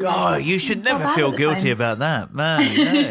Oh, 0.00 0.36
you 0.36 0.58
should 0.60 0.84
never 0.84 1.08
feel 1.14 1.32
guilty 1.32 1.62
time. 1.62 1.72
about 1.72 1.98
that, 1.98 2.32
man. 2.32 2.60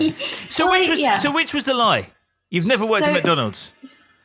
no. 0.02 0.08
so 0.50 0.67
Well, 0.69 0.80
which 0.80 0.89
was 0.89 1.00
yeah. 1.02 1.17
so 1.17 1.34
which 1.34 1.54
was 1.54 1.65
the 1.65 1.73
lie? 1.73 2.12
You've 2.50 2.65
never 2.65 2.86
worked 2.86 3.04
So- 3.06 3.12
at 3.12 3.13
McDonald's. 3.13 3.73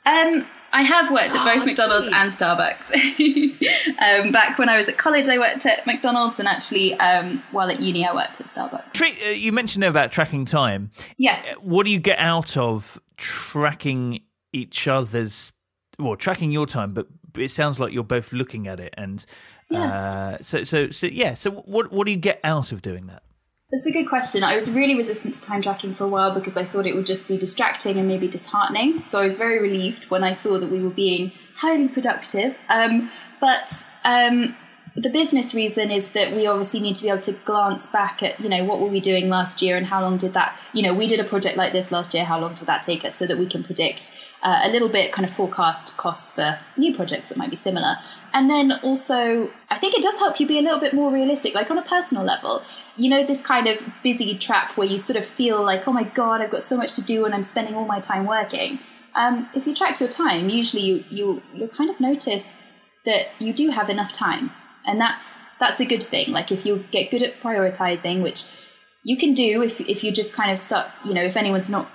Um, 0.07 0.47
I 0.73 0.83
have 0.83 1.11
worked 1.11 1.35
at 1.35 1.45
both 1.45 1.63
Oh, 1.63 1.67
McDonald's 1.67 2.09
gee. 2.09 2.15
and 2.15 2.33
Starbucks. 2.33 4.25
um, 4.27 4.33
back 4.33 4.59
when 4.59 4.69
I 4.69 4.79
was 4.79 4.89
at 4.89 4.97
college, 4.99 5.29
I 5.29 5.39
worked 5.39 5.67
at 5.67 5.87
McDonald's, 5.87 6.39
and 6.39 6.49
actually, 6.49 6.95
um, 6.99 7.43
while 7.51 7.71
at 7.71 7.81
uni, 7.81 8.07
I 8.07 8.15
worked 8.15 8.41
at 8.41 8.47
Starbucks. 8.49 8.93
Tra- 8.93 9.09
uh, 9.27 9.31
you 9.31 9.53
mentioned 9.53 9.83
there 9.83 9.91
about 9.91 10.13
tracking 10.13 10.45
time. 10.45 10.91
Yes. 11.19 11.47
What 11.61 11.85
do 11.85 11.91
you 11.93 11.99
get 11.99 12.19
out 12.19 12.57
of 12.57 13.01
tracking 13.17 14.21
each 14.53 14.89
other's, 14.89 15.53
well, 15.99 16.17
tracking 16.17 16.53
your 16.53 16.67
time? 16.67 16.95
But 16.95 17.07
it 17.37 17.51
sounds 17.51 17.79
like 17.79 17.93
you're 17.93 18.03
both 18.05 18.33
looking 18.33 18.67
at 18.67 18.81
it, 18.81 18.95
and 18.97 19.25
uh, 19.75 20.39
so 20.43 20.65
so 20.65 20.91
so 20.91 21.07
yeah. 21.07 21.35
So 21.35 21.51
what 21.51 21.93
what 21.93 22.07
do 22.07 22.11
you 22.13 22.19
get 22.19 22.41
out 22.45 22.73
of 22.73 22.83
doing 22.83 23.07
that? 23.07 23.23
That's 23.73 23.87
a 23.87 23.91
good 23.91 24.07
question. 24.07 24.45
I 24.45 24.55
was 24.55 24.71
really 24.71 24.95
resistant 24.95 25.33
to 25.33 25.41
time 25.41 25.63
tracking 25.63 25.95
for 25.95 26.05
a 26.05 26.09
while 26.09 26.35
because 26.35 26.59
I 26.59 26.65
thought 26.65 26.87
it 26.87 26.95
would 26.95 27.07
just 27.07 27.27
be 27.27 27.39
distracting 27.39 27.97
and 27.97 28.07
maybe 28.07 28.29
disheartening. 28.29 29.03
So 29.05 29.19
I 29.19 29.25
was 29.25 29.39
very 29.39 29.59
relieved 29.61 30.11
when 30.11 30.23
I 30.23 30.33
saw 30.33 30.59
that 30.59 30.71
we 30.71 30.83
were 30.83 30.91
being 30.91 31.33
highly 31.57 31.89
productive. 31.89 32.59
Um, 32.69 33.09
but 33.41 33.87
um, 34.05 34.55
the 34.95 35.09
business 35.09 35.55
reason 35.55 35.91
is 35.91 36.13
that 36.13 36.33
we 36.33 36.47
obviously 36.47 36.79
need 36.79 36.97
to 36.97 37.03
be 37.03 37.09
able 37.09 37.21
to 37.21 37.33
glance 37.33 37.87
back 37.87 38.23
at, 38.23 38.39
you 38.39 38.49
know, 38.49 38.63
what 38.65 38.79
were 38.79 38.89
we 38.89 39.01
doing 39.01 39.31
last 39.31 39.63
year 39.63 39.77
and 39.77 39.87
how 39.87 40.03
long 40.03 40.19
did 40.19 40.35
that, 40.35 40.61
you 40.75 40.83
know, 40.83 40.93
we 40.93 41.07
did 41.07 41.19
a 41.19 41.25
project 41.25 41.57
like 41.57 41.73
this 41.73 41.91
last 41.91 42.13
year, 42.13 42.25
how 42.25 42.39
long 42.39 42.53
did 42.53 42.67
that 42.67 42.83
take 42.83 43.03
us 43.05 43.17
so 43.17 43.27
that 43.27 43.39
we 43.39 43.47
can 43.47 43.63
predict 43.63 44.35
uh, 44.43 44.61
a 44.65 44.71
little 44.71 44.91
bit 44.91 45.11
kind 45.11 45.27
of 45.27 45.33
forecast 45.35 45.97
costs 45.97 46.35
for 46.35 46.59
new 46.77 46.95
projects 46.95 47.31
that 47.31 47.39
might 47.39 47.49
be 47.49 47.57
similar. 47.57 47.97
And 48.35 48.51
then 48.51 48.73
also, 48.83 49.51
I 49.71 49.79
think 49.79 49.95
it 49.95 50.03
does 50.03 50.19
help 50.19 50.39
you 50.39 50.47
be 50.47 50.59
a 50.59 50.63
little 50.63 50.81
bit 50.81 50.93
more 50.93 51.11
realistic, 51.11 51.55
like 51.55 51.71
on 51.71 51.79
a 51.79 51.83
personal 51.83 52.23
level. 52.23 52.63
You 52.97 53.09
know, 53.09 53.25
this 53.25 53.41
kind 53.41 53.67
of 53.69 53.83
busy 54.03 54.37
trap 54.37 54.77
where 54.77 54.87
you 54.87 54.99
sort 54.99 55.17
of 55.17 55.25
feel 55.25 55.65
like, 55.65 55.89
oh 55.89 55.93
my 55.93 56.05
God, 56.05 56.43
I've 56.43 56.51
got 56.51 56.63
so 56.63 56.77
much 56.77 56.93
to 56.95 57.03
do 57.03 57.25
and 57.25 57.35
I'm 57.35 57.45
spending 57.45 57.75
all 57.75 57.87
my 57.87 58.01
time 58.01 58.27
working. 58.27 58.79
Um, 59.15 59.49
if 59.55 59.67
you 59.67 59.75
track 59.75 60.01
your 60.01 60.09
time, 60.11 60.51
usually 60.51 60.83
you, 60.83 61.05
you, 61.09 61.43
you'll 61.55 61.69
kind 61.69 61.89
of 61.89 61.99
notice 61.99 62.63
that 63.05 63.29
you 63.39 63.53
do 63.53 63.71
have 63.71 63.89
enough 63.89 64.13
time. 64.13 64.53
And 64.87 65.01
that's 65.01 65.43
that's 65.59 65.81
a 65.81 65.85
good 65.85 66.03
thing. 66.03 66.33
Like 66.33 66.51
if 66.51 66.67
you 66.67 66.85
get 66.91 67.11
good 67.11 67.23
at 67.23 67.41
prioritizing, 67.41 68.23
which 68.23 68.51
you 69.05 69.17
can 69.17 69.35
do 69.35 69.63
if 69.63 69.81
if 69.81 70.03
you 70.05 70.13
just 70.13 70.35
kind 70.35 70.51
of 70.51 70.61
start, 70.61 70.89
you 71.05 71.15
know, 71.15 71.23
if 71.23 71.37
anyone's 71.37 71.71
not 71.71 71.91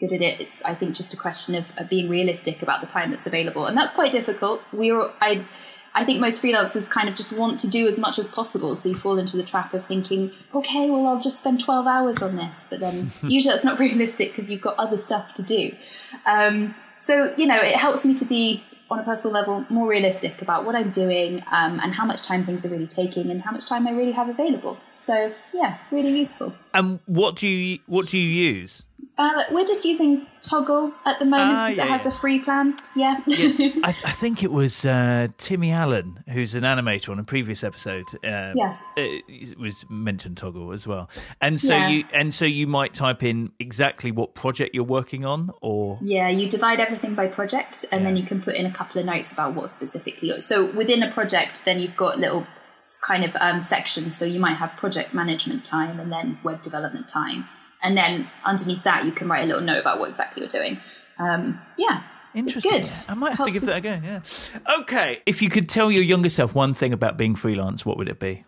good 0.00 0.12
at 0.12 0.22
it, 0.22 0.40
it's 0.40 0.62
I 0.62 0.74
think 0.74 0.94
just 0.94 1.12
a 1.14 1.16
question 1.16 1.54
of, 1.54 1.72
of 1.76 1.88
being 1.88 2.08
realistic 2.08 2.62
about 2.62 2.80
the 2.80 2.86
time 2.86 3.10
that's 3.10 3.26
available. 3.26 3.66
And 3.66 3.76
that's 3.76 3.92
quite 3.92 4.12
difficult. 4.12 4.62
We're 4.72 5.10
I 5.20 5.44
I 5.94 6.04
think 6.04 6.20
most 6.20 6.42
freelancers 6.42 6.88
kind 6.88 7.08
of 7.08 7.16
just 7.16 7.36
want 7.36 7.58
to 7.60 7.68
do 7.68 7.86
as 7.88 7.98
much 7.98 8.18
as 8.18 8.28
possible. 8.28 8.76
So 8.76 8.90
you 8.90 8.94
fall 8.94 9.18
into 9.18 9.36
the 9.36 9.42
trap 9.42 9.74
of 9.74 9.84
thinking, 9.84 10.30
okay, 10.54 10.88
well, 10.88 11.06
I'll 11.06 11.18
just 11.18 11.40
spend 11.40 11.60
12 11.60 11.86
hours 11.86 12.22
on 12.22 12.36
this. 12.36 12.68
But 12.70 12.80
then 12.80 13.10
usually 13.22 13.52
that's 13.52 13.64
not 13.64 13.78
realistic 13.80 14.28
because 14.28 14.50
you've 14.50 14.60
got 14.60 14.78
other 14.78 14.96
stuff 14.96 15.34
to 15.34 15.42
do. 15.42 15.74
Um, 16.24 16.74
so, 16.96 17.34
you 17.36 17.46
know, 17.46 17.56
it 17.56 17.76
helps 17.76 18.04
me 18.04 18.14
to 18.14 18.24
be 18.24 18.62
on 18.90 18.98
a 18.98 19.02
personal 19.02 19.34
level 19.34 19.66
more 19.68 19.86
realistic 19.86 20.40
about 20.42 20.64
what 20.64 20.74
I'm 20.74 20.90
doing 20.90 21.42
um, 21.52 21.80
and 21.80 21.94
how 21.94 22.04
much 22.04 22.22
time 22.22 22.44
things 22.44 22.64
are 22.64 22.70
really 22.70 22.86
taking 22.86 23.30
and 23.30 23.42
how 23.42 23.52
much 23.52 23.66
time 23.66 23.86
I 23.86 23.92
really 23.92 24.12
have 24.12 24.28
available. 24.28 24.78
So 24.94 25.32
yeah, 25.52 25.78
really 25.90 26.16
useful. 26.16 26.54
And 26.72 27.00
what 27.06 27.36
do 27.36 27.48
you 27.48 27.80
what 27.86 28.06
do 28.06 28.18
you 28.18 28.28
use? 28.28 28.82
Uh, 29.16 29.44
we're 29.50 29.64
just 29.64 29.84
using 29.84 30.26
Toggl 30.42 30.92
at 31.04 31.18
the 31.18 31.24
moment 31.24 31.68
because 31.68 31.78
ah, 31.78 31.84
yeah, 31.84 31.84
it 31.84 31.90
has 31.90 32.04
yeah. 32.04 32.08
a 32.08 32.12
free 32.12 32.38
plan. 32.38 32.76
Yeah. 32.94 33.20
yes. 33.26 33.60
I, 33.84 33.88
I, 33.88 34.12
think 34.12 34.42
it 34.42 34.50
was 34.50 34.84
uh, 34.84 35.28
Timmy 35.38 35.72
Allen, 35.72 36.24
who's 36.28 36.54
an 36.54 36.64
animator 36.64 37.10
on 37.10 37.18
a 37.18 37.24
previous 37.24 37.64
episode. 37.64 38.06
Um, 38.24 38.52
yeah. 38.54 38.76
It 38.96 39.58
was 39.58 39.84
mentioned 39.88 40.36
Toggl 40.36 40.74
as 40.74 40.86
well, 40.86 41.08
and 41.40 41.60
so 41.60 41.74
yeah. 41.74 41.88
you 41.88 42.04
and 42.12 42.34
so 42.34 42.44
you 42.44 42.66
might 42.66 42.94
type 42.94 43.22
in 43.22 43.52
exactly 43.58 44.10
what 44.10 44.34
project 44.34 44.74
you're 44.74 44.84
working 44.84 45.24
on, 45.24 45.50
or 45.60 45.98
yeah, 46.00 46.28
you 46.28 46.48
divide 46.48 46.80
everything 46.80 47.14
by 47.14 47.28
project, 47.28 47.84
and 47.92 48.04
then 48.04 48.16
you 48.16 48.22
can 48.22 48.40
put 48.40 48.54
in 48.54 48.66
a 48.66 48.72
couple 48.72 49.00
of 49.00 49.06
notes 49.06 49.32
about 49.32 49.54
what 49.54 49.70
specifically. 49.70 50.40
So 50.40 50.70
within 50.72 51.02
a 51.02 51.10
project, 51.10 51.64
then 51.64 51.78
you've 51.78 51.96
got 51.96 52.18
little 52.18 52.46
kind 53.02 53.24
of 53.24 53.36
um, 53.40 53.60
sections. 53.60 54.16
So 54.16 54.24
you 54.24 54.40
might 54.40 54.54
have 54.54 54.76
project 54.76 55.12
management 55.12 55.64
time 55.64 56.00
and 56.00 56.10
then 56.10 56.38
web 56.42 56.62
development 56.62 57.06
time 57.06 57.44
and 57.82 57.96
then 57.96 58.30
underneath 58.44 58.82
that 58.84 59.04
you 59.04 59.12
can 59.12 59.28
write 59.28 59.44
a 59.44 59.46
little 59.46 59.62
note 59.62 59.80
about 59.80 59.98
what 59.98 60.10
exactly 60.10 60.42
you're 60.42 60.48
doing. 60.48 60.78
Um, 61.18 61.60
yeah, 61.76 62.02
Interesting. 62.34 62.72
It's 62.74 63.04
good. 63.04 63.10
I 63.10 63.14
might 63.14 63.30
have 63.30 63.38
Helps 63.38 63.54
to 63.54 63.60
give 63.60 63.68
us... 63.68 63.82
that 63.82 63.96
a 63.96 64.00
go. 64.00 64.06
Yeah. 64.06 64.80
Okay. 64.80 65.22
If 65.26 65.42
you 65.42 65.48
could 65.48 65.68
tell 65.68 65.90
your 65.90 66.02
younger 66.02 66.28
self 66.28 66.54
one 66.54 66.74
thing 66.74 66.92
about 66.92 67.16
being 67.16 67.34
freelance, 67.34 67.86
what 67.86 67.96
would 67.96 68.08
it 68.08 68.20
be? 68.20 68.44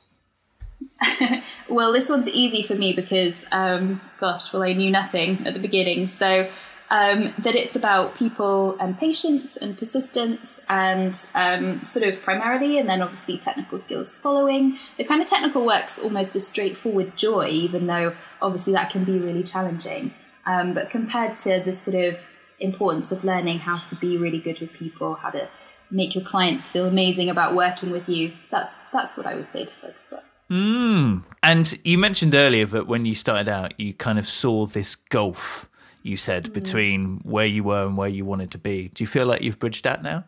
well, 1.69 1.93
this 1.93 2.09
one's 2.09 2.29
easy 2.29 2.63
for 2.63 2.75
me 2.75 2.93
because, 2.93 3.47
um, 3.53 4.01
gosh, 4.19 4.53
well, 4.53 4.63
I 4.63 4.73
knew 4.73 4.91
nothing 4.91 5.47
at 5.47 5.55
the 5.55 5.61
beginning. 5.61 6.07
So 6.07 6.49
um, 6.91 7.33
that 7.39 7.55
it's 7.55 7.77
about 7.77 8.17
people 8.17 8.77
and 8.79 8.99
patience 8.99 9.57
and 9.57 9.79
persistence 9.79 10.61
and 10.69 11.31
um, 11.35 11.85
sort 11.85 12.05
of 12.05 12.21
primarily, 12.23 12.79
and 12.79 12.89
then 12.89 13.01
obviously 13.01 13.39
technical 13.39 13.79
skills 13.79 14.17
following. 14.17 14.77
The 14.99 15.05
kind 15.05 15.21
of 15.21 15.27
technical 15.27 15.65
work's 15.65 15.99
almost 15.99 16.35
a 16.35 16.41
straightforward 16.41 17.17
joy, 17.17 17.47
even 17.49 17.87
though 17.87 18.15
obviously 18.43 18.73
that 18.73 18.91
can 18.91 19.05
be 19.05 19.19
really 19.19 19.45
challenging. 19.45 20.13
Um, 20.47 20.75
but 20.75 20.91
compared 20.91 21.37
to 21.37 21.61
the 21.65 21.73
sort 21.73 21.95
of 21.95 22.29
importance 22.59 23.13
of 23.13 23.25
learning 23.25 23.61
how 23.61 23.79
to 23.79 23.97
be 23.97 24.17
really 24.17 24.41
good 24.41 24.61
with 24.61 24.73
people, 24.73 25.15
how 25.15 25.31
to 25.31 25.49
make 25.91 26.15
your 26.15 26.25
clients 26.25 26.71
feel 26.71 26.87
amazing 26.87 27.31
about 27.31 27.55
working 27.55 27.91
with 27.91 28.09
you, 28.09 28.33
that's 28.51 28.79
that's 28.93 29.17
what 29.17 29.27
I 29.27 29.37
would 29.37 29.51
say 29.51 29.65
to 29.65 29.75
focus 29.75 30.13
on. 30.13 30.21
Mm. 30.51 31.25
And 31.45 31.79
you 31.85 31.97
mentioned 31.97 32.35
earlier 32.35 32.67
that 32.67 32.89
when 32.89 33.07
you 33.07 33.15
started 33.15 33.49
out, 33.49 33.79
you 33.79 33.95
kind 33.95 34.19
of 34.19 34.29
saw 34.29 34.67
this 34.67 34.97
gulf 34.97 35.70
you 36.03 36.17
said 36.17 36.45
mm. 36.45 36.53
between 36.53 37.21
where 37.23 37.47
you 37.47 37.65
were 37.65 37.87
and 37.87 37.97
where 37.97 38.09
you 38.09 38.25
wanted 38.25 38.51
to 38.53 38.59
be. 38.59 38.89
Do 38.89 39.05
you 39.05 39.09
feel 39.09 39.27
like 39.27 39.43
you've 39.43 39.59
bridged 39.59 39.85
that 39.85 40.03
now? 40.03 40.25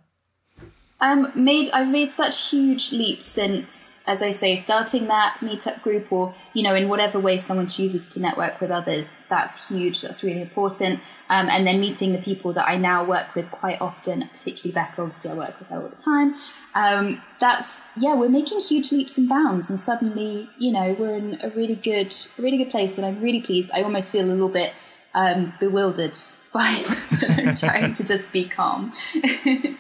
Um, 1.03 1.33
made 1.35 1.69
I've 1.75 1.91
made 1.91 2.13
such 2.13 2.51
huge 2.51 2.93
leaps 2.93 3.25
since, 3.25 3.93
as 4.07 4.23
I 4.23 4.31
say, 4.31 4.55
starting 4.55 5.09
that 5.09 5.39
meetup 5.41 5.83
group, 5.83 6.13
or 6.13 6.33
you 6.55 6.63
know, 6.63 6.77
in 6.77 6.89
whatever 6.89 7.19
way 7.19 7.39
someone 7.39 7.67
chooses 7.67 8.07
to 8.11 8.21
network 8.21 8.61
with 8.61 8.71
others. 8.71 9.13
That's 9.29 9.69
huge. 9.69 10.01
That's 10.01 10.23
really 10.23 10.41
important. 10.41 11.01
Um, 11.29 11.49
and 11.49 11.67
then 11.67 11.81
meeting 11.81 12.13
the 12.13 12.21
people 12.21 12.53
that 12.53 12.69
I 12.69 12.77
now 12.77 13.03
work 13.03 13.35
with 13.35 13.51
quite 13.51 13.81
often, 13.81 14.29
particularly 14.29 14.71
Becca. 14.73 15.03
Obviously, 15.03 15.33
I 15.33 15.35
work 15.35 15.59
with 15.59 15.69
her 15.71 15.83
all 15.83 15.89
the 15.89 15.97
time. 15.97 16.37
Um, 16.77 17.21
that's 17.41 17.83
yeah, 17.97 18.15
we're 18.15 18.29
making 18.29 18.61
huge 18.61 18.93
leaps 18.93 19.19
and 19.19 19.29
bounds, 19.29 19.71
and 19.71 19.81
suddenly, 19.81 20.49
you 20.57 20.71
know, 20.71 20.95
we're 20.97 21.17
in 21.17 21.37
a 21.43 21.51
really 21.51 21.75
good, 21.75 22.15
a 22.39 22.43
really 22.43 22.59
good 22.59 22.71
place, 22.71 22.97
and 22.97 23.05
I'm 23.05 23.21
really 23.21 23.41
pleased. 23.41 23.73
I 23.75 23.83
almost 23.83 24.13
feel 24.13 24.25
a 24.25 24.31
little 24.31 24.49
bit 24.49 24.73
um, 25.15 25.53
bewildered 25.61 26.17
by 26.53 26.83
trying 27.57 27.93
to 27.95 28.05
just 28.05 28.33
be 28.33 28.45
calm. 28.45 28.93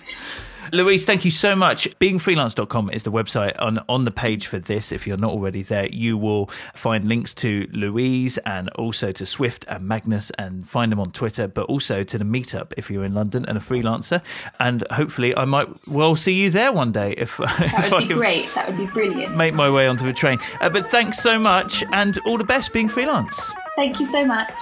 Louise, 0.72 1.04
thank 1.04 1.26
you 1.26 1.30
so 1.30 1.54
much. 1.54 1.86
Beingfreelance.com 1.98 2.90
is 2.90 3.02
the 3.02 3.12
website. 3.12 3.54
On, 3.58 3.84
on 3.90 4.04
the 4.04 4.10
page 4.10 4.46
for 4.46 4.58
this, 4.58 4.90
if 4.90 5.06
you're 5.06 5.18
not 5.18 5.32
already 5.32 5.62
there, 5.62 5.86
you 5.86 6.16
will 6.16 6.46
find 6.72 7.06
links 7.06 7.34
to 7.34 7.68
Louise 7.72 8.38
and 8.38 8.70
also 8.70 9.12
to 9.12 9.26
Swift 9.26 9.66
and 9.68 9.86
Magnus 9.86 10.30
and 10.38 10.66
find 10.66 10.90
them 10.90 10.98
on 10.98 11.12
Twitter, 11.12 11.46
but 11.46 11.66
also 11.66 12.04
to 12.04 12.16
the 12.16 12.24
meetup 12.24 12.72
if 12.78 12.90
you're 12.90 13.04
in 13.04 13.12
London 13.12 13.44
and 13.44 13.58
a 13.58 13.60
freelancer. 13.60 14.22
And 14.58 14.82
hopefully, 14.90 15.36
I 15.36 15.44
might 15.44 15.68
well 15.86 16.16
see 16.16 16.32
you 16.32 16.48
there 16.48 16.72
one 16.72 16.90
day. 16.90 17.12
If 17.18 17.36
That 17.36 17.88
would 17.90 18.04
if 18.04 18.08
be 18.08 18.14
great. 18.14 18.48
That 18.54 18.68
would 18.68 18.78
be 18.78 18.86
brilliant. 18.86 19.36
Make 19.36 19.52
my 19.52 19.68
way 19.68 19.86
onto 19.86 20.06
the 20.06 20.14
train. 20.14 20.38
Uh, 20.60 20.70
but 20.70 20.86
thanks 20.86 21.18
so 21.18 21.38
much 21.38 21.84
and 21.92 22.16
all 22.24 22.38
the 22.38 22.44
best 22.44 22.72
being 22.72 22.88
freelance. 22.88 23.52
Thank 23.76 23.98
you 23.98 24.04
so 24.04 24.24
much. 24.24 24.60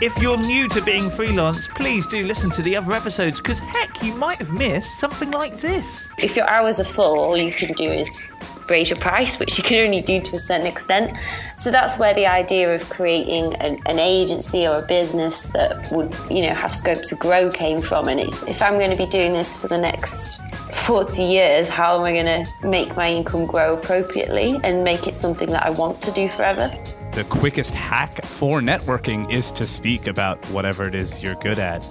If 0.00 0.16
you're 0.20 0.38
new 0.38 0.68
to 0.70 0.82
being 0.82 1.10
freelance, 1.10 1.68
please 1.68 2.06
do 2.06 2.24
listen 2.24 2.50
to 2.50 2.62
the 2.62 2.74
other 2.74 2.92
episodes 2.92 3.40
because 3.40 3.60
heck, 3.60 4.02
you 4.02 4.14
might 4.14 4.38
have 4.38 4.52
missed 4.52 4.98
something 4.98 5.30
like 5.30 5.60
this. 5.60 6.08
If 6.18 6.36
your 6.36 6.48
hours 6.48 6.80
are 6.80 6.84
full, 6.84 7.18
all 7.20 7.36
you 7.36 7.52
can 7.52 7.74
do 7.74 7.84
is 7.84 8.28
raise 8.68 8.90
your 8.90 8.98
price, 8.98 9.38
which 9.38 9.58
you 9.58 9.64
can 9.64 9.84
only 9.84 10.00
do 10.00 10.20
to 10.20 10.36
a 10.36 10.38
certain 10.38 10.66
extent. 10.66 11.16
So 11.56 11.70
that's 11.70 11.98
where 11.98 12.14
the 12.14 12.26
idea 12.26 12.74
of 12.74 12.88
creating 12.88 13.54
an, 13.56 13.78
an, 13.86 13.98
agency 13.98 14.66
or 14.66 14.80
a 14.80 14.86
business 14.86 15.48
that 15.48 15.90
would, 15.90 16.14
you 16.30 16.42
know, 16.42 16.54
have 16.54 16.74
scope 16.74 17.02
to 17.02 17.14
grow 17.14 17.50
came 17.50 17.80
from. 17.80 18.08
And 18.08 18.20
if 18.20 18.60
I'm 18.62 18.74
going 18.74 18.90
to 18.90 18.96
be 18.96 19.06
doing 19.06 19.32
this 19.32 19.60
for 19.60 19.68
the 19.68 19.78
next 19.78 20.40
40 20.72 21.22
years, 21.22 21.68
how 21.68 21.98
am 21.98 22.04
I 22.04 22.12
going 22.12 22.44
to 22.44 22.68
make 22.68 22.96
my 22.96 23.10
income 23.10 23.46
grow 23.46 23.74
appropriately 23.74 24.60
and 24.62 24.84
make 24.84 25.06
it 25.06 25.14
something 25.14 25.50
that 25.50 25.64
I 25.64 25.70
want 25.70 26.00
to 26.02 26.10
do 26.12 26.28
forever? 26.28 26.70
the 27.14 27.24
quickest 27.24 27.76
hack 27.76 28.24
for 28.24 28.60
networking 28.60 29.30
is 29.32 29.52
to 29.52 29.68
speak 29.68 30.08
about 30.08 30.44
whatever 30.46 30.88
it 30.88 30.96
is 30.96 31.22
you're 31.22 31.36
good 31.36 31.60
at. 31.60 31.86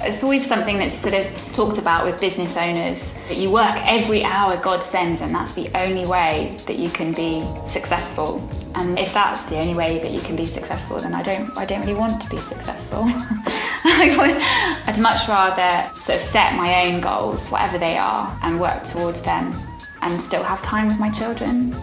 It's 0.00 0.22
always 0.22 0.46
something 0.46 0.78
that's 0.78 0.94
sort 0.94 1.14
of 1.14 1.26
talked 1.52 1.78
about 1.78 2.04
with 2.04 2.20
business 2.20 2.56
owners 2.56 3.14
that 3.28 3.38
you 3.38 3.50
work 3.50 3.74
every 3.86 4.22
hour 4.22 4.56
God 4.58 4.84
sends, 4.84 5.22
and 5.22 5.34
that's 5.34 5.54
the 5.54 5.70
only 5.74 6.06
way 6.06 6.56
that 6.66 6.78
you 6.78 6.90
can 6.90 7.12
be 7.12 7.42
successful. 7.66 8.46
And 8.74 8.98
if 8.98 9.14
that's 9.14 9.44
the 9.44 9.56
only 9.56 9.74
way 9.74 9.98
that 9.98 10.12
you 10.12 10.20
can 10.20 10.36
be 10.36 10.44
successful, 10.44 10.98
then 10.98 11.14
I 11.14 11.22
don't, 11.22 11.56
I 11.56 11.64
don't 11.64 11.80
really 11.80 11.94
want 11.94 12.20
to 12.22 12.28
be 12.28 12.36
successful. 12.36 13.04
I'd 13.88 14.98
much 15.00 15.28
rather 15.28 15.94
sort 15.96 16.16
of 16.16 16.22
set 16.22 16.54
my 16.56 16.86
own 16.86 17.00
goals, 17.00 17.48
whatever 17.48 17.78
they 17.78 17.96
are, 17.96 18.38
and 18.42 18.60
work 18.60 18.84
towards 18.84 19.22
them, 19.22 19.54
and 20.02 20.20
still 20.20 20.42
have 20.42 20.60
time 20.60 20.88
with 20.88 21.00
my 21.00 21.10
children. 21.10 21.74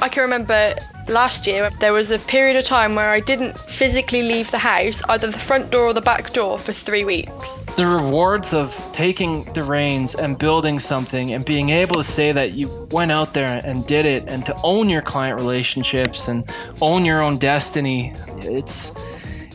I 0.00 0.08
can 0.08 0.22
remember 0.22 0.76
last 1.08 1.46
year 1.46 1.70
there 1.80 1.92
was 1.92 2.10
a 2.10 2.18
period 2.18 2.56
of 2.56 2.64
time 2.64 2.94
where 2.94 3.10
I 3.10 3.20
didn't 3.20 3.58
physically 3.58 4.22
leave 4.22 4.50
the 4.50 4.58
house, 4.58 5.02
either 5.08 5.30
the 5.30 5.38
front 5.38 5.70
door 5.70 5.86
or 5.86 5.92
the 5.92 6.00
back 6.00 6.32
door, 6.32 6.58
for 6.58 6.72
three 6.72 7.04
weeks. 7.04 7.64
The 7.76 7.86
rewards 7.86 8.54
of 8.54 8.74
taking 8.92 9.44
the 9.52 9.62
reins 9.62 10.14
and 10.14 10.38
building 10.38 10.78
something 10.78 11.32
and 11.32 11.44
being 11.44 11.70
able 11.70 11.96
to 11.96 12.04
say 12.04 12.32
that 12.32 12.52
you 12.52 12.68
went 12.90 13.12
out 13.12 13.34
there 13.34 13.60
and 13.64 13.86
did 13.86 14.06
it 14.06 14.28
and 14.28 14.44
to 14.46 14.56
own 14.62 14.88
your 14.88 15.02
client 15.02 15.40
relationships 15.40 16.28
and 16.28 16.44
own 16.80 17.04
your 17.04 17.22
own 17.22 17.38
destiny, 17.38 18.12
it's 18.38 18.96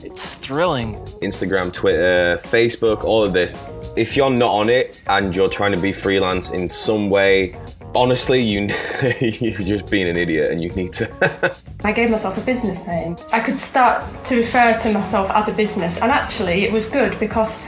it's 0.03 0.35
thrilling. 0.35 0.95
Instagram, 1.21 1.71
Twitter, 1.71 2.37
Facebook, 2.43 3.03
all 3.03 3.23
of 3.23 3.31
this. 3.31 3.57
If 3.95 4.17
you're 4.17 4.29
not 4.29 4.51
on 4.51 4.69
it 4.69 5.01
and 5.07 5.35
you're 5.35 5.47
trying 5.47 5.73
to 5.73 5.79
be 5.79 5.93
freelance 5.93 6.51
in 6.51 6.67
some 6.67 7.09
way, 7.09 7.55
honestly, 7.95 8.41
you 8.41 8.69
you're 9.21 9.53
just 9.53 9.89
being 9.89 10.09
an 10.09 10.17
idiot, 10.17 10.51
and 10.51 10.61
you 10.61 10.69
need 10.71 10.93
to. 10.93 11.55
I 11.83 11.91
gave 11.91 12.09
myself 12.09 12.37
a 12.37 12.41
business 12.41 12.85
name. 12.85 13.17
I 13.31 13.39
could 13.39 13.57
start 13.57 14.03
to 14.25 14.37
refer 14.37 14.73
to 14.79 14.93
myself 14.93 15.29
as 15.31 15.47
a 15.47 15.53
business, 15.53 15.99
and 15.99 16.11
actually, 16.11 16.63
it 16.63 16.71
was 16.71 16.85
good 16.85 17.19
because 17.19 17.63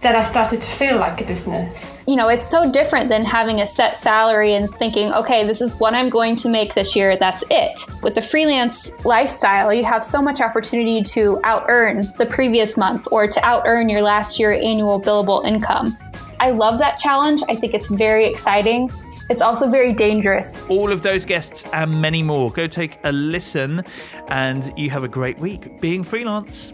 then 0.00 0.14
I 0.14 0.22
started 0.22 0.60
to 0.60 0.68
feel 0.68 0.96
like 0.96 1.20
a 1.20 1.24
business. 1.24 2.00
You 2.06 2.14
know, 2.14 2.28
it's 2.28 2.46
so 2.46 2.70
different 2.70 3.08
than 3.08 3.24
having 3.24 3.62
a 3.62 3.66
set 3.66 3.96
salary 3.96 4.54
and 4.54 4.70
thinking, 4.76 5.12
okay, 5.12 5.44
this 5.44 5.60
is 5.60 5.74
what 5.80 5.92
I'm 5.92 6.08
going 6.08 6.36
to 6.36 6.48
make 6.48 6.74
this 6.74 6.94
year, 6.94 7.16
that's 7.16 7.42
it. 7.50 7.80
With 8.00 8.14
the 8.14 8.22
freelance 8.22 8.92
lifestyle, 9.04 9.74
you 9.74 9.84
have 9.84 10.04
so 10.04 10.22
much 10.22 10.40
opportunity 10.40 11.02
to 11.02 11.40
out 11.42 11.64
earn 11.68 12.12
the 12.16 12.26
previous 12.26 12.76
month 12.76 13.08
or 13.10 13.26
to 13.26 13.44
out 13.44 13.64
earn 13.66 13.88
your 13.88 14.02
last 14.02 14.38
year 14.38 14.52
annual 14.52 15.00
billable 15.00 15.44
income. 15.44 15.98
I 16.38 16.50
love 16.50 16.78
that 16.78 17.00
challenge. 17.00 17.42
I 17.48 17.56
think 17.56 17.74
it's 17.74 17.88
very 17.88 18.24
exciting. 18.26 18.92
It's 19.30 19.42
also 19.42 19.70
very 19.70 19.92
dangerous. 19.92 20.56
All 20.68 20.90
of 20.90 21.02
those 21.02 21.26
guests 21.26 21.64
and 21.74 22.00
many 22.00 22.22
more. 22.22 22.50
Go 22.50 22.66
take 22.66 22.98
a 23.04 23.12
listen, 23.12 23.84
and 24.28 24.72
you 24.76 24.88
have 24.88 25.04
a 25.04 25.08
great 25.08 25.38
week 25.38 25.80
being 25.80 26.02
freelance. 26.02 26.72